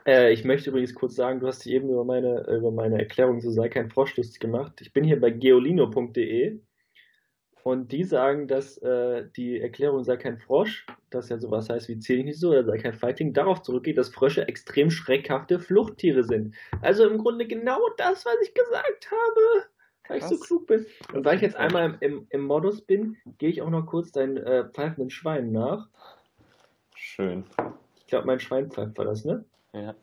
Äh, 0.06 0.32
ich 0.32 0.44
möchte 0.44 0.70
übrigens 0.70 0.94
kurz 0.94 1.14
sagen, 1.14 1.40
du 1.40 1.46
hast 1.46 1.64
dich 1.64 1.72
eben 1.72 1.88
über 1.88 2.04
meine, 2.04 2.46
über 2.56 2.70
meine 2.70 2.98
Erklärung 2.98 3.40
zu 3.40 3.50
Sei 3.50 3.68
kein 3.68 3.90
Frosch 3.90 4.16
lustig 4.16 4.40
gemacht. 4.40 4.80
Ich 4.80 4.92
bin 4.92 5.04
hier 5.04 5.20
bei 5.20 5.30
geolino.de 5.30 6.60
und 7.62 7.92
die 7.92 8.04
sagen, 8.04 8.48
dass 8.48 8.78
äh, 8.78 9.28
die 9.36 9.60
Erklärung 9.60 10.04
Sei 10.04 10.16
kein 10.16 10.38
Frosch, 10.38 10.86
das 11.10 11.28
ja 11.28 11.38
sowas 11.38 11.68
heißt 11.68 11.88
wie 11.88 11.98
zähl 11.98 12.20
ich 12.20 12.24
nicht 12.24 12.40
so 12.40 12.50
oder 12.50 12.64
sei 12.64 12.78
kein 12.78 12.94
Fighting, 12.94 13.32
darauf 13.32 13.62
zurückgeht, 13.62 13.98
dass 13.98 14.08
Frösche 14.08 14.48
extrem 14.48 14.90
schreckhafte 14.90 15.58
Fluchttiere 15.58 16.24
sind. 16.24 16.54
Also 16.80 17.06
im 17.06 17.18
Grunde 17.18 17.46
genau 17.46 17.80
das, 17.96 18.24
was 18.24 18.36
ich 18.42 18.54
gesagt 18.54 19.10
habe 19.10 19.66
weil 20.10 20.18
ich 20.18 20.24
so 20.24 20.38
klug 20.38 20.66
bin. 20.66 20.86
Und 21.14 21.24
weil 21.24 21.36
ich 21.36 21.42
jetzt 21.42 21.56
einmal 21.56 21.84
im, 21.84 21.96
im, 22.00 22.26
im 22.30 22.40
Modus 22.42 22.82
bin, 22.82 23.16
gehe 23.38 23.48
ich 23.48 23.62
auch 23.62 23.70
noch 23.70 23.86
kurz 23.86 24.10
deinen 24.10 24.36
äh, 24.36 24.68
pfeifenden 24.68 25.10
Schwein 25.10 25.52
nach. 25.52 25.88
Schön. 26.96 27.44
Ich 27.96 28.06
glaube, 28.06 28.26
mein 28.26 28.40
Schwein 28.40 28.70
pfeift 28.70 28.98
war 28.98 29.04
das, 29.04 29.24
ne? 29.24 29.44
Ja. 29.72 29.94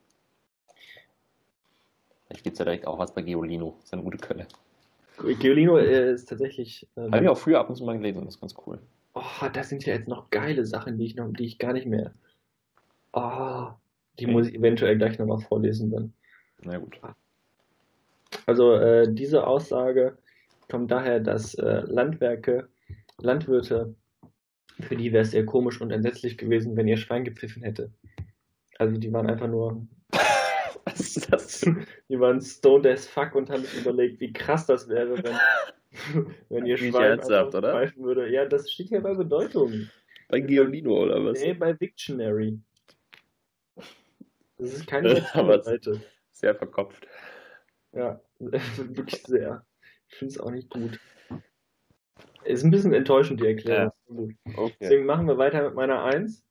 Vielleicht 2.27 2.43
gibt 2.43 2.53
es 2.53 2.59
ja 2.59 2.65
direkt 2.65 2.87
auch 2.87 2.99
was 2.99 3.13
bei 3.13 3.21
Geolino. 3.21 3.75
Das 3.77 3.85
ist 3.85 3.93
eine 3.93 4.03
gute 4.03 4.17
Quelle. 4.17 4.47
Geolino 5.39 5.77
äh, 5.77 6.13
ist 6.13 6.29
tatsächlich. 6.29 6.87
Ähm, 6.95 7.11
Habe 7.11 7.23
ich 7.23 7.29
auch 7.29 7.37
früher 7.37 7.59
ab 7.59 7.69
und 7.69 7.75
zu 7.75 7.83
mal 7.83 7.97
gelesen, 7.97 8.25
das 8.25 8.35
ist 8.35 8.41
ganz 8.41 8.55
cool. 8.65 8.79
Oh, 9.13 9.47
das 9.51 9.69
sind 9.69 9.85
ja 9.85 9.95
jetzt 9.95 10.07
noch 10.07 10.29
geile 10.29 10.65
Sachen, 10.65 10.97
die 10.97 11.05
ich 11.05 11.15
noch, 11.15 11.31
die 11.33 11.45
ich 11.45 11.57
gar 11.57 11.73
nicht 11.73 11.87
mehr. 11.87 12.13
Oh, 13.13 13.69
die 14.19 14.25
okay. 14.25 14.31
muss 14.31 14.47
ich 14.47 14.55
eventuell 14.55 14.97
gleich 14.97 15.17
nochmal 15.17 15.39
vorlesen 15.39 15.89
dann. 15.89 16.13
Na 16.61 16.77
gut. 16.77 16.99
Also 18.45 18.73
äh, 18.73 19.11
diese 19.11 19.47
Aussage 19.47 20.17
kommt 20.69 20.91
daher, 20.91 21.19
dass 21.19 21.55
äh, 21.55 21.81
Landwerke, 21.85 22.67
Landwirte, 23.17 23.95
für 24.79 24.95
die 24.95 25.11
wäre 25.11 25.23
es 25.23 25.31
sehr 25.31 25.45
komisch 25.45 25.81
und 25.81 25.91
entsetzlich 25.91 26.37
gewesen, 26.37 26.75
wenn 26.75 26.87
ihr 26.87 26.97
Schwein 26.97 27.23
gepfiffen 27.23 27.63
hätte. 27.63 27.89
Also 28.77 28.97
die 28.97 29.11
waren 29.11 29.29
einfach 29.29 29.47
nur. 29.47 29.87
Was 30.85 30.99
ist 30.99 31.33
das? 31.33 31.61
Die 32.09 32.19
waren 32.19 32.39
stoned 32.39 32.87
as 32.87 33.05
fuck 33.05 33.35
und 33.35 33.49
haben 33.49 33.63
sich 33.63 33.81
überlegt, 33.81 34.21
wie 34.21 34.31
krass 34.31 34.65
das 34.65 34.87
wäre, 34.87 35.21
wenn, 35.21 35.35
wenn 36.49 36.65
ihr 36.65 36.77
Schwein 36.77 37.21
pfeifen 37.21 38.03
würde. 38.03 38.29
Ja, 38.31 38.45
das 38.45 38.71
steht 38.71 38.89
ja 38.89 39.01
bei 39.01 39.13
Bedeutung. 39.13 39.89
Bei 40.29 40.39
Geolino 40.39 41.03
oder 41.03 41.23
was? 41.25 41.41
Nee, 41.41 41.53
bei 41.53 41.73
Dictionary. 41.73 42.57
Das 44.57 44.73
ist 44.73 44.87
keine 44.87 45.21
Seite. 45.61 46.01
Sehr 46.31 46.55
verkopft. 46.55 47.05
Ja, 47.91 48.21
wirklich 48.39 49.23
sehr. 49.23 49.65
Ich 50.09 50.15
finde 50.15 50.33
es 50.33 50.39
auch 50.39 50.51
nicht 50.51 50.69
gut. 50.69 50.99
Ist 52.45 52.63
ein 52.63 52.71
bisschen 52.71 52.93
enttäuschend, 52.93 53.41
die 53.41 53.47
Erklärung. 53.47 53.91
Ja. 54.45 54.57
Okay. 54.57 54.75
Deswegen 54.79 55.05
machen 55.05 55.27
wir 55.27 55.37
weiter 55.37 55.63
mit 55.63 55.75
meiner 55.75 56.03
Eins. 56.03 56.46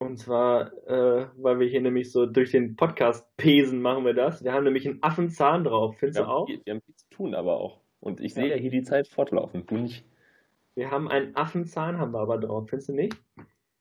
Und 0.00 0.16
zwar, 0.16 0.72
äh, 0.86 1.26
weil 1.36 1.58
wir 1.58 1.66
hier 1.66 1.80
nämlich 1.80 2.12
so 2.12 2.24
durch 2.26 2.52
den 2.52 2.76
Podcast 2.76 3.26
pesen, 3.36 3.82
machen 3.82 4.04
wir 4.04 4.14
das. 4.14 4.44
Wir 4.44 4.52
haben 4.52 4.64
nämlich 4.64 4.86
einen 4.86 5.02
Affenzahn 5.02 5.64
drauf. 5.64 5.96
Findest 5.98 6.20
ja, 6.20 6.24
du 6.24 6.30
auch? 6.30 6.48
Wir 6.48 6.74
haben 6.74 6.82
viel 6.82 6.94
zu 6.94 7.10
tun, 7.10 7.34
aber 7.34 7.56
auch. 7.56 7.80
Und 8.00 8.20
ich 8.20 8.34
sehe 8.34 8.48
ja 8.48 8.56
hier 8.56 8.70
die 8.70 8.84
Zeit 8.84 9.08
fortlaufen. 9.08 9.66
Du 9.66 9.76
nicht. 9.76 10.04
Wir 10.76 10.92
haben 10.92 11.08
einen 11.08 11.34
Affenzahn, 11.34 11.98
haben 11.98 12.12
wir 12.12 12.20
aber 12.20 12.38
drauf. 12.38 12.68
Findest 12.68 12.90
du 12.90 12.92
nicht? 12.92 13.16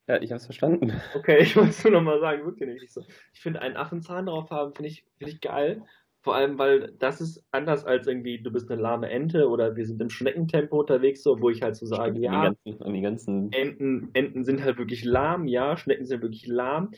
Ja, 0.08 0.20
ich 0.20 0.32
habe 0.32 0.38
es 0.38 0.46
verstanden. 0.46 1.00
Okay, 1.14 1.38
ich 1.42 1.56
muss 1.56 1.84
nur 1.84 1.94
nochmal 1.94 2.20
sagen, 2.20 2.44
wirklich 2.46 2.82
nicht 2.82 2.92
so. 2.92 3.04
Ich 3.34 3.42
finde, 3.42 3.62
einen 3.62 3.78
Affenzahn 3.78 4.26
drauf 4.26 4.50
haben, 4.50 4.74
finde 4.74 4.90
ich, 4.90 5.06
find 5.20 5.32
ich 5.32 5.42
geil. 5.42 5.84
Vor 6.28 6.36
allem, 6.36 6.60
weil 6.60 6.92
das 7.00 7.22
ist 7.22 7.42
anders 7.52 7.86
als 7.86 8.06
irgendwie, 8.06 8.38
du 8.44 8.52
bist 8.52 8.70
eine 8.70 8.82
lahme 8.82 9.10
Ente 9.10 9.48
oder 9.48 9.78
wir 9.78 9.86
sind 9.86 10.02
im 10.02 10.10
Schneckentempo 10.10 10.78
unterwegs, 10.78 11.24
so, 11.24 11.40
wo 11.40 11.50
ich 11.50 11.62
halt 11.62 11.78
so 11.78 11.86
sage, 11.86 12.20
ja, 12.20 12.32
an 12.32 12.58
die 12.66 12.72
ganzen, 12.72 12.84
an 12.84 12.94
die 12.94 13.02
ganzen 13.02 13.52
Enten, 13.54 14.10
Enten 14.12 14.44
sind 14.44 14.62
halt 14.62 14.78
wirklich 14.78 15.06
lahm, 15.06 15.48
ja, 15.48 15.78
Schnecken 15.78 16.06
sind 16.06 16.22
wirklich 16.22 16.46
lahm. 16.46 16.92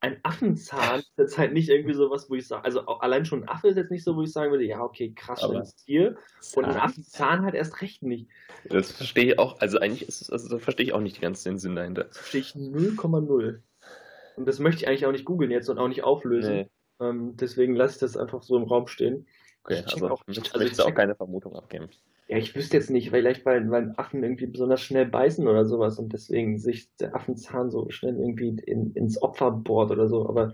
Ein 0.00 0.16
Affenzahn 0.22 1.00
ist 1.00 1.12
jetzt 1.18 1.36
halt 1.36 1.52
nicht 1.52 1.68
irgendwie 1.68 1.92
sowas, 1.92 2.30
wo 2.30 2.36
ich 2.36 2.48
sage, 2.48 2.64
also 2.64 2.86
allein 2.86 3.26
schon 3.26 3.42
ein 3.42 3.48
Affe 3.50 3.68
ist 3.68 3.76
jetzt 3.76 3.90
nicht 3.90 4.02
so, 4.02 4.16
wo 4.16 4.22
ich 4.22 4.32
sagen 4.32 4.50
würde, 4.50 4.64
ja, 4.64 4.80
okay, 4.80 5.12
krass, 5.14 5.42
schönes 5.42 5.76
Tier. 5.76 6.16
Und 6.56 6.64
ein 6.64 6.78
Affenzahn 6.78 7.42
halt 7.42 7.54
erst 7.54 7.82
recht 7.82 8.02
nicht. 8.02 8.30
Das 8.70 8.92
verstehe 8.92 9.26
ich 9.26 9.38
auch, 9.38 9.60
also 9.60 9.78
eigentlich 9.78 10.08
ist 10.08 10.22
es, 10.22 10.30
also 10.30 10.58
verstehe 10.58 10.86
ich 10.86 10.94
auch 10.94 11.02
nicht 11.02 11.20
ganz 11.20 11.42
den 11.42 11.58
Sinn 11.58 11.76
dahinter. 11.76 12.04
Das 12.04 12.16
verstehe 12.16 12.40
ich 12.40 12.54
0,0. 12.54 13.60
Und 14.36 14.48
das 14.48 14.58
möchte 14.58 14.80
ich 14.80 14.88
eigentlich 14.88 15.04
auch 15.04 15.12
nicht 15.12 15.26
googeln 15.26 15.50
jetzt 15.50 15.68
und 15.68 15.76
auch 15.78 15.88
nicht 15.88 16.02
auflösen. 16.02 16.54
Nee. 16.54 16.70
Ähm, 17.00 17.36
deswegen 17.36 17.74
lasse 17.74 17.94
ich 17.94 18.00
das 18.00 18.16
einfach 18.16 18.42
so 18.42 18.56
im 18.56 18.64
Raum 18.64 18.86
stehen. 18.86 19.26
Okay, 19.64 19.82
ich 19.86 19.94
also 19.94 20.08
auch, 20.10 20.22
ich, 20.26 20.52
also 20.52 20.64
ich 20.64 20.80
auch 20.80 20.94
keine 20.94 21.14
Vermutung 21.14 21.54
abgeben. 21.56 21.88
Ja, 22.28 22.38
ich 22.38 22.54
wüsste 22.54 22.76
jetzt 22.76 22.90
nicht, 22.90 23.10
vielleicht 23.10 23.44
weil, 23.44 23.70
weil 23.70 23.92
Affen 23.96 24.22
irgendwie 24.22 24.46
besonders 24.46 24.80
schnell 24.80 25.06
beißen 25.06 25.46
oder 25.46 25.66
sowas 25.66 25.98
und 25.98 26.12
deswegen 26.12 26.58
sich 26.58 26.94
der 26.96 27.14
Affenzahn 27.14 27.70
so 27.70 27.90
schnell 27.90 28.16
irgendwie 28.16 28.56
in, 28.66 28.92
ins 28.92 29.20
Opfer 29.20 29.50
bohrt 29.50 29.90
oder 29.90 30.08
so, 30.08 30.26
aber 30.28 30.52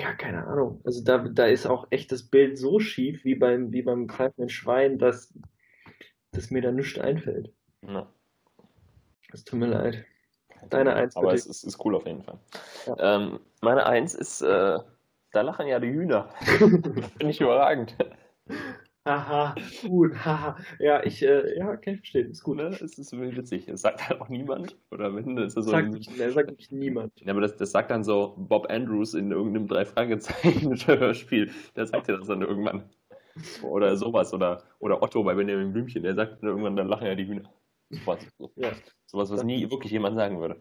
ja, 0.00 0.12
keine 0.14 0.46
Ahnung. 0.46 0.80
Also 0.84 1.02
da, 1.02 1.18
da 1.18 1.46
ist 1.46 1.66
auch 1.66 1.88
echt 1.90 2.12
das 2.12 2.22
Bild 2.22 2.58
so 2.58 2.78
schief 2.78 3.24
wie 3.24 3.34
beim, 3.34 3.72
wie 3.72 3.82
beim 3.82 4.06
greifenden 4.06 4.48
Schwein, 4.48 4.98
dass, 4.98 5.34
dass 6.30 6.50
mir 6.50 6.62
da 6.62 6.70
nichts 6.70 6.98
einfällt. 6.98 7.52
Ja. 7.82 8.08
Es 9.32 9.44
tut 9.44 9.58
mir 9.58 9.66
leid. 9.66 10.04
Deine 10.68 10.94
Eins. 10.94 11.16
Aber 11.16 11.32
es 11.32 11.46
ist, 11.46 11.64
ist, 11.64 11.84
cool 11.84 11.94
auf 11.94 12.06
jeden 12.06 12.22
Fall. 12.22 12.38
Ja. 12.86 13.16
Ähm, 13.16 13.40
meine 13.60 13.86
Eins 13.86 14.14
ist, 14.14 14.42
äh, 14.42 14.78
da 15.32 15.40
lachen 15.40 15.66
ja 15.66 15.78
die 15.80 15.92
Hühner. 15.92 16.28
Finde 16.40 17.30
ich 17.30 17.40
überragend. 17.40 17.96
Haha, 19.06 19.54
gut, 19.88 20.14
haha. 20.14 20.58
Ja, 20.78 21.02
ich, 21.02 21.22
äh, 21.22 21.56
ja, 21.58 21.74
kann 21.76 21.94
ich 21.94 22.00
verstehen, 22.00 22.30
ist 22.30 22.42
gut. 22.42 22.58
Ne? 22.58 22.66
Es 22.66 22.98
ist 22.98 23.12
wirklich 23.12 23.36
witzig. 23.36 23.66
Das 23.66 23.80
sagt 23.80 24.06
halt 24.06 24.20
auch 24.20 24.28
niemand. 24.28 24.76
Oder 24.90 25.14
wenn, 25.14 25.38
ist 25.38 25.56
das 25.56 25.64
so 25.64 25.70
sagt, 25.70 25.86
ein, 25.86 26.16
ne, 26.18 26.30
sagt 26.30 26.50
wirklich 26.50 26.70
niemand. 26.70 27.18
Ja, 27.20 27.32
aber 27.32 27.40
das, 27.40 27.56
das 27.56 27.72
sagt 27.72 27.90
dann 27.90 28.04
so 28.04 28.34
Bob 28.36 28.70
Andrews 28.70 29.14
in 29.14 29.32
irgendeinem 29.32 29.68
Drei-Fragezeichen-Hörspiel. 29.68 31.50
Der 31.76 31.86
sagt 31.86 32.08
ja 32.08 32.18
das 32.18 32.26
dann 32.26 32.42
irgendwann. 32.42 32.90
Oder 33.62 33.96
sowas. 33.96 34.34
Oder, 34.34 34.64
oder 34.80 35.02
Otto 35.02 35.24
bei 35.24 35.34
Benjamin 35.34 35.72
Blümchen. 35.72 36.02
Der 36.02 36.14
sagt 36.14 36.42
dann 36.42 36.50
irgendwann, 36.50 36.76
dann 36.76 36.88
lachen 36.88 37.06
ja 37.06 37.14
die 37.14 37.26
Hühner. 37.26 37.50
Ja. 38.56 38.72
Sowas 39.10 39.30
was 39.30 39.44
nie 39.44 39.70
wirklich 39.70 39.92
jemand 39.92 40.16
sagen 40.16 40.40
würde. 40.40 40.60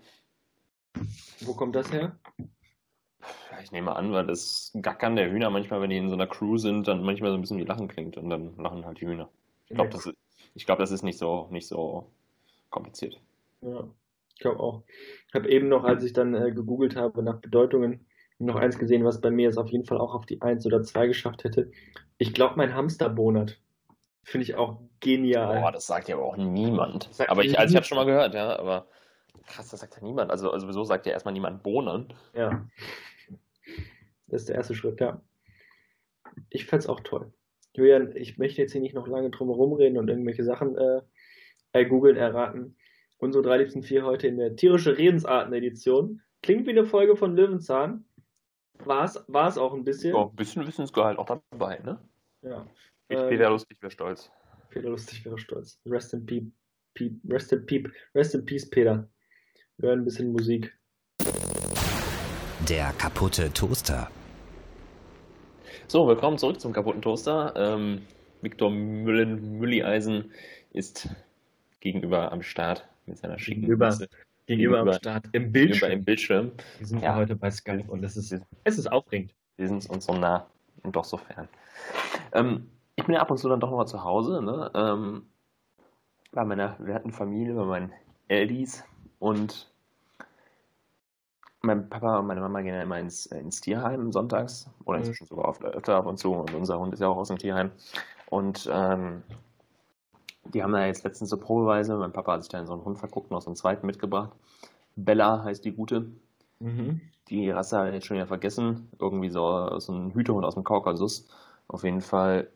Wo 1.42 1.54
kommt 1.54 1.76
das 1.76 1.92
her? 1.92 2.18
Ich 3.62 3.72
nehme 3.72 3.96
an, 3.96 4.12
weil 4.12 4.26
das 4.26 4.72
Gackern 4.82 5.16
der 5.16 5.30
Hühner 5.30 5.50
manchmal, 5.50 5.82
wenn 5.82 5.90
die 5.90 5.98
in 5.98 6.10
so 6.10 6.16
einer 6.16 6.28
Crew 6.28 6.58
sind, 6.58 6.88
dann 6.88 7.04
manchmal 7.04 7.32
so 7.32 7.38
ein 7.38 7.42
bisschen 7.42 7.58
wie 7.58 7.66
Lachen 7.66 7.88
klingt 7.88 8.18
und 8.18 8.30
dann 8.30 8.56
lachen 8.58 8.86
halt 8.86 9.02
die 9.02 9.08
Hühner. 9.08 9.30
Ich 9.68 9.76
glaube, 9.76 9.92
das, 9.92 10.06
ist, 10.06 10.66
glaub, 10.66 10.80
das 10.80 10.92
ist 10.92 11.04
nicht 11.04 11.18
so, 11.18 11.48
nicht 11.52 11.68
so 11.68 12.10
kompliziert. 12.70 13.20
Ja, 13.62 13.88
ich 14.34 14.40
glaube 14.40 14.60
auch. 14.60 14.84
Ich 15.28 15.34
habe 15.36 15.50
eben 15.50 15.68
noch, 15.68 15.84
als 15.84 16.04
ich 16.04 16.14
dann 16.14 16.34
äh, 16.34 16.52
gegoogelt 16.52 16.96
habe 16.96 17.22
nach 17.22 17.40
Bedeutungen, 17.40 18.06
noch 18.40 18.56
eins 18.56 18.80
gesehen, 18.80 19.04
was 19.04 19.20
bei 19.20 19.32
mir 19.32 19.50
es 19.50 19.58
auf 19.58 19.70
jeden 19.70 19.86
Fall 19.86 19.98
auch 19.98 20.16
auf 20.16 20.26
die 20.26 20.42
1 20.42 20.66
oder 20.66 20.82
2 20.82 21.08
geschafft 21.08 21.44
hätte. 21.44 21.72
Ich 22.18 22.34
glaube, 22.34 22.56
mein 22.56 22.74
Hamster 22.74 23.10
bonert. 23.10 23.60
Finde 24.24 24.44
ich 24.44 24.56
auch 24.56 24.82
genial. 25.00 25.60
Boah, 25.62 25.72
das 25.72 25.88
sagt 25.88 26.08
ja 26.08 26.16
aber 26.16 26.26
auch 26.26 26.38
niemand. 26.38 27.10
Aber 27.28 27.44
ich, 27.44 27.58
also 27.58 27.72
ich 27.72 27.76
habe 27.76 27.86
schon 27.86 27.98
mal 27.98 28.06
gehört, 28.06 28.34
ja, 28.34 28.60
aber 28.60 28.88
krass, 29.48 29.70
das 29.70 29.80
sagt 29.80 29.96
ja 29.96 30.04
niemand. 30.04 30.32
Also, 30.32 30.52
also 30.52 30.66
sowieso 30.66 30.84
sagt 30.84 31.06
ja 31.06 31.14
erstmal 31.14 31.34
niemand 31.34 31.64
Bohnen. 31.64 32.14
Ja. 32.34 32.68
Das 34.28 34.42
ist 34.42 34.50
der 34.50 34.56
erste 34.58 34.76
Schritt, 34.76 35.00
ja. 35.00 35.22
Ich 36.50 36.66
fände 36.66 36.84
es 36.84 36.90
auch 36.90 37.00
toll. 37.00 37.34
Julian, 37.74 38.16
ich 38.16 38.38
möchte 38.38 38.62
jetzt 38.62 38.72
hier 38.72 38.82
nicht 38.82 38.96
noch 38.96 39.08
lange 39.08 39.30
drum 39.30 39.50
herum 39.50 39.74
reden 39.74 39.98
und 39.98 40.10
irgendwelche 40.10 40.44
Sachen 40.44 40.78
äh, 40.78 41.02
äh, 41.74 41.86
googeln, 41.86 42.18
erraten. 42.18 42.78
Unsere 43.18 43.44
drei 43.44 43.58
liebsten 43.58 43.84
vier 43.84 44.06
heute 44.06 44.28
in 44.28 44.38
der 44.38 44.56
tierische 44.56 44.98
Redensarten-Edition. 44.98 46.22
Klingt 46.42 46.68
wie 46.68 46.72
eine 46.72 46.86
Folge 46.86 47.16
von 47.16 47.36
Löwenzahn. 47.36 48.06
War 48.86 49.04
es 49.04 49.58
auch 49.58 49.74
ein 49.74 49.84
bisschen. 49.84 50.16
Oh, 50.16 50.30
ein 50.30 50.36
bisschen 50.36 50.66
Wissensgehalt 50.66 51.20
auch 51.20 51.26
dabei, 51.26 51.80
ne? 51.80 52.00
Ja. 52.42 52.66
Ich, 53.12 53.18
ähm, 53.18 53.28
Peter 53.30 53.50
Lustig 53.50 53.82
wäre 53.82 53.92
stolz. 53.92 54.30
Peter 54.70 54.90
Lustig 54.90 55.26
wäre 55.26 55.38
stolz. 55.40 55.80
Rest 55.86 56.14
in 56.14 56.26
Peep. 56.28 56.52
Peep. 56.94 57.20
Rest 57.28 57.52
in 57.52 57.66
Peep. 57.66 57.92
Rest 58.14 58.36
in 58.36 58.46
Peace, 58.46 58.70
Peter. 58.70 59.10
Wir 59.78 59.90
hören 59.90 60.02
ein 60.02 60.06
bisschen 60.06 60.32
Musik. 60.32 60.72
Der 62.70 62.94
kaputte 63.00 63.52
Toaster. 63.52 64.12
So, 65.88 66.08
willkommen 66.08 66.38
zurück 66.38 66.62
zum 66.62 66.72
kaputten 66.72 67.02
Toaster. 67.02 67.52
Ähm, 67.56 68.06
Viktor 68.44 68.70
Müllen 68.70 69.58
Müllieisen 69.58 70.32
ist 70.72 71.10
gegenüber 71.80 72.32
am 72.32 72.44
Start 72.44 72.88
mit 73.08 73.18
seiner 73.18 73.40
schicken 73.40 73.62
Gegenüber, 73.62 73.90
gegenüber, 73.90 74.08
Gegenüber- 74.46 74.80
am 74.82 74.94
Start, 74.94 75.26
im 75.26 75.32
Gegenüber 75.32 75.52
Bildschirm. 75.52 75.92
im 75.92 76.06
Bildschirm. 76.06 76.52
Wir 76.78 76.86
sind 76.88 77.02
Ja. 77.02 77.16
heute 77.16 77.36
bei 77.36 77.50
Skype 77.50 77.86
und 77.88 78.04
es 78.04 78.16
ist, 78.18 78.40
es 78.66 78.78
ist 78.78 78.86
aufregend. 78.92 79.34
Wir 79.58 79.68
sind 79.68 79.90
uns 79.90 80.06
so 80.06 80.14
nah 80.16 80.46
und 80.84 80.96
doch 80.96 81.06
so 81.06 81.18
fern. 81.18 81.48
Ähm, 82.34 82.70
ich 83.00 83.06
bin 83.06 83.16
ja 83.16 83.22
ab 83.22 83.32
und 83.32 83.38
zu 83.38 83.48
dann 83.48 83.60
doch 83.60 83.70
noch 83.72 83.78
mal 83.78 83.86
zu 83.86 84.04
Hause. 84.04 84.42
Ne? 84.42 84.72
Ähm, 84.76 85.26
bei 86.32 86.44
meiner 86.44 86.76
werten 86.80 87.12
Familie, 87.12 87.54
bei 87.56 87.66
meinen 87.66 87.94
Eldis 88.28 88.84
und 89.20 89.72
mein 91.62 91.90
Papa 91.90 92.20
und 92.20 92.28
meine 92.28 92.42
Mama 92.42 92.62
gehen 92.62 92.76
ja 92.76 92.82
immer 92.82 93.00
ins, 93.00 93.26
ins 93.28 93.62
Tierheim 93.62 94.12
sonntags 94.12 94.70
oder 94.86 94.98
Mhm. 94.98 95.04
inzwischen 95.06 95.28
sogar 95.28 95.48
oft 95.48 95.64
öfter 95.64 95.96
ab 95.96 96.06
und 96.06 96.18
zu 96.18 96.34
und 96.34 96.54
unser 96.54 96.80
Hund 96.80 96.94
ist 96.94 97.00
ja 97.00 97.08
auch 97.08 97.18
aus 97.18 97.30
dem 97.30 97.38
Tierheim. 97.38 97.72
Und 98.30 98.70
ähm, 98.72 99.24
die 100.44 100.62
haben 100.62 100.74
da 100.74 100.86
jetzt 100.86 101.04
letztens 101.04 101.30
so 101.30 101.38
probeweise, 101.38 101.96
mein 101.98 102.14
Papa 102.14 102.34
hat 102.34 102.44
sich 102.44 102.50
da 102.50 102.60
in 102.60 102.68
so 102.68 102.74
einen 102.74 102.86
Hund 102.86 102.98
verguckt 102.98 103.32
und 103.32 103.42
so 103.42 103.50
einen 103.50 103.56
zweiten 103.56 103.86
mitgebracht. 103.88 104.32
Bella 104.96 105.44
heißt 105.44 105.64
die 105.64 105.72
gute. 105.72 106.12
Mhm. 106.60 107.02
Die 107.30 107.50
Rasse 107.50 107.78
habe 107.78 107.90
ich 107.90 107.94
jetzt 107.96 108.08
schon 108.08 108.18
wieder 108.18 108.28
vergessen. 108.28 108.90
Irgendwie 109.00 109.30
so, 109.30 109.80
so 109.80 109.94
ein 109.94 110.14
Hütehund 110.14 110.46
aus 110.46 110.56
dem 110.56 110.64
Kaukasus. 110.64 111.28
Auf 111.68 111.84
jeden 111.84 112.02
Fall 112.02 112.50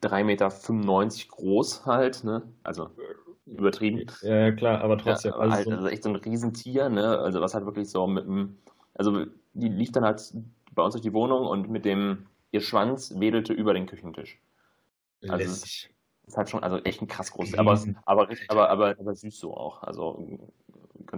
3,95 0.00 1.26
Meter 1.28 1.36
groß 1.36 1.86
halt, 1.86 2.24
ne? 2.24 2.42
Also 2.62 2.90
übertrieben. 3.46 4.06
Ja, 4.22 4.34
ja, 4.36 4.52
klar, 4.52 4.80
aber 4.80 4.98
trotzdem. 4.98 5.32
Ja, 5.32 5.38
halt, 5.50 5.64
so- 5.64 5.70
also 5.70 5.88
echt 5.88 6.02
so 6.02 6.10
ein 6.10 6.16
Riesentier, 6.16 6.88
ne? 6.88 7.18
Also 7.18 7.40
was 7.40 7.54
halt 7.54 7.64
wirklich 7.64 7.90
so 7.90 8.06
mit 8.06 8.24
dem, 8.26 8.58
also 8.94 9.26
die 9.54 9.68
lief 9.68 9.92
dann 9.92 10.04
halt 10.04 10.32
bei 10.74 10.82
uns 10.82 10.92
durch 10.94 11.02
die 11.02 11.12
Wohnung 11.12 11.46
und 11.46 11.70
mit 11.70 11.84
dem, 11.84 12.26
ihr 12.52 12.60
Schwanz 12.60 13.18
wedelte 13.18 13.52
über 13.52 13.74
den 13.74 13.86
Küchentisch. 13.86 14.40
also 15.26 15.36
lässig. 15.50 15.94
Ist 16.26 16.36
halt 16.36 16.50
schon, 16.50 16.62
also 16.62 16.78
echt 16.78 17.00
ein 17.02 17.08
krass 17.08 17.30
großes, 17.30 17.54
aber, 17.58 17.82
aber, 18.04 18.28
aber, 18.48 18.68
aber, 18.70 18.90
aber 18.98 19.14
süß 19.16 19.38
so 19.38 19.56
auch. 19.56 19.82
Also, 19.82 20.38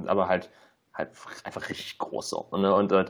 aber 0.06 0.28
halt, 0.28 0.50
halt 0.94 1.10
einfach 1.44 1.68
richtig 1.68 1.98
groß 1.98 2.30
so. 2.30 2.48
Ne? 2.56 2.74
Und 2.74 2.92
äh, 2.92 3.06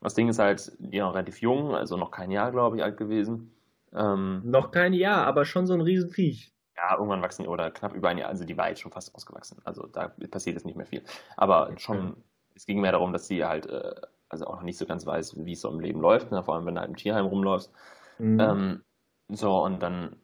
das 0.00 0.14
Ding 0.14 0.28
ist 0.28 0.38
halt, 0.38 0.72
noch 0.80 1.14
relativ 1.14 1.40
jung, 1.40 1.74
also 1.74 1.96
noch 1.96 2.10
kein 2.10 2.30
Jahr, 2.30 2.52
glaube 2.52 2.76
ich, 2.76 2.82
alt 2.84 2.96
gewesen. 2.96 3.55
Ähm, 3.96 4.42
Noch 4.44 4.70
kein 4.70 4.92
Jahr, 4.92 5.26
aber 5.26 5.44
schon 5.44 5.66
so 5.66 5.74
ein 5.74 5.80
Riesenviech. 5.80 6.52
ja, 6.76 6.94
irgendwann 6.96 7.22
wachsen 7.22 7.46
oder 7.46 7.70
knapp 7.70 7.94
über 7.94 8.08
ein 8.10 8.18
Jahr, 8.18 8.28
also 8.28 8.44
die 8.44 8.56
war 8.56 8.68
jetzt 8.68 8.80
schon 8.80 8.92
fast 8.92 9.14
ausgewachsen. 9.14 9.58
Also 9.64 9.86
da 9.86 10.08
passiert 10.30 10.54
jetzt 10.56 10.66
nicht 10.66 10.76
mehr 10.76 10.86
viel. 10.86 11.02
Aber 11.36 11.72
schon, 11.78 12.16
es 12.54 12.66
ging 12.66 12.80
mehr 12.80 12.92
darum, 12.92 13.12
dass 13.12 13.26
sie 13.26 13.44
halt, 13.44 13.66
äh, 13.66 13.94
also 14.28 14.46
auch 14.46 14.56
noch 14.56 14.62
nicht 14.62 14.76
so 14.78 14.86
ganz 14.86 15.06
weiß, 15.06 15.44
wie 15.44 15.52
es 15.52 15.60
so 15.62 15.70
im 15.70 15.80
Leben 15.80 16.00
läuft, 16.00 16.30
ne? 16.30 16.42
vor 16.42 16.54
allem 16.54 16.66
wenn 16.66 16.74
du 16.74 16.80
halt 16.80 16.90
im 16.90 16.96
Tierheim 16.96 17.26
rumläufst. 17.26 17.72
Mhm. 18.18 18.40
Ähm, 18.40 18.82
so, 19.28 19.62
und 19.64 19.82
dann 19.82 20.16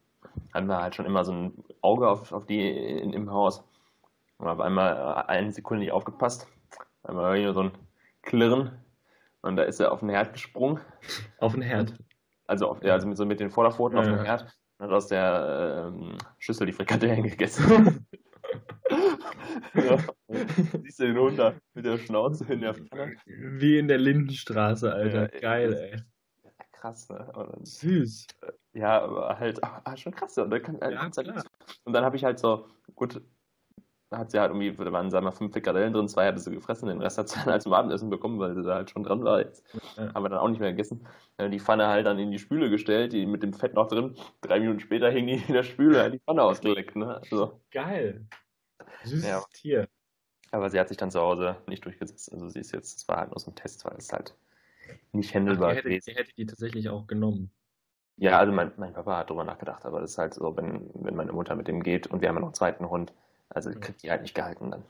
hatten 0.53 0.66
wir 0.68 0.83
halt 0.83 0.95
schon 0.95 1.07
immer 1.07 1.25
so 1.25 1.33
ein 1.33 1.64
Auge 1.81 2.09
auf, 2.09 2.33
auf 2.33 2.47
die 2.47 2.61
in, 2.68 3.12
im 3.12 3.31
Haus. 3.31 3.64
Und 4.39 4.49
auf 4.49 4.61
einmal 4.61 4.97
äh, 4.97 5.31
eine 5.31 5.53
Sekunde 5.53 5.85
nicht 5.85 5.93
aufgepasst. 5.93 6.47
Einmal 7.03 7.25
war 7.25 7.37
hier 7.37 7.55
so 7.55 7.62
ein 7.62 7.73
Klirren. 8.23 8.73
Und 9.41 9.57
da 9.57 9.62
ist 9.64 9.81
er 9.81 9.93
auf 9.93 10.01
den 10.01 10.09
Herd 10.11 10.33
gesprungen. 10.33 10.81
Auf 11.39 11.53
den 11.53 11.62
Herd. 11.62 11.95
Also, 12.53 12.69
auf, 12.69 12.85
ja, 12.85 12.93
also 12.93 13.09
mit, 13.09 13.17
so 13.17 13.25
mit 13.25 13.41
den 13.41 13.51
Vorderpfoten 13.51 13.99
auf 13.99 14.05
Ja. 14.07 14.17
den 14.17 14.25
Herd. 14.25 14.55
Und 14.79 14.87
hat 14.87 14.93
aus 14.93 15.07
der 15.09 15.91
ähm, 15.91 16.19
Schüssel 16.39 16.67
die 16.67 16.73
Frikadellen 16.73 17.23
gegessen. 17.23 18.07
ja. 19.75 19.97
Siehst 20.83 21.01
du 21.01 21.07
den 21.07 21.19
Hund 21.19 21.39
da 21.39 21.55
mit 21.73 21.87
der 21.87 21.97
Schnauze 21.97 22.45
in 22.53 22.61
der 22.61 22.75
Pfanne? 22.75 23.15
Wie 23.25 23.79
in 23.79 23.89
der 23.89 23.97
Lindenstraße, 23.99 24.93
Alter. 24.93 25.33
Ja, 25.33 25.41
Geil, 25.41 25.71
das- 25.71 25.81
ey. 25.81 26.03
Krass, 26.73 27.09
ne? 27.09 27.31
Dann, 27.33 27.65
Süß. 27.65 28.27
Ja, 28.75 29.03
aber 29.03 29.39
halt 29.39 29.63
ah, 29.63 29.97
schon 29.97 30.13
krass. 30.13 30.37
Und 30.37 30.51
dann, 30.51 30.63
kann, 30.63 30.79
Ja, 30.83 31.01
halt 31.01 31.17
und 31.85 31.93
dann 31.93 32.05
habe 32.05 32.17
ich 32.17 32.25
halt 32.25 32.39
so, 32.41 32.67
gut, 32.95 33.23
hat 34.13 34.31
sie 34.31 34.39
halt 34.41 34.51
irgendwie, 34.51 34.73
da 34.73 34.93
waren 34.93 35.11
sagen 35.11 35.25
wir 35.25 35.31
mal 35.31 35.37
fünf 35.37 35.53
Frikadellen 35.53 35.93
drin, 35.93 36.09
zwei 36.09 36.27
hatte 36.29 36.39
sie 36.39 36.51
gefressen, 36.53 36.89
den 36.89 37.01
Rest 37.01 37.19
hat 37.19 37.29
sie 37.29 37.39
dann 37.41 37.47
halt 37.53 37.63
zum 37.63 37.73
Abendessen 37.73 38.11
bekommen, 38.11 38.39
weil 38.39 38.55
sie 38.55 38.63
da 38.63 38.75
halt 38.77 38.91
schon 38.91 39.03
dran 39.05 39.25
war 39.25 39.41
jetzt. 39.41 39.65
Ja. 39.97 40.13
Haben 40.15 40.25
wir 40.25 40.29
dann 40.29 40.39
auch 40.39 40.49
nicht 40.49 40.61
mehr 40.61 40.71
gegessen. 40.71 41.07
Die 41.41 41.61
Pfanne 41.61 41.89
halt 41.89 42.07
dann 42.07 42.19
in 42.19 42.31
die 42.31 42.39
Spüle 42.39 42.71
gestellt, 42.71 43.13
die 43.13 43.27
mit 43.27 43.43
dem 43.43 43.53
Fett 43.53 43.75
noch 43.75 43.89
drin. 43.89 44.17
Drei 44.41 44.61
Minuten 44.61 44.81
später 44.81 45.11
hing 45.11 45.27
die 45.27 45.35
in 45.47 45.55
der 45.55 45.63
Spüle, 45.65 46.03
hat 46.05 46.13
die 46.13 46.19
Pfanne 46.21 46.43
ausgeleckt, 46.43 46.97
ne? 46.97 47.17
Also, 47.17 47.61
Geil. 47.71 48.27
Süßes 49.05 49.29
Ja. 49.29 49.43
Tier. 49.53 49.89
aber 50.53 50.71
sie 50.71 50.79
hat 50.79 50.89
sich 50.89 50.97
dann 50.99 51.11
zu 51.11 51.21
Hause 51.21 51.57
nicht 51.67 51.85
durchgesetzt. 51.85 52.33
Also 52.33 52.49
sie 52.49 52.61
ist 52.61 52.73
jetzt, 52.73 52.99
es 52.99 53.09
war 53.09 53.19
halt 53.19 53.31
nur 53.31 53.39
so 53.41 53.51
ein 53.51 53.55
Test, 53.57 53.85
weil 53.85 53.97
es 53.97 54.13
halt 54.13 54.35
nicht 55.13 55.33
händelbar 55.35 55.75
gewesen 55.75 56.05
die 56.11 56.15
hätte 56.17 56.33
die 56.37 56.47
tatsächlich 56.47 56.89
auch 56.89 57.07
genommen. 57.07 57.51
Ja, 58.17 58.39
also 58.39 58.53
mein, 58.53 58.73
mein 58.77 58.93
Papa 58.93 59.17
hat 59.19 59.31
drüber 59.31 59.45
nachgedacht, 59.45 59.85
aber 59.87 60.01
das 60.01 60.13
ist 60.13 60.19
halt 60.19 60.35
so, 60.35 60.57
wenn, 60.57 60.91
wenn 60.95 61.17
meine 61.17 61.33
Mutter 61.33 61.57
mit 61.57 61.67
dem 61.69 61.83
geht 61.83 62.07
und 62.07 62.21
wir 62.21 62.29
haben 62.29 62.37
ja 62.37 62.41
noch 62.41 62.49
einen 62.49 62.55
zweiten 62.55 62.89
Hund, 62.91 63.13
also 63.55 63.71
Ja. 63.71 63.79
kriegt 63.79 64.03
die 64.03 64.11
halt 64.11 64.23
nicht 64.23 64.35
gehalten 64.35 64.71
dann. 64.71 64.85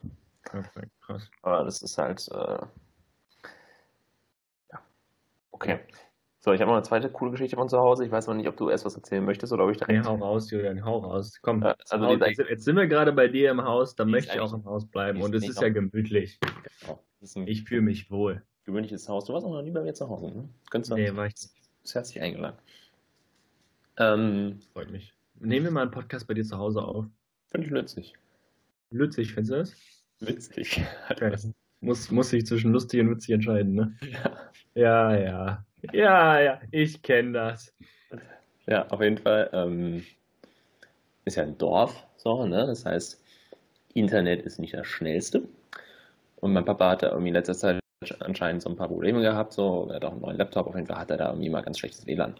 Okay, 0.47 0.89
krass. 1.01 1.31
Aber 1.43 1.65
das 1.65 1.83
ist 1.83 1.97
halt, 1.99 2.27
äh, 2.33 2.59
ja, 4.73 4.83
okay. 5.51 5.81
So, 6.41 6.53
ich 6.53 6.61
habe 6.61 6.71
noch 6.71 6.77
eine 6.77 6.83
zweite 6.85 7.09
coole 7.09 7.31
Geschichte 7.31 7.55
von 7.57 7.69
zu 7.69 7.79
Hause. 7.79 8.05
Ich 8.05 8.11
weiß 8.11 8.27
noch 8.27 8.35
nicht, 8.35 8.49
ob 8.49 8.57
du 8.57 8.69
erst 8.69 8.85
was 8.85 8.97
erzählen 8.97 9.25
möchtest 9.25 9.53
oder 9.53 9.65
ob 9.65 9.71
ich 9.71 9.79
Nee, 9.81 9.87
direkt. 9.87 10.07
hau 10.09 10.17
raus, 10.17 10.51
Julian, 10.51 10.85
hau 10.85 10.99
raus. 10.99 11.39
Komm, 11.41 11.63
Ja, 11.63 11.77
zu 11.85 11.95
also 11.95 12.17
die- 12.17 12.25
jetzt, 12.25 12.39
jetzt 12.51 12.65
sind 12.65 12.75
wir 12.77 12.89
gerade 12.89 13.13
bei 13.13 13.29
dir 13.29 13.53
im 13.53 13.63
Haus, 13.63 13.95
da 13.95 14.03
Die 14.05 14.11
ist 14.11 14.13
möchte 14.13 14.35
ich 14.35 14.41
auch 14.41 14.53
im 14.53 14.65
Haus 14.65 14.85
bleiben 14.85 15.19
die 15.19 15.25
und 15.25 15.33
es 15.37 15.49
ist 15.49 15.61
ja 15.61 15.69
gemütlich. 15.69 16.41
Ein 17.37 17.47
Ich 17.47 17.63
fühle 17.63 17.83
mich 17.83 18.11
wohl. 18.11 18.43
gewöhnliches 18.65 19.09
Haus. 19.09 19.27
Du 19.27 19.33
warst 19.35 19.47
auch 19.47 19.53
noch 19.53 19.63
nie 19.63 19.71
bei 19.71 19.83
mir 19.83 19.95
zu 19.95 20.09
Hause, 20.09 20.33
ne? 20.37 20.49
Könntest 20.71 20.91
du 20.91 20.97
Nee, 20.97 21.15
war 21.15 21.27
ich 21.27 21.35
nicht. 21.37 21.53
bist 21.83 21.95
herzlich 21.95 22.21
eingeladen. 22.21 22.57
Ähm, 23.99 24.61
Freut 24.73 24.91
mich. 24.91 25.15
Nehmen 25.39 25.67
wir 25.67 25.71
mal 25.71 25.83
einen 25.83 25.91
Podcast 25.93 26.27
bei 26.27 26.35
dir 26.35 26.45
zu 26.45 26.59
Hause 26.59 26.83
auf. 26.83 27.07
finde 27.53 27.67
ich 27.69 27.73
nützlich. 27.73 28.15
Lützig, 28.93 29.33
findest 29.33 29.53
du 29.53 29.57
das? 29.57 29.75
Witzig. 30.21 30.83
Okay. 31.11 31.37
Muss, 31.81 32.11
muss 32.11 32.31
sich 32.31 32.47
zwischen 32.47 32.73
lustig 32.73 33.01
und 33.01 33.11
witzig 33.11 33.35
entscheiden, 33.35 33.75
ne? 33.75 33.97
Ja. 34.03 34.39
Ja, 34.75 35.17
ja. 35.17 35.67
Ja, 35.93 36.41
ja, 36.41 36.61
ich 36.71 37.03
kenne 37.03 37.33
das. 37.33 37.75
Ja, 38.67 38.87
auf 38.89 39.03
jeden 39.03 39.19
Fall. 39.19 39.51
Ähm, 39.53 40.05
ist 41.25 41.37
ja 41.37 41.43
ein 41.43 41.59
Dorf, 41.59 42.07
so, 42.17 42.47
ne? 42.47 42.67
Das 42.67 42.87
heißt, 42.87 43.21
Internet 43.95 44.43
ist 44.43 44.59
nicht 44.59 44.75
das 44.75 44.87
Schnellste. 44.87 45.43
Und 46.37 46.53
mein 46.53 46.65
Papa 46.65 46.91
hat 46.91 47.03
da 47.03 47.09
irgendwie 47.11 47.29
in 47.29 47.35
letzter 47.35 47.55
Zeit 47.55 47.81
anscheinend 48.21 48.63
so 48.63 48.71
ein 48.71 48.77
paar 48.77 48.89
Probleme 48.89 49.21
gehabt. 49.21 49.53
So, 49.53 49.89
er 49.89 49.97
hat 49.97 50.05
auch 50.05 50.13
einen 50.13 50.21
neuen 50.21 50.37
Laptop, 50.37 50.67
auf 50.69 50.75
jeden 50.75 50.87
Fall 50.87 50.99
hat 50.99 51.11
er 51.11 51.17
da 51.17 51.31
irgendwie 51.31 51.51
mal 51.51 51.63
ganz 51.63 51.79
schlechtes 51.79 52.07
WLAN. 52.07 52.35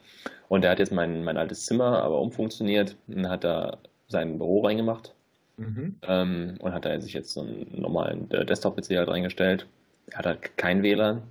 Und 0.49 0.65
er 0.65 0.71
hat 0.71 0.79
jetzt 0.79 0.93
mein, 0.93 1.25
mein 1.25 1.37
altes 1.37 1.67
Zimmer 1.67 2.03
aber 2.03 2.21
umfunktioniert 2.21 2.97
und 3.09 3.29
hat 3.29 3.45
da 3.45 3.79
sein 4.09 4.39
Büro 4.39 4.61
reingemacht 4.65 5.15
Mhm. 5.57 5.97
ähm, 6.03 6.57
und 6.61 6.73
hat 6.73 6.85
da 6.85 7.01
sich 7.01 7.13
jetzt 7.13 7.33
so 7.33 7.43
einen 7.43 7.81
normalen 7.81 8.31
äh, 8.31 8.45
Desktop-PC 8.45 8.97
halt 8.97 9.09
reingestellt. 9.09 9.67
Er 10.07 10.19
hat 10.19 10.27
halt 10.27 10.57
kein 10.57 10.83
WLAN. 10.83 11.23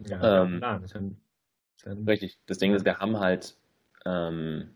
Ja, 0.00 0.42
Ähm, 0.44 0.58
klar. 0.58 0.80
Das 0.80 0.90
ist 0.90 0.96
ein, 0.96 1.20
das 1.76 1.92
ist 1.92 1.98
ein, 1.98 2.08
Richtig. 2.08 2.38
Das 2.46 2.58
Ding 2.58 2.74
ist, 2.74 2.84
wir 2.84 2.98
haben 2.98 3.18
halt 3.18 3.56
ähm, 4.04 4.70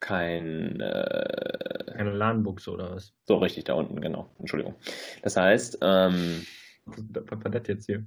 kein 0.00 0.80
äh, 0.80 1.92
keine 1.92 2.12
LAN-Buchse 2.12 2.70
oder 2.70 2.92
was? 2.92 3.12
so 3.26 3.36
richtig 3.36 3.64
da 3.64 3.74
unten, 3.74 4.00
genau. 4.00 4.30
Entschuldigung. 4.38 4.74
Das 5.22 5.36
heißt, 5.36 5.78
ähm, 5.82 6.46
Was 6.86 7.44
war 7.44 7.50
das 7.50 7.66
jetzt 7.68 7.86
hier? 7.86 8.06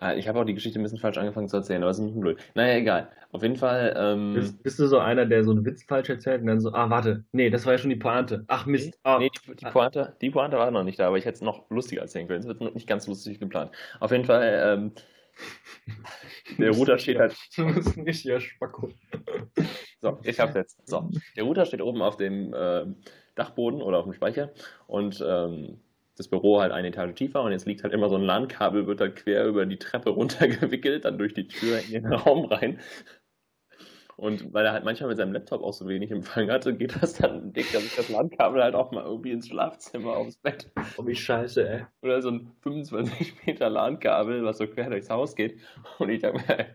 Ah, 0.00 0.14
ich 0.14 0.28
habe 0.28 0.40
auch 0.40 0.44
die 0.44 0.54
Geschichte 0.54 0.78
ein 0.78 0.82
bisschen 0.82 0.98
falsch 0.98 1.18
angefangen 1.18 1.48
zu 1.48 1.56
erzählen, 1.56 1.82
aber 1.82 1.90
es 1.90 1.98
ist 1.98 2.04
nicht 2.04 2.20
blöd. 2.20 2.38
Naja, 2.54 2.76
egal. 2.76 3.10
Auf 3.30 3.42
jeden 3.42 3.56
Fall, 3.56 3.94
ähm, 3.96 4.34
Bist, 4.34 4.62
bist 4.62 4.78
du 4.78 4.86
so 4.86 4.98
einer, 4.98 5.26
der 5.26 5.44
so 5.44 5.50
einen 5.50 5.64
Witz 5.64 5.84
falsch 5.84 6.08
erzählt 6.08 6.40
und 6.40 6.46
dann 6.46 6.60
so, 6.60 6.72
ah, 6.72 6.88
warte, 6.88 7.24
nee, 7.32 7.50
das 7.50 7.66
war 7.66 7.72
ja 7.72 7.78
schon 7.78 7.90
die 7.90 7.96
Pointe. 7.96 8.44
Ach, 8.48 8.66
Mist. 8.66 8.98
Ah, 9.02 9.18
nee, 9.18 9.30
die, 9.30 9.56
die, 9.56 9.66
Pointe, 9.66 10.16
die 10.20 10.30
Pointe 10.30 10.56
war 10.56 10.70
noch 10.70 10.84
nicht 10.84 10.98
da, 10.98 11.08
aber 11.08 11.18
ich 11.18 11.24
hätte 11.24 11.36
es 11.36 11.42
noch 11.42 11.68
lustiger 11.70 12.02
erzählen 12.02 12.26
können. 12.26 12.40
Es 12.40 12.46
wird 12.46 12.60
noch 12.60 12.74
nicht 12.74 12.86
ganz 12.86 13.06
lustig 13.06 13.38
geplant. 13.38 13.72
Auf 14.00 14.10
jeden 14.10 14.24
Fall, 14.24 14.62
ähm, 14.64 14.92
der 16.58 16.70
Router 16.72 16.98
steht 16.98 17.18
halt 17.18 17.36
Du 17.56 17.72
bist 17.72 17.96
ein 17.96 18.04
richtiger 18.04 18.40
Spacko. 18.40 18.90
So, 20.00 20.18
ich 20.22 20.40
hab's 20.40 20.54
jetzt. 20.54 20.88
So, 20.88 21.10
der 21.36 21.44
Router 21.44 21.66
steht 21.66 21.82
oben 21.82 22.02
auf 22.02 22.16
dem 22.16 22.54
ähm, 22.56 22.96
Dachboden 23.34 23.82
oder 23.82 23.98
auf 23.98 24.04
dem 24.04 24.14
Speicher 24.14 24.50
und 24.86 25.24
ähm, 25.26 25.80
das 26.18 26.28
Büro 26.28 26.60
halt 26.60 26.72
eine 26.72 26.88
Etage 26.88 27.14
tiefer 27.14 27.42
und 27.42 27.52
jetzt 27.52 27.66
liegt 27.66 27.82
halt 27.82 27.92
immer 27.94 28.08
so 28.08 28.16
ein 28.16 28.22
LAN-Kabel, 28.22 28.86
wird 28.86 29.00
dann 29.00 29.14
quer 29.14 29.46
über 29.46 29.66
die 29.66 29.78
Treppe 29.78 30.10
runtergewickelt, 30.10 31.04
dann 31.04 31.18
durch 31.18 31.34
die 31.34 31.48
Tür 31.48 31.80
in 31.80 31.92
den 31.92 32.06
Raum 32.12 32.46
rein. 32.46 32.80
Und 34.16 34.52
weil 34.52 34.66
er 34.66 34.72
halt 34.72 34.84
manchmal 34.84 35.10
mit 35.10 35.18
seinem 35.18 35.32
Laptop 35.32 35.62
auch 35.62 35.72
so 35.72 35.86
wenig 35.86 36.10
Empfang 36.10 36.50
hatte, 36.50 36.74
geht 36.74 37.00
das 37.00 37.14
dann, 37.14 37.54
legt 37.54 37.72
er 37.72 37.80
sich 37.80 37.94
das 37.94 38.08
LAN-Kabel 38.08 38.60
halt 38.60 38.74
auch 38.74 38.90
mal 38.90 39.04
irgendwie 39.04 39.30
ins 39.30 39.46
Schlafzimmer 39.46 40.16
aufs 40.16 40.36
Bett. 40.38 40.70
Oh, 40.96 41.06
wie 41.06 41.14
scheiße, 41.14 41.68
ey. 41.68 41.86
Oder 42.02 42.20
so 42.20 42.30
ein 42.30 42.50
25 42.62 43.46
Meter 43.46 43.70
LAN-Kabel, 43.70 44.44
was 44.44 44.58
so 44.58 44.66
quer 44.66 44.90
durchs 44.90 45.08
Haus 45.08 45.36
geht. 45.36 45.60
Und 45.98 46.08
ich 46.10 46.20
dachte 46.20 46.38
mir, 46.48 46.66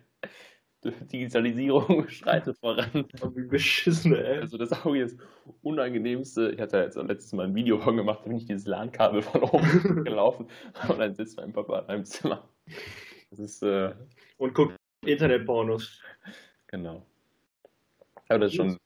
Digitalisierung 0.84 2.08
schreitet 2.10 2.58
voran. 2.60 3.06
Wie 3.36 3.48
beschissen, 3.48 4.16
ey. 4.16 4.40
Also 4.40 4.58
das 4.58 4.72
auch 4.72 4.96
jetzt 4.96 5.20
unangenehmste. 5.62 6.52
Ich 6.52 6.60
hatte 6.60 6.78
jetzt 6.78 6.96
letztes 6.96 7.34
Mal 7.34 7.46
ein 7.48 7.56
Video 7.56 7.80
von 7.80 7.98
gemacht, 7.98 8.20
da 8.24 8.30
bin 8.30 8.38
ich 8.38 8.46
dieses 8.46 8.68
LAN-Kabel 8.68 9.22
von 9.22 9.44
oben 9.44 10.04
gelaufen 10.04 10.48
und 10.88 11.00
dann 11.00 11.14
sitzt 11.16 11.38
mein 11.38 11.54
Papa 11.54 11.80
in 11.80 11.88
meinem 11.88 12.06
Zimmer. 12.06 12.48
Das 13.30 13.40
ist, 13.40 13.64
äh, 13.64 13.94
Und 14.38 14.54
guck 14.54 14.74
Internetpornos. 15.06 16.02
genau. 16.68 17.06
Aber 18.30 18.40
das 18.40 18.52
ist 18.52 18.56
schon 18.58 18.78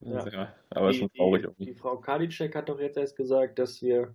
Ja. 0.00 0.28
ja 0.28 0.54
aber 0.70 0.90
die, 0.92 0.98
schon 0.98 1.12
traurig. 1.14 1.46
Die, 1.58 1.66
die 1.66 1.74
Frau 1.74 1.96
Kadicek 1.96 2.54
hat 2.54 2.68
doch 2.68 2.80
jetzt 2.80 2.96
erst 2.98 3.16
gesagt, 3.16 3.58
dass 3.58 3.80
wir 3.82 4.14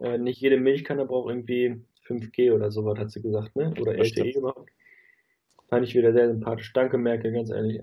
äh, 0.00 0.18
nicht 0.18 0.40
jede 0.40 0.56
Milchkanne 0.58 1.06
braucht 1.06 1.30
irgendwie 1.30 1.80
5G 2.06 2.52
oder 2.52 2.70
sowas, 2.70 2.98
hat 2.98 3.10
sie 3.10 3.22
gesagt, 3.22 3.56
ne? 3.56 3.72
Oder 3.80 3.94
LTE 3.96 4.38
überhaupt. 4.38 4.70
Fand 5.74 5.88
ich 5.88 5.94
wieder 5.96 6.12
sehr 6.12 6.28
sympathisch. 6.28 6.72
Danke, 6.72 6.96
Merkel, 6.98 7.32
ganz 7.32 7.50
ehrlich. 7.50 7.82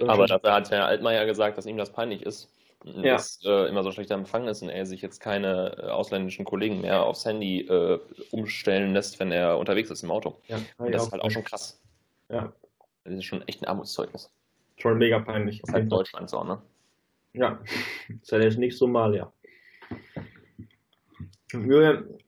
Aber 0.00 0.26
dafür 0.26 0.54
hat 0.54 0.72
Herr 0.72 0.86
Altmaier 0.86 1.24
gesagt, 1.24 1.56
dass 1.56 1.64
ihm 1.64 1.76
das 1.76 1.92
peinlich 1.92 2.26
ist, 2.26 2.52
ja. 2.82 3.12
dass 3.12 3.38
äh, 3.44 3.68
immer 3.68 3.84
so 3.84 3.92
schlechter 3.92 4.16
Empfang 4.16 4.48
ist 4.48 4.62
und 4.62 4.70
er 4.70 4.86
sich 4.86 5.00
jetzt 5.00 5.20
keine 5.20 5.76
äh, 5.78 5.82
ausländischen 5.86 6.44
Kollegen 6.44 6.80
mehr 6.80 7.04
aufs 7.04 7.24
Handy 7.24 7.60
äh, 7.60 8.00
umstellen 8.32 8.92
lässt, 8.92 9.20
wenn 9.20 9.30
er 9.30 9.56
unterwegs 9.58 9.88
ist 9.88 10.02
im 10.02 10.10
Auto. 10.10 10.40
Ja, 10.48 10.58
und 10.78 10.92
das 10.92 11.04
ist 11.04 11.12
halt 11.12 11.22
auch 11.22 11.30
schon 11.30 11.44
krass. 11.44 11.80
Ja. 12.28 12.52
Das 13.04 13.14
ist 13.14 13.24
schon 13.24 13.46
echt 13.46 13.62
ein 13.62 13.66
Armutszeugnis. 13.66 14.32
Schon 14.76 14.98
mega 14.98 15.20
peinlich. 15.20 15.60
Das 15.60 15.68
ist 15.68 15.74
halt 15.74 15.92
Deutschland 15.92 16.28
so, 16.28 16.42
ne? 16.42 16.60
Ja, 17.34 17.60
das 18.08 18.18
ist 18.22 18.32
ja 18.32 18.40
jetzt 18.40 18.58
nicht 18.58 18.76
Somalia. 18.76 19.32
Julian, 21.52 22.18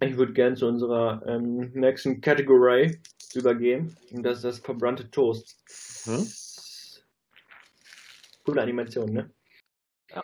ich 0.00 0.16
würde 0.16 0.32
gerne 0.32 0.56
zu 0.56 0.68
unserer 0.68 1.22
ähm, 1.26 1.70
nächsten 1.74 2.22
Category 2.22 2.98
übergehen. 3.34 3.96
Und 4.10 4.22
das 4.22 4.38
ist 4.38 4.44
das 4.44 4.58
verbrannte 4.58 5.10
Toast. 5.10 5.56
Hm? 6.04 6.26
Coole 8.44 8.62
Animation, 8.62 9.12
ne? 9.12 9.30
Ja. 10.10 10.22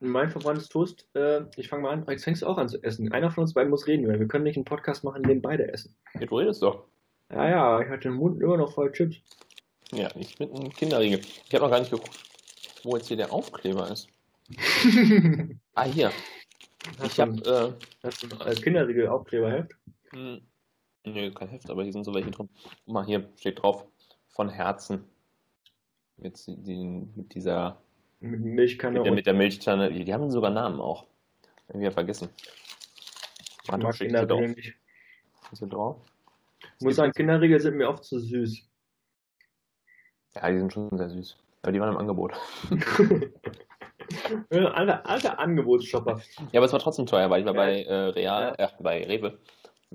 Mein 0.00 0.30
verbranntes 0.30 0.68
Toast, 0.68 1.08
äh, 1.14 1.44
ich 1.56 1.68
fange 1.68 1.82
mal 1.82 1.92
an. 1.92 2.06
Jetzt 2.08 2.24
fängst 2.24 2.42
du 2.42 2.46
auch 2.46 2.58
an 2.58 2.68
zu 2.68 2.82
essen. 2.82 3.12
Einer 3.12 3.30
von 3.30 3.42
uns 3.42 3.54
beiden 3.54 3.70
muss 3.70 3.86
reden, 3.86 4.06
weil 4.08 4.20
wir 4.20 4.28
können 4.28 4.44
nicht 4.44 4.56
einen 4.56 4.64
Podcast 4.64 5.04
machen, 5.04 5.22
in 5.22 5.28
dem 5.28 5.42
beide 5.42 5.72
essen. 5.72 5.96
Ja, 6.14 6.26
du 6.26 6.38
redest 6.38 6.62
doch. 6.62 6.86
Ja, 7.30 7.48
ja, 7.48 7.80
ich 7.80 7.88
hatte 7.88 8.08
den 8.08 8.14
Mund 8.14 8.40
immer 8.40 8.56
noch 8.56 8.72
voll 8.72 8.92
Chips. 8.92 9.16
Ja, 9.92 10.08
nicht 10.16 10.38
mit 10.38 10.52
einem 10.52 10.70
Kinderriegel. 10.70 11.20
Ich 11.20 11.54
habe 11.54 11.64
noch 11.64 11.70
gar 11.70 11.80
nicht 11.80 11.90
geguckt, 11.90 12.22
wo 12.82 12.96
jetzt 12.96 13.08
hier 13.08 13.16
der 13.16 13.32
Aufkleber 13.32 13.90
ist. 13.90 14.08
ah, 15.74 15.84
hier. 15.84 16.12
Hast 16.98 17.12
ich 17.12 17.20
habe. 17.20 17.76
Äh, 17.80 18.06
hast 18.06 18.22
du 18.22 18.36
als 18.36 18.62
Kinderriegel 18.62 19.08
Aufkleberheft? 19.08 19.72
Hm, 20.10 20.40
nö, 21.06 21.30
kein 21.32 21.48
Heft, 21.48 21.70
aber 21.70 21.82
hier 21.82 21.92
sind 21.92 22.04
so 22.04 22.14
welche 22.14 22.30
drin. 22.30 22.48
Guck 22.84 22.94
mal, 22.94 23.04
hier 23.04 23.28
steht 23.36 23.62
drauf 23.62 23.86
von 24.28 24.48
Herzen. 24.48 25.04
Mit, 26.16 26.46
die, 26.46 27.06
mit 27.14 27.34
dieser. 27.34 27.80
Mit 28.20 28.40
Milchkanne. 28.40 28.98
Mit 28.98 29.06
der, 29.06 29.14
mit 29.14 29.26
der 29.26 29.34
Milchkanne. 29.34 29.92
Die, 29.92 30.04
die, 30.04 30.14
haben 30.14 30.30
sogar 30.30 30.50
Namen 30.50 30.80
auch. 30.80 31.06
Irgendwie 31.68 31.90
vergessen. 31.90 32.28
Ich 33.64 33.70
mag 33.70 33.94
Kinderriegel 33.94 34.48
nicht. 34.54 34.74
Ist 35.52 35.58
hier 35.58 35.68
drauf? 35.68 35.96
Ich 36.78 36.84
muss 36.84 36.96
sagen, 36.96 37.12
Kinderriegel 37.12 37.60
sind 37.60 37.76
mir 37.76 37.88
oft 37.88 38.04
zu 38.04 38.18
süß. 38.18 38.62
Ja, 40.34 40.50
die 40.50 40.58
sind 40.58 40.72
schon 40.72 40.96
sehr 40.96 41.10
süß. 41.10 41.36
Aber 41.62 41.72
die 41.72 41.80
waren 41.80 41.92
im 41.92 41.98
Angebot. 41.98 42.32
alter, 44.50 45.06
alter 45.06 45.38
Angebotsshopper. 45.38 46.20
Ja, 46.52 46.60
aber 46.60 46.66
es 46.66 46.72
war 46.72 46.80
trotzdem 46.80 47.06
teuer, 47.06 47.30
weil 47.30 47.40
ich 47.40 47.46
war 47.46 47.54
ja. 47.54 47.60
bei 47.60 47.82
äh, 47.82 47.94
Real, 48.10 48.54
ja. 48.58 48.66
äh, 48.66 48.70
bei 48.80 49.04
Rewe. 49.04 49.38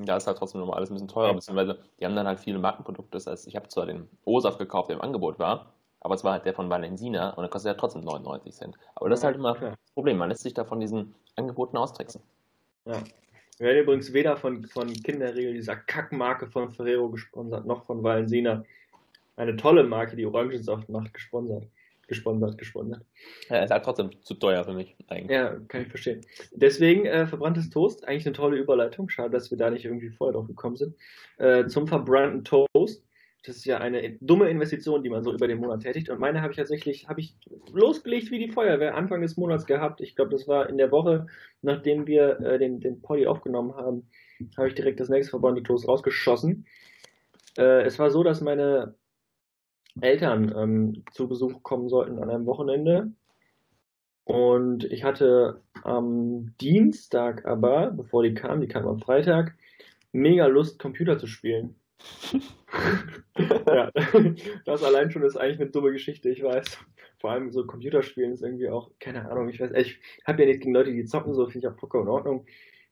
Da 0.06 0.18
ist 0.18 0.28
halt 0.28 0.38
trotzdem 0.38 0.62
nochmal 0.62 0.78
alles 0.78 0.90
ein 0.90 0.94
bisschen 0.94 1.08
teurer, 1.08 1.28
ja. 1.28 1.34
beziehungsweise 1.34 1.80
die 2.00 2.06
haben 2.06 2.16
dann 2.16 2.28
halt 2.28 2.40
viele 2.40 2.60
Markenprodukte. 2.60 3.12
Das 3.12 3.28
heißt, 3.28 3.48
ich 3.48 3.56
habe 3.56 3.68
zwar 3.68 3.86
den 3.86 4.08
O-Saft 4.26 4.60
gekauft, 4.60 4.90
der 4.90 4.98
im 4.98 5.02
Angebot 5.02 5.40
war, 5.40 5.74
aber 6.00 6.16
es 6.16 6.24
war 6.24 6.34
halt 6.34 6.46
der 6.46 6.54
von 6.54 6.70
Valensina 6.70 7.32
und 7.32 7.42
der 7.44 7.50
kostet 7.50 7.70
ja 7.70 7.74
trotzdem 7.76 8.02
99 8.02 8.54
Cent. 8.54 8.78
Aber 8.96 9.10
das 9.10 9.20
ist 9.20 9.24
halt 9.24 9.36
immer 9.36 9.54
das 9.54 9.94
Problem. 9.94 10.18
Man 10.18 10.30
lässt 10.30 10.44
sich 10.44 10.54
da 10.54 10.66
von 10.66 10.80
diesen 10.80 11.16
Angeboten 11.36 11.78
austricksen. 11.78 12.22
Ja. 12.86 13.02
Wir 13.58 13.68
werden 13.68 13.84
übrigens 13.84 14.12
weder 14.12 14.38
von, 14.38 14.66
von 14.66 14.92
Kinderriegel, 14.92 15.54
dieser 15.54 15.76
Kackmarke 15.76 16.48
von 16.48 16.72
Ferrero 16.72 17.10
gesponsert, 17.10 17.66
noch 17.66 17.86
von 17.86 18.04
Valensina. 18.04 18.64
Eine 19.36 19.56
tolle 19.56 19.84
Marke, 19.84 20.16
die 20.16 20.26
Orangensaft 20.26 20.90
macht, 20.90 21.14
gesponsert. 21.14 21.68
Gesponsert, 22.12 22.58
gesponsert. 22.58 23.06
Ja, 23.48 23.64
ist 23.64 23.72
halt 23.72 23.86
trotzdem 23.86 24.10
zu 24.22 24.34
teuer 24.34 24.66
für 24.66 24.74
mich 24.74 24.98
eigentlich. 25.08 25.32
Ja, 25.32 25.56
kann 25.70 25.84
ich 25.84 25.88
verstehen. 25.88 26.20
Deswegen 26.52 27.06
äh, 27.06 27.26
verbranntes 27.26 27.70
Toast, 27.70 28.06
eigentlich 28.06 28.26
eine 28.26 28.36
tolle 28.36 28.58
Überleitung. 28.58 29.08
Schade, 29.08 29.30
dass 29.30 29.50
wir 29.50 29.58
da 29.58 29.70
nicht 29.70 29.86
irgendwie 29.86 30.10
vorher 30.10 30.34
drauf 30.34 30.46
gekommen 30.46 30.76
sind. 30.76 30.94
Äh, 31.38 31.68
zum 31.68 31.88
verbrannten 31.88 32.44
Toast. 32.44 33.06
Das 33.46 33.56
ist 33.56 33.64
ja 33.64 33.78
eine 33.78 34.18
dumme 34.20 34.50
Investition, 34.50 35.04
die 35.04 35.10
man 35.10 35.24
so 35.24 35.32
über 35.32 35.48
den 35.48 35.60
Monat 35.60 35.84
tätigt. 35.84 36.10
Und 36.10 36.20
meine 36.20 36.42
habe 36.42 36.52
ich 36.52 36.58
tatsächlich, 36.58 37.08
habe 37.08 37.22
ich 37.22 37.38
losgelegt 37.72 38.30
wie 38.30 38.46
die 38.46 38.52
Feuerwehr 38.52 38.96
Anfang 38.96 39.22
des 39.22 39.38
Monats 39.38 39.66
gehabt. 39.66 40.02
Ich 40.02 40.18
glaube, 40.18 40.32
das 40.32 40.50
war 40.50 40.68
in 40.68 40.78
der 40.78 40.92
Woche, 40.92 41.28
nachdem 41.62 42.08
wir 42.08 42.42
äh, 42.42 42.60
den, 42.60 42.82
den 42.82 43.02
Poddy 43.02 43.26
aufgenommen 43.26 43.74
haben, 43.74 44.10
habe 44.58 44.68
ich 44.68 44.76
direkt 44.76 45.00
das 45.00 45.08
nächste 45.08 45.30
verbrannte 45.30 45.64
Toast 45.64 45.88
rausgeschossen. 45.88 46.66
Äh, 47.58 47.84
es 47.84 47.98
war 48.00 48.12
so, 48.12 48.22
dass 48.22 48.42
meine 48.42 48.96
Eltern 50.00 50.54
ähm, 50.56 51.04
zu 51.12 51.28
Besuch 51.28 51.64
kommen 51.64 51.90
sollten 51.90 52.20
an 52.20 52.30
einem 52.30 52.46
Wochenende. 52.46 53.12
Und 54.24 54.86
ich 54.86 55.04
hatte 55.04 55.62
am 55.84 56.56
Dienstag 56.62 57.46
aber, 57.46 57.92
bevor 57.92 58.24
die 58.24 58.34
kamen, 58.34 58.62
die 58.62 58.68
kamen 58.68 58.88
am 58.88 59.00
Freitag, 59.00 59.56
mega 60.12 60.46
Lust, 60.48 60.80
Computer 60.80 61.18
zu 61.18 61.28
spielen. 61.28 61.76
ja, 63.38 63.92
das 64.66 64.84
allein 64.84 65.12
schon 65.12 65.24
ist 65.24 65.38
eigentlich 65.38 65.60
eine 65.60 65.70
dumme 65.70 65.92
Geschichte, 65.92 66.30
ich 66.30 66.44
weiß. 66.44 66.78
Vor 67.20 67.32
allem 67.32 67.52
so 67.52 67.66
Computerspielen 67.66 68.32
ist 68.32 68.42
irgendwie 68.42 68.70
auch, 68.70 68.92
keine 69.00 69.30
Ahnung, 69.30 69.50
ich 69.50 69.60
weiß, 69.60 69.72
ich 69.76 70.00
habe 70.26 70.42
ja 70.44 70.48
nichts 70.48 70.62
gegen 70.62 70.74
Leute, 70.74 70.92
die 70.92 71.06
zocken, 71.06 71.34
so 71.34 71.46
finde 71.48 71.68
ich 71.68 71.74
auch 71.74 71.80
vollkommen 71.80 72.06
in 72.06 72.10
Ordnung. 72.10 72.46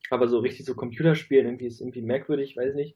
Aber 0.10 0.28
so 0.28 0.40
richtig 0.40 0.66
so 0.66 0.76
Computerspielen 0.76 1.46
irgendwie 1.46 1.68
ist 1.68 1.82
irgendwie 1.82 2.02
merkwürdig, 2.02 2.56
weiß 2.56 2.76
nicht. 2.76 2.96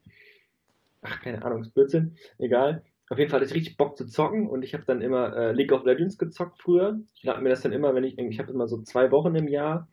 Ach, 1.02 1.20
keine 1.20 1.44
Ahnung, 1.44 1.62
ist 1.62 1.74
Blödsinn, 1.74 2.16
egal. 2.38 2.82
Auf 3.10 3.18
jeden 3.18 3.30
Fall 3.30 3.40
hatte 3.40 3.48
ich 3.48 3.54
richtig 3.54 3.76
Bock 3.76 3.98
zu 3.98 4.06
zocken 4.06 4.48
und 4.48 4.62
ich 4.62 4.72
habe 4.72 4.84
dann 4.86 5.02
immer 5.02 5.36
äh, 5.36 5.52
League 5.52 5.72
of 5.72 5.84
Legends 5.84 6.16
gezockt 6.16 6.60
früher. 6.60 6.98
Ich 7.14 7.22
lade 7.22 7.42
mir 7.42 7.50
das 7.50 7.60
dann 7.60 7.72
immer, 7.72 7.94
wenn 7.94 8.04
ich, 8.04 8.18
ich 8.18 8.38
habe 8.38 8.50
immer 8.50 8.66
so 8.66 8.80
zwei 8.82 9.10
Wochen 9.10 9.34
im 9.34 9.46
Jahr, 9.46 9.88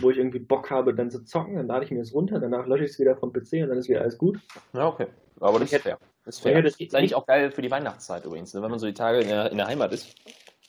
wo 0.00 0.10
ich 0.10 0.16
irgendwie 0.16 0.38
Bock 0.38 0.70
habe, 0.70 0.94
dann 0.94 1.10
zu 1.10 1.24
zocken, 1.24 1.56
dann 1.56 1.66
lade 1.66 1.84
ich 1.84 1.90
mir 1.90 1.98
das 1.98 2.14
runter, 2.14 2.40
danach 2.40 2.66
lösche 2.66 2.84
ich 2.84 2.92
es 2.92 2.98
wieder 2.98 3.16
vom 3.16 3.32
PC 3.32 3.62
und 3.62 3.68
dann 3.68 3.78
ist 3.78 3.88
wieder 3.88 4.00
alles 4.00 4.16
gut. 4.16 4.38
Ja, 4.72 4.88
okay. 4.88 5.06
Aber 5.38 5.58
das 5.58 5.70
ist 5.70 5.82
fair. 5.82 5.98
Das 6.24 6.36
ist 6.36 6.42
fair. 6.42 6.62
Das 6.62 6.80
ist 6.80 6.94
eigentlich 6.94 7.14
auch 7.14 7.26
geil 7.26 7.50
für 7.50 7.62
die 7.62 7.70
Weihnachtszeit 7.70 8.24
übrigens, 8.24 8.54
ne? 8.54 8.62
wenn 8.62 8.70
man 8.70 8.78
so 8.78 8.86
die 8.86 8.94
Tage 8.94 9.20
in 9.20 9.28
der, 9.28 9.50
in 9.50 9.58
der 9.58 9.66
Heimat 9.66 9.92
ist 9.92 10.14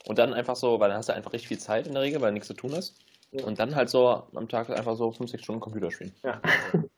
und 0.06 0.18
dann 0.18 0.34
einfach 0.34 0.56
so, 0.56 0.80
weil 0.80 0.90
dann 0.90 0.98
hast 0.98 1.08
du 1.08 1.14
einfach 1.14 1.32
richtig 1.32 1.48
viel 1.48 1.58
Zeit 1.58 1.86
in 1.86 1.94
der 1.94 2.02
Regel, 2.02 2.20
weil 2.20 2.32
nichts 2.32 2.48
zu 2.48 2.54
tun 2.54 2.72
ist. 2.72 2.98
Ja. 3.30 3.44
Und 3.44 3.58
dann 3.58 3.74
halt 3.74 3.88
so 3.88 4.24
am 4.34 4.48
Tag 4.48 4.70
einfach 4.70 4.96
so 4.96 5.10
50 5.10 5.42
Stunden 5.42 5.60
Computer 5.60 5.90
spielen. 5.90 6.14
Ja. 6.22 6.40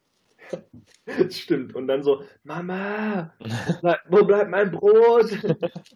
Das 1.06 1.36
stimmt. 1.38 1.74
Und 1.74 1.86
dann 1.88 2.02
so, 2.02 2.22
Mama, 2.42 3.34
wo 4.08 4.24
bleibt 4.24 4.50
mein 4.50 4.70
Brot? 4.70 5.30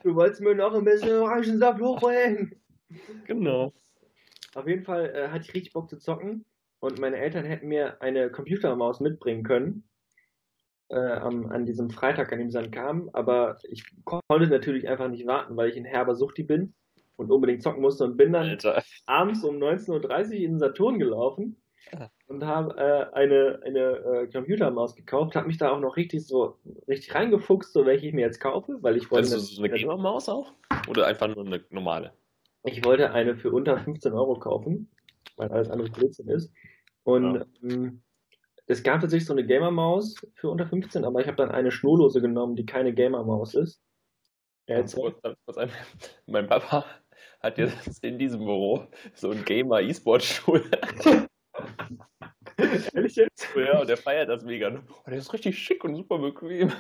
Du 0.03 0.15
wolltest 0.15 0.41
mir 0.41 0.55
noch 0.55 0.75
ein 0.75 0.85
bisschen 0.85 1.21
Orangensaft 1.21 1.81
hochbringen. 1.81 2.55
Genau. 3.27 3.73
Auf 4.55 4.67
jeden 4.67 4.85
Fall 4.85 5.11
äh, 5.15 5.29
hatte 5.29 5.45
ich 5.47 5.55
richtig 5.55 5.73
Bock 5.73 5.91
zu 5.91 5.99
zocken 5.99 6.45
und 6.81 6.99
meine 7.01 7.17
Eltern 7.17 7.45
hätten 7.45 7.69
mir 7.69 8.01
eine 8.01 8.31
Computermaus 8.31 9.01
mitbringen 9.01 9.43
können. 9.43 9.89
Äh, 10.89 10.99
am, 10.99 11.47
an 11.47 11.65
diesem 11.65 11.91
Freitag, 11.91 12.33
an 12.33 12.39
dem 12.39 12.51
sie 12.51 12.61
dann 12.61 12.71
kamen, 12.71 13.09
aber 13.15 13.57
ich 13.65 13.85
konnte 14.05 14.49
natürlich 14.49 14.87
einfach 14.87 15.09
nicht 15.09 15.27
warten, 15.27 15.57
weil 15.57 15.71
ich 15.71 15.77
in 15.77 15.87
herber 15.87 16.15
Suchti 16.15 16.43
bin 16.43 16.75
und 17.17 17.31
unbedingt 17.31 17.63
zocken 17.63 17.81
musste 17.81 18.05
und 18.05 18.19
bin 18.19 18.35
dann 18.35 18.51
Alter. 18.51 18.83
abends 19.07 19.43
um 19.45 19.57
19.30 19.57 19.89
Uhr 19.91 20.33
in 20.33 20.41
den 20.53 20.59
Saturn 20.59 20.99
gelaufen 20.99 21.57
und 22.27 22.45
habe 22.45 22.77
äh, 22.77 23.15
eine, 23.15 23.61
eine 23.65 23.81
äh, 23.81 24.27
Computermaus 24.29 24.95
gekauft, 24.95 25.37
habe 25.37 25.47
mich 25.47 25.59
da 25.59 25.71
auch 25.71 25.81
noch 25.81 25.97
richtig 25.97 26.27
so 26.27 26.59
richtig 26.89 27.15
reingefuchst, 27.15 27.73
so 27.73 27.87
welche 27.87 28.07
ich 28.07 28.13
mir 28.13 28.23
jetzt 28.23 28.41
kaufe, 28.41 28.79
weil 28.83 28.97
ich 28.97 29.11
wollte. 29.11 29.35
Also 29.35 29.39
so 29.39 29.63
eine 29.63 29.73
Gamer-Maus 29.73 30.29
auch? 30.29 30.53
Oder 30.89 31.07
einfach 31.07 31.29
nur 31.29 31.45
eine 31.45 31.65
normale? 31.71 32.13
Ich 32.65 32.85
wollte 32.85 33.13
eine 33.13 33.37
für 33.37 33.53
unter 33.53 33.79
15 33.79 34.13
Euro 34.13 34.39
kaufen, 34.39 34.91
weil 35.37 35.51
alles 35.51 35.71
andere 35.71 35.91
Blödsinn 35.91 36.29
ist. 36.29 36.53
Und 37.03 37.35
ja. 37.35 37.47
ähm, 37.63 38.03
es 38.67 38.83
gab 38.83 39.01
tatsächlich 39.01 39.27
so 39.27 39.35
eine 39.35 39.45
Gamer-Maus 39.45 40.17
für 40.35 40.49
unter 40.49 40.67
15, 40.67 41.05
aber 41.05 41.21
ich 41.21 41.27
habe 41.27 41.37
dann 41.37 41.51
eine 41.51 41.71
schnurlose 41.71 42.21
genommen, 42.21 42.57
die 42.57 42.65
keine 42.65 42.95
Gamer-Maus 42.95 43.55
ist. 43.55 43.83
Jetzt. 44.67 44.99
Mein 46.27 46.47
Papa 46.47 46.87
hat 47.41 47.59
jetzt 47.59 48.03
in 48.05 48.19
diesem 48.19 48.41
Büro 48.41 48.87
so 49.15 49.31
ein 49.31 49.45
Gamer-E-Sport-Stuhl. 49.45 50.65
Ehrlich 52.95 53.17
jetzt? 53.17 53.49
Ja, 53.57 53.81
und 53.81 53.89
der 53.89 53.97
feiert 53.97 54.29
das 54.29 54.45
mega. 54.45 54.69
Oh, 54.89 55.11
der 55.11 55.19
ist 55.19 55.33
richtig 55.33 55.59
schick 55.59 55.83
und 55.85 55.97
super 55.97 56.19
bequem. 56.19 56.73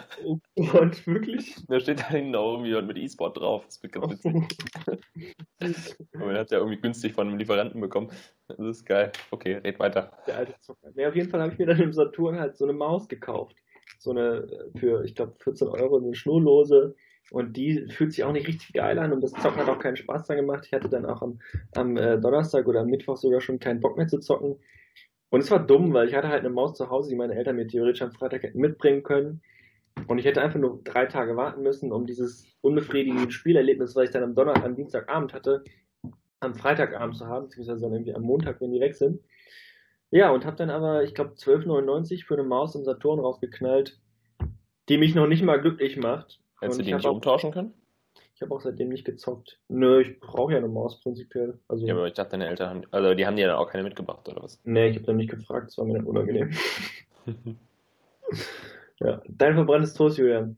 Und 0.57 1.07
wirklich? 1.07 1.57
Da 1.68 1.80
steht 1.80 2.01
da 2.01 2.09
hinten 2.09 2.37
auch 2.37 2.59
irgendwie 2.62 2.80
mit 2.82 2.97
E-Sport 2.97 3.39
drauf. 3.39 3.64
Das 3.66 3.82
wird 3.82 3.93
ganz 3.93 4.24
witzig. 4.24 4.59
Aber 6.14 6.28
den 6.28 6.39
hat 6.39 6.53
er 6.53 6.59
irgendwie 6.59 6.80
günstig 6.80 7.14
von 7.14 7.28
einem 7.28 7.39
Lieferanten 7.39 7.80
bekommen. 7.80 8.11
Das 8.49 8.59
ist 8.59 8.85
geil. 8.85 9.12
Okay, 9.30 9.55
red 9.55 9.78
weiter. 9.78 10.12
Der 10.26 10.39
alte 10.39 10.55
Zucker. 10.61 10.91
Ja, 10.95 11.09
auf 11.09 11.16
jeden 11.16 11.30
Fall 11.30 11.41
habe 11.41 11.53
ich 11.53 11.59
mir 11.59 11.66
dann 11.66 11.80
im 11.80 11.93
Saturn 11.93 12.39
halt 12.39 12.57
so 12.57 12.64
eine 12.64 12.72
Maus 12.72 13.09
gekauft. 13.09 13.57
So 13.99 14.11
eine 14.11 14.47
für, 14.76 15.05
ich 15.05 15.14
glaube, 15.14 15.35
14 15.41 15.68
Euro, 15.68 15.97
eine 15.97 16.14
schnurlose. 16.14 16.95
Und 17.35 17.57
die 17.57 17.89
fühlt 17.89 18.12
sich 18.12 18.22
auch 18.22 18.30
nicht 18.30 18.47
richtig 18.47 18.72
geil 18.74 18.97
an 18.97 19.12
und 19.12 19.20
das 19.20 19.32
Zocken 19.32 19.57
hat 19.57 19.68
auch 19.68 19.80
keinen 19.80 19.97
Spaß 19.97 20.28
dann 20.28 20.37
gemacht. 20.37 20.66
Ich 20.66 20.72
hatte 20.72 20.89
dann 20.89 21.05
auch 21.05 21.20
am, 21.20 21.41
am 21.74 21.97
äh, 21.97 22.16
Donnerstag 22.16 22.68
oder 22.68 22.82
am 22.82 22.87
Mittwoch 22.87 23.16
sogar 23.16 23.41
schon 23.41 23.59
keinen 23.59 23.80
Bock 23.80 23.97
mehr 23.97 24.07
zu 24.07 24.20
zocken. 24.20 24.61
Und 25.30 25.41
es 25.41 25.51
war 25.51 25.59
dumm, 25.59 25.93
weil 25.93 26.07
ich 26.07 26.14
hatte 26.14 26.28
halt 26.28 26.45
eine 26.45 26.55
Maus 26.55 26.74
zu 26.74 26.91
Hause, 26.91 27.11
die 27.11 27.16
meine 27.16 27.35
Eltern 27.35 27.57
mir 27.57 27.66
theoretisch 27.66 28.03
am 28.03 28.12
Freitag 28.12 28.45
hätten 28.45 28.61
mitbringen 28.61 29.03
können. 29.03 29.43
Und 30.07 30.18
ich 30.18 30.26
hätte 30.26 30.43
einfach 30.43 30.61
nur 30.61 30.80
drei 30.85 31.07
Tage 31.07 31.37
warten 31.37 31.64
müssen, 31.64 31.91
um 31.91 32.07
dieses 32.07 32.47
unbefriedigende 32.61 33.32
Spielerlebnis, 33.32 33.97
was 33.97 34.05
ich 34.05 34.11
dann 34.11 34.22
am 34.22 34.37
Donnerstag, 34.37 34.64
am 34.64 34.76
Dienstagabend 34.76 35.35
hatte, 35.35 35.64
am 36.39 36.55
Freitagabend 36.55 37.16
zu 37.16 37.26
haben, 37.26 37.47
beziehungsweise 37.47 37.80
dann 37.80 37.95
irgendwie 37.95 38.14
am 38.14 38.22
Montag, 38.22 38.61
wenn 38.61 38.70
die 38.70 38.80
weg 38.80 38.95
sind. 38.95 39.18
Ja, 40.12 40.30
und 40.30 40.45
habe 40.47 40.55
dann 40.55 40.70
aber, 40.70 41.03
ich 41.03 41.14
glaube, 41.14 41.32
12,99 41.32 42.26
für 42.26 42.35
eine 42.35 42.45
Maus 42.45 42.76
im 42.76 42.85
Saturn 42.85 43.18
rausgeknallt, 43.18 43.99
die 44.89 44.99
mich 44.99 45.16
noch 45.16 45.26
nicht 45.26 45.43
mal 45.43 45.61
glücklich 45.61 45.97
macht. 45.97 46.39
Hättest 46.65 46.81
du 46.81 46.85
die 46.85 46.95
nicht 46.95 47.07
auch- 47.07 47.12
umtauschen 47.12 47.51
können? 47.53 47.75
Ich 48.35 48.43
habe 48.43 48.53
auch 48.55 48.61
seitdem 48.61 48.89
nicht 48.89 49.05
gezockt. 49.05 49.61
Nö, 49.69 50.01
ich 50.01 50.19
brauche 50.19 50.53
ja 50.53 50.59
eine 50.59 50.69
Maus 50.69 51.01
prinzipiell. 51.01 51.59
Also, 51.69 51.87
Ja, 51.87 51.95
aber 51.95 52.07
ich 52.09 52.15
dachte, 52.15 52.31
deine 52.33 52.49
Eltern 52.49 52.69
haben, 52.69 52.83
also 52.91 53.15
die 53.15 53.27
haben 53.27 53.37
dir 53.37 53.47
dann 53.47 53.57
auch 53.57 53.69
keine 53.71 53.85
mitgebracht, 53.85 54.29
oder 54.29 54.43
was? 54.43 54.61
nee, 54.65 54.89
ich 54.89 54.97
habe 54.97 55.07
dann 55.07 55.17
nicht 55.17 55.31
gefragt, 55.31 55.69
das 55.69 55.79
war 55.79 55.85
mir 55.85 55.95
dann 55.95 56.05
unangenehm. 56.05 56.51
ja, 59.01 59.23
dein 59.29 59.55
verbranntes 59.55 59.95
Toast, 59.95 60.19
Julian. 60.19 60.57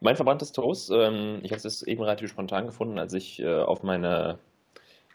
Mein 0.00 0.16
verbranntes 0.16 0.52
Toast, 0.52 0.90
ähm, 0.92 1.40
ich 1.42 1.52
habe 1.52 1.66
es 1.66 1.82
eben 1.82 2.02
relativ 2.02 2.30
spontan 2.30 2.66
gefunden, 2.66 2.98
als 2.98 3.14
ich 3.14 3.40
äh, 3.40 3.60
auf 3.60 3.82
meine 3.82 4.38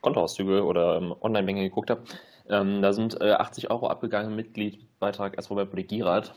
Kontoauszüge 0.01 0.63
oder 0.65 0.97
ähm, 0.97 1.13
Online-Banking 1.21 1.63
geguckt 1.65 1.91
habe. 1.91 2.03
Ähm, 2.49 2.81
da 2.81 2.91
sind 2.93 3.21
äh, 3.21 3.31
80 3.33 3.69
Euro 3.69 3.87
abgegangen, 3.87 4.35
Mitgliedbeitrag 4.35 5.35
erstmal 5.37 5.65
bei 5.65 5.69
Poligirat. 5.69 6.33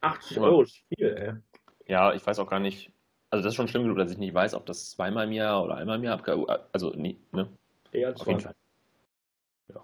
80 0.00 0.36
Ja. 0.38 0.42
Euro 0.42 0.62
ist 0.62 0.82
viel, 0.88 1.06
ey. 1.16 1.32
Ja, 1.86 2.12
ich 2.14 2.26
weiß 2.26 2.38
auch 2.40 2.48
gar 2.48 2.58
nicht, 2.60 2.90
also 3.34 3.42
das 3.42 3.54
ist 3.54 3.56
schon 3.56 3.66
schlimm 3.66 3.82
genug, 3.82 3.98
dass 3.98 4.12
ich 4.12 4.18
nicht 4.18 4.32
weiß, 4.32 4.54
ob 4.54 4.64
das 4.64 4.90
zweimal 4.90 5.26
im 5.26 5.32
Jahr 5.32 5.64
oder 5.64 5.74
einmal 5.74 5.98
im 5.98 6.04
Jahr 6.04 6.14
abgegangen 6.14 6.46
Also, 6.72 6.90
nie, 6.90 7.18
ne? 7.32 7.48
Eher 7.90 8.08
als 8.08 8.20
Auf 8.20 8.28
jeden 8.28 8.38
Fall. 8.38 8.54
Ja. 9.74 9.82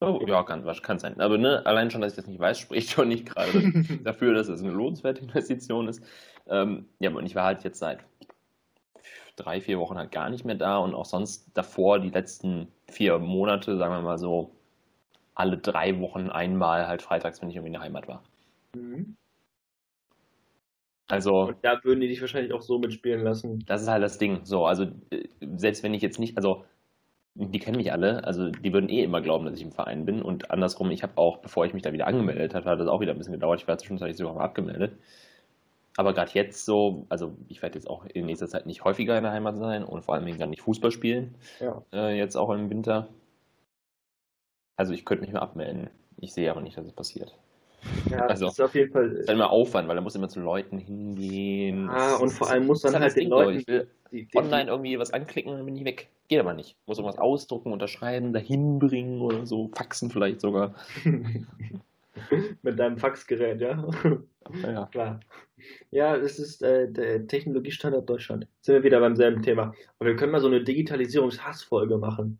Oh, 0.00 0.20
ja, 0.26 0.42
kann, 0.42 0.62
kann 0.82 0.98
sein. 0.98 1.18
Aber 1.18 1.38
ne, 1.38 1.64
allein 1.64 1.90
schon, 1.90 2.02
dass 2.02 2.12
ich 2.12 2.16
das 2.16 2.26
nicht 2.26 2.40
weiß, 2.40 2.58
spricht 2.60 2.90
schon 2.90 3.08
nicht 3.08 3.24
gerade 3.24 3.72
dafür, 4.04 4.34
dass 4.34 4.48
es 4.48 4.60
eine 4.60 4.70
lohnenswerte 4.70 5.22
Investition 5.22 5.88
ist. 5.88 6.04
Ähm, 6.46 6.90
ja, 6.98 7.10
und 7.10 7.24
ich 7.24 7.34
war 7.34 7.44
halt 7.44 7.64
jetzt 7.64 7.78
seit 7.78 8.00
drei, 9.36 9.62
vier 9.62 9.78
Wochen 9.78 9.96
halt 9.96 10.12
gar 10.12 10.28
nicht 10.28 10.44
mehr 10.44 10.56
da 10.56 10.76
und 10.76 10.94
auch 10.94 11.06
sonst 11.06 11.50
davor 11.54 12.00
die 12.00 12.10
letzten 12.10 12.68
vier 12.86 13.18
Monate, 13.18 13.78
sagen 13.78 13.94
wir 13.94 14.02
mal 14.02 14.18
so, 14.18 14.54
alle 15.34 15.56
drei 15.56 15.98
Wochen 16.00 16.28
einmal 16.28 16.86
halt 16.86 17.00
freitags, 17.00 17.40
wenn 17.40 17.48
ich 17.48 17.56
irgendwie 17.56 17.68
in 17.68 17.72
der 17.72 17.82
Heimat 17.82 18.08
war. 18.08 18.22
Mhm. 18.76 19.16
Also, 21.12 21.48
Und 21.48 21.56
da 21.62 21.78
würden 21.84 22.00
die 22.00 22.08
dich 22.08 22.22
wahrscheinlich 22.22 22.54
auch 22.54 22.62
so 22.62 22.78
mitspielen 22.78 23.22
lassen. 23.22 23.62
das 23.66 23.82
ist 23.82 23.88
halt 23.88 24.02
das 24.02 24.16
Ding. 24.16 24.40
So, 24.44 24.64
also, 24.64 24.84
äh, 25.10 25.28
selbst 25.56 25.82
wenn 25.82 25.92
ich 25.92 26.00
jetzt 26.00 26.18
nicht, 26.18 26.38
also, 26.38 26.64
die 27.34 27.58
kennen 27.58 27.76
mich 27.76 27.92
alle, 27.92 28.24
also 28.24 28.50
die 28.50 28.72
würden 28.72 28.88
eh 28.88 29.02
immer 29.04 29.20
glauben, 29.20 29.44
dass 29.44 29.56
ich 29.56 29.62
im 29.62 29.72
Verein 29.72 30.06
bin. 30.06 30.22
Und 30.22 30.50
andersrum, 30.50 30.90
ich 30.90 31.02
habe 31.02 31.18
auch, 31.18 31.38
bevor 31.38 31.66
ich 31.66 31.74
mich 31.74 31.82
da 31.82 31.92
wieder 31.92 32.06
angemeldet 32.06 32.54
habe, 32.54 32.68
hat 32.70 32.80
das 32.80 32.88
auch 32.88 33.00
wieder 33.00 33.12
ein 33.12 33.18
bisschen 33.18 33.34
gedauert. 33.34 33.60
Ich 33.60 33.68
war 33.68 33.76
zwischenzeitlich 33.76 34.16
sogar 34.16 34.32
mal 34.34 34.44
abgemeldet. 34.44 34.92
Aber 35.98 36.14
gerade 36.14 36.30
jetzt 36.32 36.64
so, 36.64 37.04
also 37.10 37.36
ich 37.48 37.60
werde 37.60 37.74
jetzt 37.78 37.88
auch 37.90 38.06
in 38.06 38.24
nächster 38.24 38.48
Zeit 38.48 38.64
nicht 38.64 38.82
häufiger 38.84 39.14
in 39.18 39.24
der 39.24 39.32
Heimat 39.32 39.58
sein 39.58 39.84
und 39.84 40.02
vor 40.02 40.14
allem 40.14 40.38
dann 40.38 40.48
nicht 40.48 40.62
Fußball 40.62 40.90
spielen, 40.92 41.34
Ja. 41.60 41.82
äh, 41.92 42.16
jetzt 42.16 42.36
auch 42.36 42.48
im 42.50 42.70
Winter. 42.70 43.08
Also 44.76 44.94
ich 44.94 45.04
könnte 45.04 45.24
mich 45.24 45.32
mal 45.34 45.40
abmelden. 45.40 45.90
Ich 46.16 46.32
sehe 46.32 46.50
aber 46.50 46.62
nicht, 46.62 46.78
dass 46.78 46.86
es 46.86 46.92
passiert. 46.94 47.36
Ja, 48.10 48.26
Also, 48.26 48.46
das 48.46 48.54
ist 48.54 48.60
auf 48.60 48.74
jeden 48.74 48.92
Fall. 48.92 49.10
Das 49.10 49.18
ist 49.20 49.28
halt 49.28 49.36
immer 49.36 49.50
Aufwand, 49.50 49.88
weil 49.88 49.96
da 49.96 50.02
muss 50.02 50.14
immer 50.14 50.28
zu 50.28 50.40
Leuten 50.40 50.78
hingehen. 50.78 51.88
Ah, 51.90 52.16
und 52.16 52.30
vor 52.30 52.50
allem 52.50 52.66
muss 52.66 52.82
dann 52.82 52.94
halt 52.94 53.04
das 53.04 53.14
den 53.14 53.22
Ding. 53.24 53.30
Leuten. 53.30 53.58
Ich 53.58 53.66
will 53.66 53.88
Die, 54.12 54.26
die, 54.26 54.36
online 54.36 54.70
irgendwie 54.70 54.98
was 54.98 55.12
anklicken 55.12 55.50
und 55.52 55.58
dann 55.58 55.66
bin 55.66 55.76
ich 55.76 55.84
weg. 55.84 56.08
Geht 56.28 56.40
aber 56.40 56.54
nicht. 56.54 56.76
Muss 56.86 56.98
irgendwas 56.98 57.18
ausdrucken, 57.18 57.72
unterschreiben, 57.72 58.32
dahin 58.32 58.78
bringen 58.78 59.20
oder 59.20 59.46
so, 59.46 59.70
faxen 59.74 60.10
vielleicht 60.10 60.40
sogar. 60.40 60.74
Mit 62.62 62.78
deinem 62.78 62.98
Faxgerät, 62.98 63.60
ja? 63.60 63.88
Ja. 64.62 64.86
Klar. 64.86 65.20
Ja, 65.90 66.16
es 66.16 66.38
ist 66.38 66.62
äh, 66.62 66.90
der 66.90 67.26
Technologiestandard 67.26 68.08
Deutschland. 68.08 68.46
Sind 68.60 68.74
wir 68.74 68.82
wieder 68.82 69.00
beim 69.00 69.16
selben 69.16 69.42
Thema. 69.42 69.72
Aber 69.98 70.10
wir 70.10 70.16
können 70.16 70.32
mal 70.32 70.40
so 70.40 70.48
eine 70.48 70.62
Digitalisierungshassfolge 70.62 71.98
machen. 71.98 72.38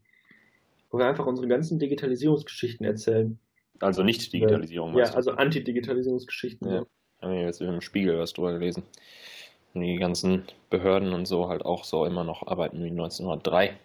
Wo 0.91 0.99
wir 0.99 1.07
einfach 1.07 1.27
unsere 1.27 1.49
ganzen 1.49 1.79
Digitalisierungsgeschichten 1.79 2.85
erzählen. 2.85 3.39
Also 3.83 4.05
nicht 4.05 4.33
Digitalisierung, 4.33 4.97
Ja, 4.97 5.13
also 5.13 5.33
Anti-Digitalisierungsgeschichten. 5.33 6.71
Ja. 6.71 6.87
Haben 7.21 7.33
wir 7.33 7.43
jetzt 7.43 7.61
im 7.61 7.81
Spiegel 7.81 8.19
was 8.19 8.33
drüber 8.33 8.53
gelesen. 8.53 8.85
Und 9.75 9.81
die 9.83 9.97
ganzen 9.97 10.45
Behörden 10.71 11.13
und 11.13 11.27
so 11.27 11.49
halt 11.49 11.65
auch 11.65 11.85
so 11.85 12.05
immer 12.05 12.25
noch 12.25 12.47
arbeiten 12.47 12.83
wie 12.85 12.91
1903. 12.91 13.77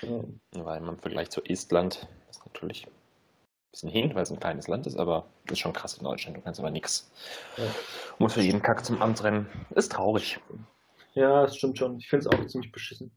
Ja. 0.00 0.64
Weil 0.64 0.80
man 0.80 0.94
im 0.94 1.00
Vergleich 1.00 1.30
zu 1.30 1.42
Estland 1.44 2.06
ist 2.30 2.44
natürlich 2.46 2.86
ein 2.86 2.92
bisschen 3.72 3.90
hin, 3.90 4.14
weil 4.14 4.22
es 4.22 4.30
ein 4.30 4.40
kleines 4.40 4.68
Land 4.68 4.86
ist, 4.86 4.96
aber 4.96 5.26
das 5.44 5.54
ist 5.54 5.58
schon 5.58 5.74
krass 5.74 5.98
in 5.98 6.04
Deutschland. 6.04 6.36
Du 6.36 6.40
kannst 6.40 6.60
aber 6.60 6.70
nichts. 6.70 7.12
Ja. 7.58 7.64
Muss 8.18 8.34
für 8.34 8.40
jeden 8.40 8.62
Kack 8.62 8.84
zum 8.84 9.02
Amt 9.02 9.22
rennen. 9.22 9.46
Ist 9.74 9.92
traurig. 9.92 10.40
Ja, 11.14 11.42
das 11.42 11.56
stimmt 11.56 11.76
schon. 11.76 11.98
Ich 11.98 12.08
finde 12.08 12.26
es 12.26 12.32
auch 12.32 12.46
ziemlich 12.46 12.72
beschissen. 12.72 13.10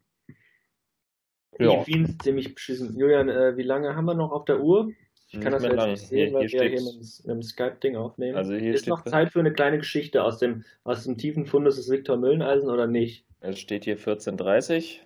Ja. 1.59 1.79
Ich 1.79 1.85
finde 1.85 2.11
es 2.11 2.17
ziemlich 2.17 2.53
beschissen. 2.53 2.97
Julian, 2.97 3.29
äh, 3.29 3.55
wie 3.55 3.63
lange 3.63 3.95
haben 3.95 4.05
wir 4.05 4.15
noch 4.15 4.31
auf 4.33 4.43
der 4.43 4.59
Uhr? 4.59 4.91
Ich 5.35 5.41
kann 5.41 5.51
das 5.51 5.63
jetzt 5.63 5.75
lang. 5.75 5.91
nicht 5.91 6.07
sehen, 6.07 6.17
Hier- 6.29 6.33
weil 6.33 6.47
hier 6.47 6.61
wir 6.61 6.69
hier 6.69 6.81
mit 6.81 7.29
einem 7.29 7.41
Skype-Ding 7.43 7.95
aufnehmen. 7.95 8.37
Also 8.37 8.53
hier 8.53 8.73
ist 8.73 8.87
noch 8.87 9.03
Zeit 9.03 9.31
für 9.31 9.39
eine 9.39 9.53
kleine 9.53 9.77
Geschichte 9.77 10.23
aus 10.23 10.39
dem, 10.39 10.63
aus 10.83 11.03
dem 11.03 11.17
tiefen 11.17 11.45
Fundus 11.45 11.75
des 11.75 11.89
Viktor 11.89 12.17
Mülleneisen 12.17 12.69
oder 12.69 12.87
nicht? 12.87 13.25
Es 13.41 13.59
steht 13.59 13.83
hier 13.85 13.97
14.30 13.97 14.99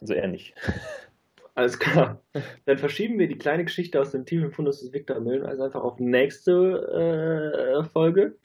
Also 0.00 0.14
eher 0.14 0.28
nicht. 0.28 0.54
Alles 1.54 1.78
klar. 1.78 2.22
Dann 2.66 2.78
verschieben 2.78 3.18
wir 3.18 3.26
die 3.26 3.38
kleine 3.38 3.64
Geschichte 3.64 4.00
aus 4.00 4.12
dem 4.12 4.24
tiefen 4.24 4.52
Fundus 4.52 4.80
des 4.80 4.92
Viktor 4.92 5.18
Mülleneisen 5.18 5.62
einfach 5.64 5.82
auf 5.82 5.98
nächste 5.98 7.80
äh, 7.80 7.84
Folge. 7.88 8.36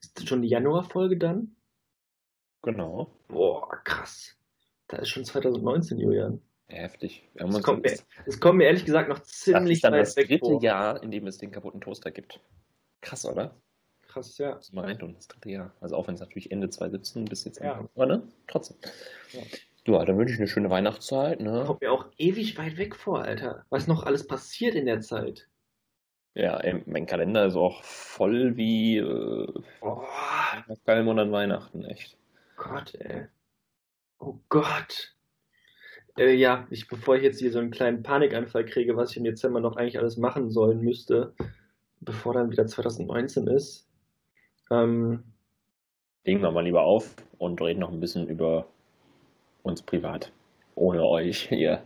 Ist 0.00 0.18
das 0.18 0.28
schon 0.28 0.42
die 0.42 0.48
Januarfolge 0.48 1.16
dann? 1.16 1.56
Genau. 2.62 3.10
Boah, 3.28 3.70
krass. 3.84 4.36
Da 4.88 4.98
ist 4.98 5.08
schon 5.08 5.24
2019, 5.24 5.98
Julian. 5.98 6.42
Heftig. 6.72 7.28
Das 7.34 7.54
uns 7.54 7.62
kommt, 7.62 7.82
mir, 7.82 7.90
das, 7.90 8.06
das 8.26 8.40
kommt 8.40 8.58
mir 8.58 8.64
ehrlich 8.64 8.84
gesagt 8.84 9.08
noch 9.08 9.18
das 9.18 9.28
ziemlich 9.28 9.76
ist 9.76 9.84
dann 9.84 9.92
weit 9.92 10.02
das 10.02 10.16
weg 10.16 10.28
dritte 10.28 10.46
vor. 10.46 10.62
Jahr, 10.62 11.02
in 11.02 11.10
dem 11.10 11.26
es 11.26 11.38
den 11.38 11.50
kaputten 11.50 11.80
Toaster 11.80 12.10
gibt. 12.10 12.40
Krass, 13.00 13.24
oder? 13.26 13.54
Krass, 14.08 14.36
ja. 14.38 14.56
Muss 14.56 14.72
man 14.72 14.84
reintun, 14.84 15.14
das 15.14 15.28
dritte 15.28 15.50
Jahr. 15.50 15.72
Also 15.80 15.96
auch 15.96 16.06
wenn 16.06 16.14
es 16.14 16.20
natürlich 16.20 16.50
Ende 16.50 16.68
2017 16.70 17.24
bis 17.24 17.44
jetzt 17.44 17.60
Ja. 17.60 17.88
Aber 17.94 18.06
ne? 18.06 18.22
Trotzdem. 18.46 18.76
Ja. 19.32 19.40
Ja, 19.84 20.04
dann 20.04 20.16
wünsche 20.16 20.34
ich 20.34 20.40
eine 20.40 20.48
schöne 20.48 20.70
Weihnachtszeit, 20.70 21.40
ne? 21.40 21.64
Kommt 21.66 21.80
mir 21.80 21.92
auch 21.92 22.06
ewig 22.16 22.56
weit 22.56 22.76
weg 22.76 22.94
vor, 22.94 23.22
Alter. 23.22 23.66
Was 23.68 23.88
noch 23.88 24.04
alles 24.04 24.26
passiert 24.26 24.74
in 24.76 24.86
der 24.86 25.00
Zeit. 25.00 25.48
Ja, 26.34 26.56
ey, 26.58 26.82
mein 26.86 27.06
Kalender 27.06 27.46
ist 27.46 27.56
auch 27.56 27.82
voll 27.82 28.56
wie 28.56 28.98
äh, 28.98 29.52
Oh, 29.80 30.02
nach 30.68 30.76
keinem 30.86 31.06
Monat 31.06 31.30
Weihnachten, 31.32 31.84
echt. 31.84 32.16
Gott, 32.56 32.94
ey. 32.94 33.26
Oh 34.18 34.38
Gott. 34.48 35.14
Äh, 36.18 36.34
ja, 36.34 36.66
ich, 36.70 36.88
bevor 36.88 37.16
ich 37.16 37.22
jetzt 37.22 37.38
hier 37.38 37.52
so 37.52 37.58
einen 37.58 37.70
kleinen 37.70 38.02
Panikanfall 38.02 38.64
kriege, 38.64 38.96
was 38.96 39.12
ich 39.12 39.16
im 39.16 39.24
Dezember 39.24 39.60
noch 39.60 39.76
eigentlich 39.76 39.98
alles 39.98 40.16
machen 40.16 40.50
sollen 40.50 40.80
müsste, 40.82 41.34
bevor 42.00 42.34
dann 42.34 42.50
wieder 42.50 42.66
2019 42.66 43.46
ist. 43.46 43.88
Ähm, 44.70 45.22
Legen 46.24 46.42
wir 46.42 46.50
mal 46.52 46.64
lieber 46.64 46.82
auf 46.82 47.16
und 47.38 47.60
reden 47.60 47.80
noch 47.80 47.90
ein 47.90 48.00
bisschen 48.00 48.28
über 48.28 48.66
uns 49.62 49.82
privat. 49.82 50.32
Ohne 50.74 51.04
euch 51.04 51.48
hier. 51.48 51.82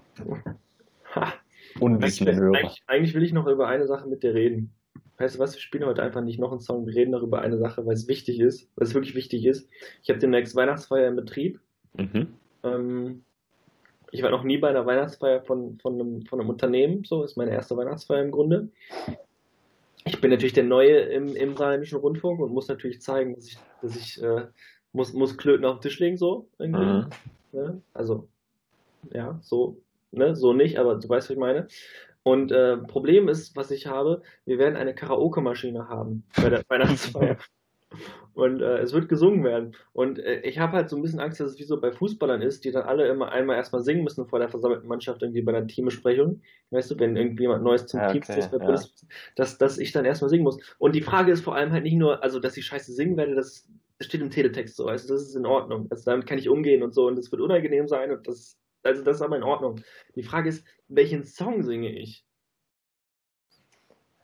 ha, 1.15 1.33
Unwissende 1.81 2.33
eigentlich, 2.33 2.43
Hörer. 2.43 2.57
eigentlich, 2.59 2.83
eigentlich 2.87 3.15
will 3.15 3.23
ich 3.23 3.33
noch 3.33 3.47
über 3.47 3.69
eine 3.69 3.87
Sache 3.87 4.09
mit 4.09 4.23
dir 4.23 4.35
reden. 4.35 4.73
Weißt 5.19 5.37
du 5.37 5.39
was, 5.39 5.55
wir 5.55 5.61
spielen 5.61 5.87
heute 5.87 6.03
einfach 6.03 6.21
nicht 6.21 6.39
noch 6.39 6.51
einen 6.51 6.61
Song, 6.61 6.87
wir 6.87 6.95
reden 6.95 7.13
noch 7.13 7.23
über 7.23 7.41
eine 7.41 7.59
Sache, 7.59 7.87
weil 7.87 7.95
es 7.95 8.07
wichtig 8.07 8.39
ist, 8.41 8.69
weil 8.77 8.87
es 8.87 8.95
wirklich 8.95 9.15
wichtig 9.15 9.47
ist. 9.47 9.69
Ich 10.03 10.11
habe 10.11 10.19
demnächst 10.19 10.55
Weihnachtsfeier 10.55 11.09
im 11.09 11.17
Betrieb. 11.17 11.61
Mhm. 11.95 12.29
Ähm, 12.63 13.25
ich 14.17 14.23
war 14.23 14.31
noch 14.31 14.45
nie 14.45 14.57
bei 14.57 14.71
einer 14.71 14.87
Weihnachtsfeier 14.87 15.43
von, 15.43 15.79
von, 15.79 15.95
einem, 15.95 16.23
von 16.23 16.41
einem 16.41 16.49
Unternehmen, 16.49 17.05
so 17.05 17.23
ist 17.23 17.37
meine 17.37 17.51
erste 17.51 17.77
Weihnachtsfeier 17.77 18.23
im 18.23 18.31
Grunde. 18.31 18.71
Ich 20.07 20.23
bin 20.23 20.31
natürlich 20.31 20.55
der 20.55 20.65
Neue 20.65 21.01
im, 21.01 21.37
im 21.37 21.55
Saarländischen 21.55 21.99
Rundfunk 21.99 22.41
und 22.41 22.51
muss 22.51 22.69
natürlich 22.69 23.03
zeigen, 23.03 23.35
dass 23.35 23.47
ich, 23.47 23.59
dass 23.83 23.95
ich 23.95 24.23
äh, 24.23 24.47
muss, 24.93 25.13
muss 25.13 25.37
Klöten 25.37 25.67
auf 25.67 25.77
den 25.77 25.83
Tisch 25.83 25.99
legen, 26.01 26.17
so 26.17 26.49
irgendwie. 26.59 27.07
Mhm. 27.53 27.83
Also, 27.93 28.27
ja, 29.13 29.39
so, 29.43 29.83
ne, 30.13 30.35
so 30.35 30.55
nicht, 30.55 30.79
aber 30.79 30.95
du 30.95 31.07
weißt, 31.07 31.29
was 31.29 31.35
ich 31.35 31.39
meine. 31.39 31.69
Und 32.23 32.53
äh, 32.53 32.79
Problem 32.79 33.29
ist, 33.29 33.55
was 33.55 33.71
ich 33.71 33.87
habe, 33.87 34.23
wir 34.47 34.59
werden 34.59 34.77
eine 34.77 34.95
Karaoke-Maschine 34.95 35.91
haben 35.91 36.25
bei 36.37 36.49
der 36.49 36.65
Weihnachtsfeier. 36.69 37.37
Und 38.35 38.61
äh, 38.61 38.79
es 38.79 38.93
wird 38.93 39.09
gesungen 39.09 39.45
werden. 39.45 39.75
Und 39.93 40.19
äh, 40.19 40.41
ich 40.41 40.59
habe 40.59 40.77
halt 40.77 40.91
so 40.91 40.97
ein 40.97 41.03
bisschen 41.03 41.21
Angst, 41.21 41.41
dass 41.41 41.53
es 41.53 41.59
wie 41.59 41.65
so 41.65 41.81
bei 41.81 41.93
Fußballern 41.93 42.43
ist, 42.43 42.65
die 42.65 42.71
dann 42.71 42.83
alle 42.83 43.09
immer 43.09 43.33
einmal 43.33 43.57
erstmal 43.57 43.83
singen 43.83 44.05
müssen 44.05 44.27
vor 44.27 44.39
der 44.39 44.49
versammelten 44.49 44.89
Mannschaft, 44.89 45.23
irgendwie 45.23 45.41
bei 45.41 45.55
einer 45.55 45.67
Teambesprechung. 45.67 46.43
Weißt 46.71 46.91
du, 46.91 46.99
wenn 46.99 47.17
irgendjemand 47.17 47.63
Neues 47.63 47.87
zum 47.87 48.01
Ja, 48.01 48.13
Team 48.13 48.23
okay, 48.23 48.41
ja. 48.41 48.75
ist, 48.75 49.07
dass, 49.37 49.57
dass 49.57 49.79
ich 49.79 49.93
dann 49.93 50.05
erstmal 50.05 50.29
singen 50.29 50.45
muss. 50.45 50.59
Und 50.79 50.95
die 50.95 51.01
Frage 51.01 51.33
ist 51.33 51.45
vor 51.45 51.55
allem 51.55 51.73
halt 51.73 51.85
nicht 51.85 51.97
nur, 51.97 52.23
also 52.23 52.41
dass 52.41 52.57
ich 52.57 52.67
scheiße 52.67 52.93
singen 52.93 53.17
werde, 53.17 53.35
das, 53.35 53.67
steht 54.01 54.21
im 54.21 54.31
Teletext 54.31 54.77
so, 54.77 54.85
du, 54.85 54.91
das 54.93 55.09
ist 55.09 55.35
in 55.35 55.47
Ordnung. 55.47 55.87
Also 55.91 56.11
damit 56.11 56.27
kann 56.27 56.39
ich 56.39 56.51
umgehen 56.51 56.83
und 56.83 56.93
so 56.93 57.07
und 57.07 57.17
das 57.17 57.31
wird 57.31 57.41
unangenehm 57.41 57.89
sein 57.89 58.11
und 58.11 58.29
das, 58.29 58.59
also 58.83 59.03
das 59.03 59.17
ist 59.17 59.23
aber 59.23 59.37
in 59.37 59.43
Ordnung. 59.43 59.81
Die 60.15 60.23
Frage 60.23 60.51
ist, 60.51 60.67
welchen 60.89 61.25
Song 61.25 61.63
singe 61.63 61.91
ich? 61.99 62.26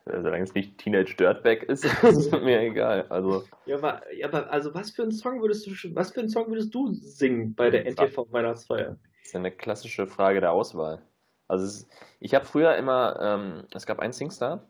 Solange 0.04 0.42
es 0.42 0.54
nicht 0.54 0.78
Teenage 0.78 1.14
Dirtbag 1.16 1.62
ist, 1.64 1.84
ist 2.02 2.32
mir 2.32 2.60
egal. 2.60 3.06
Also, 3.08 3.44
ja, 3.66 3.76
aber, 3.76 4.02
ja, 4.12 4.26
aber 4.26 4.50
also 4.50 4.74
was 4.74 4.90
für 4.90 5.02
einen 5.02 5.12
Song 5.12 5.40
würdest 5.40 5.66
du 5.66 5.70
was 5.94 6.10
für 6.12 6.20
einen 6.20 6.28
Song 6.28 6.48
würdest 6.48 6.74
du 6.74 6.92
singen 6.92 7.54
bei 7.54 7.70
der 7.70 7.86
NTV 7.86 8.26
Weihnachtsfeier? 8.32 8.96
Das 9.20 9.28
ist 9.28 9.36
eine 9.36 9.52
klassische 9.52 10.06
Frage 10.06 10.40
der 10.40 10.52
Auswahl. 10.52 11.02
Also 11.46 11.66
ist, 11.66 11.88
ich 12.18 12.34
habe 12.34 12.44
früher 12.44 12.76
immer, 12.76 13.18
ähm, 13.20 13.64
es 13.72 13.86
gab 13.86 14.00
einen 14.00 14.12
Singstar, 14.12 14.66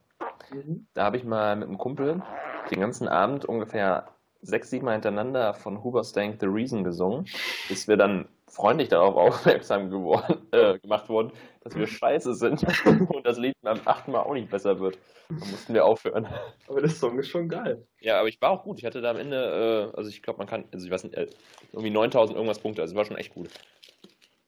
mhm. 0.50 0.86
da 0.94 1.04
habe 1.04 1.16
ich 1.16 1.24
mal 1.24 1.56
mit 1.56 1.68
einem 1.68 1.78
Kumpel 1.78 2.22
den 2.70 2.80
ganzen 2.80 3.08
Abend 3.08 3.44
ungefähr 3.46 4.08
sechs, 4.42 4.70
sieben 4.70 4.84
Mal 4.86 4.92
hintereinander 4.92 5.54
von 5.54 5.82
Huberstank 5.82 6.38
The 6.40 6.46
Reason 6.46 6.84
gesungen, 6.84 7.26
bis 7.68 7.88
wir 7.88 7.96
dann 7.96 8.28
freundlich 8.48 8.88
darauf 8.88 9.16
aufmerksam 9.16 9.90
geworden, 9.90 10.46
äh, 10.52 10.78
gemacht 10.78 11.08
wurden, 11.08 11.32
dass 11.62 11.74
wir 11.74 11.86
scheiße 11.86 12.34
sind 12.34 12.64
und 13.10 13.24
das 13.24 13.38
Lied 13.38 13.54
beim 13.62 13.80
achten 13.84 14.12
Mal 14.12 14.20
auch 14.20 14.34
nicht 14.34 14.50
besser 14.50 14.78
wird. 14.78 14.98
Dann 15.28 15.38
mussten 15.38 15.72
wir 15.72 15.86
aufhören. 15.86 16.26
Aber 16.68 16.80
der 16.80 16.90
Song 16.90 17.18
ist 17.18 17.28
schon 17.28 17.48
geil. 17.48 17.86
Ja, 18.00 18.18
aber 18.18 18.28
ich 18.28 18.40
war 18.42 18.50
auch 18.50 18.64
gut. 18.64 18.78
Ich 18.78 18.84
hatte 18.84 19.00
da 19.00 19.12
am 19.12 19.16
Ende, 19.16 19.90
äh, 19.92 19.96
also 19.96 20.10
ich 20.10 20.22
glaube, 20.22 20.38
man 20.38 20.46
kann, 20.46 20.64
also 20.72 20.84
ich 20.84 20.92
weiß 20.92 21.04
nicht, 21.04 21.14
äh, 21.14 21.26
irgendwie 21.72 21.90
9000 21.90 22.36
irgendwas 22.36 22.58
Punkte, 22.58 22.82
also 22.82 22.94
war 22.94 23.04
schon 23.04 23.16
echt 23.16 23.32
gut. 23.32 23.48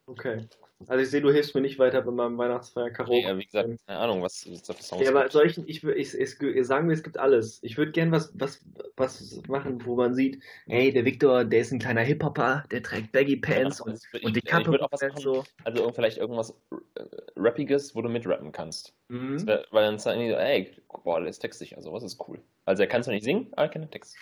Okay. 0.07 0.47
Also 0.87 1.03
ich 1.03 1.11
sehe, 1.11 1.21
du 1.21 1.31
hilfst 1.31 1.55
mir 1.55 1.61
nicht 1.61 1.79
weiter 1.79 2.03
bei 2.03 2.11
meinem 2.11 2.37
Weihnachtsfeier 2.37 2.91
Karaoke. 2.91 3.23
Ja, 3.23 3.39
wie 3.39 3.45
gesagt, 3.45 3.69
keine 3.87 3.99
Ahnung, 3.99 4.23
was 4.23 4.45
es 4.45 4.63
da 4.65 4.75
für 4.75 4.83
Songs 4.83 5.03
Ja, 5.03 5.11
aber 5.11 5.31
solchen, 5.31 5.65
ich, 5.67 5.83
ich, 5.85 6.15
ich, 6.15 6.41
ich 6.41 6.67
sagen 6.67 6.89
wir, 6.89 6.95
es 6.95 7.03
gibt 7.03 7.19
alles. 7.19 7.61
Ich 7.63 7.79
würde 7.79 7.93
gern 7.93 8.13
was, 8.13 8.33
was, 8.35 8.65
was 8.97 9.41
machen, 9.49 9.85
wo 9.87 9.97
man 9.97 10.15
sieht, 10.15 10.43
hey, 10.67 10.93
der 10.93 11.05
Victor, 11.05 11.45
der 11.45 11.61
ist 11.61 11.73
ein 11.73 11.79
kleiner 11.79 12.03
Hip-Hopper, 12.03 12.65
der 12.71 12.83
trägt 12.83 13.13
Baggy 13.13 13.37
Pants 13.37 13.79
ja, 13.79 13.85
und, 13.87 14.01
ich, 14.13 14.25
und 14.25 14.37
die 14.37 14.41
Kappe. 14.41 14.75
Ich 14.75 14.81
auch 14.81 14.93
was 14.93 15.03
machen, 15.03 15.21
so. 15.21 15.45
Also 15.65 15.91
vielleicht 15.93 16.19
irgendwas 16.19 16.51
äh, 16.97 17.05
Rappiges, 17.37 17.95
wo 17.95 18.03
du 18.03 18.09
mitrappen 18.09 18.53
kannst. 18.53 18.95
Mhm. 19.09 19.47
Wär, 19.47 19.65
weil 19.71 19.85
dann 19.85 19.99
sagen 19.99 20.21
die 20.21 20.31
so, 20.31 20.37
ey, 20.37 20.71
boah, 21.05 21.21
der 21.21 21.31
ist 21.31 21.39
textig, 21.39 21.77
also 21.77 21.93
was 21.93 22.03
ist 22.03 22.23
cool. 22.29 22.41
Also 22.67 22.83
er 22.83 22.89
kann 22.89 23.03
zwar 23.03 23.15
nicht 23.15 23.25
singen, 23.25 23.49
aber 23.53 23.63
er 23.63 23.69
kennt 23.69 23.85
den 23.85 23.91
Text. 23.91 24.17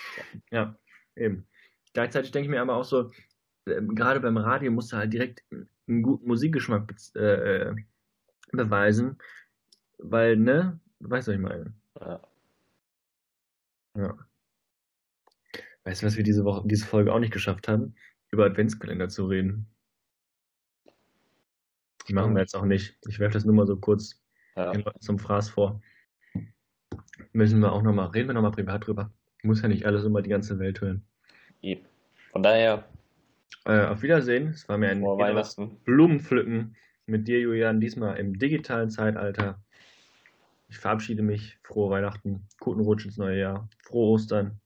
Ja. 0.50 0.58
ja, 0.58 0.76
eben. 1.16 1.46
Gleichzeitig 1.92 2.30
denke 2.30 2.46
ich 2.46 2.50
mir 2.50 2.60
aber 2.60 2.76
auch 2.76 2.84
so, 2.84 3.10
ähm, 3.66 3.94
gerade 3.94 4.20
beim 4.20 4.36
Radio 4.36 4.70
musst 4.70 4.92
du 4.92 4.96
halt 4.96 5.12
direkt 5.12 5.42
einen 5.88 6.02
guten 6.02 6.26
Musikgeschmack 6.26 6.94
äh, 7.16 7.20
äh, 7.20 7.76
beweisen, 8.52 9.18
weil, 9.98 10.36
ne, 10.36 10.80
du 11.00 11.10
weißt, 11.10 11.28
was 11.28 11.34
ich 11.34 11.40
meine. 11.40 11.74
Ja. 12.00 12.22
ja. 13.96 14.18
Weißt 15.84 16.02
du, 16.02 16.06
was 16.06 16.16
wir 16.16 16.24
diese 16.24 16.44
Woche, 16.44 16.66
diese 16.66 16.86
Folge 16.86 17.12
auch 17.12 17.18
nicht 17.18 17.32
geschafft 17.32 17.68
haben? 17.68 17.94
Über 18.30 18.46
Adventskalender 18.46 19.08
zu 19.08 19.26
reden. 19.26 19.66
Die 22.08 22.14
machen 22.14 22.34
wir 22.34 22.40
jetzt 22.40 22.56
auch 22.56 22.64
nicht. 22.64 22.96
Ich 23.06 23.18
werfe 23.18 23.34
das 23.34 23.44
nur 23.44 23.54
mal 23.54 23.66
so 23.66 23.76
kurz 23.76 24.22
ja. 24.56 24.72
zum 25.00 25.18
Fraß 25.18 25.50
vor. 25.50 25.80
Müssen 27.32 27.60
wir 27.60 27.72
auch 27.72 27.82
nochmal, 27.82 28.08
reden 28.08 28.28
wir 28.28 28.34
nochmal 28.34 28.52
privat 28.52 28.86
drüber. 28.86 29.12
Muss 29.42 29.62
ja 29.62 29.68
nicht 29.68 29.86
alles 29.86 30.04
immer 30.04 30.22
die 30.22 30.30
ganze 30.30 30.58
Welt 30.58 30.80
hören. 30.80 31.04
Von 32.30 32.42
daher 32.42 32.88
äh, 33.64 33.86
auf 33.86 34.02
Wiedersehen. 34.02 34.48
Es 34.48 34.68
war 34.68 34.78
mir 34.78 34.90
ein 34.90 35.02
Blumenpflücken 35.84 36.76
mit 37.06 37.28
dir, 37.28 37.40
Julian, 37.40 37.80
diesmal 37.80 38.18
im 38.18 38.38
digitalen 38.38 38.90
Zeitalter. 38.90 39.62
Ich 40.68 40.78
verabschiede 40.78 41.22
mich. 41.22 41.58
Frohe 41.62 41.90
Weihnachten, 41.90 42.46
guten 42.60 42.80
Rutsch 42.80 43.04
ins 43.04 43.18
neue 43.18 43.38
Jahr, 43.38 43.68
frohe 43.82 44.12
Ostern, 44.12 44.60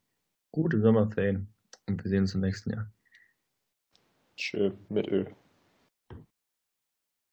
gute 0.53 0.81
Sommerferien 0.81 1.49
und 1.87 2.03
wir 2.03 2.09
sehen 2.09 2.23
uns 2.23 2.35
im 2.35 2.41
nächsten 2.41 2.71
Jahr. 2.71 2.91
Schön 4.37 4.77
mit 4.89 5.09
Öl. 5.09 5.27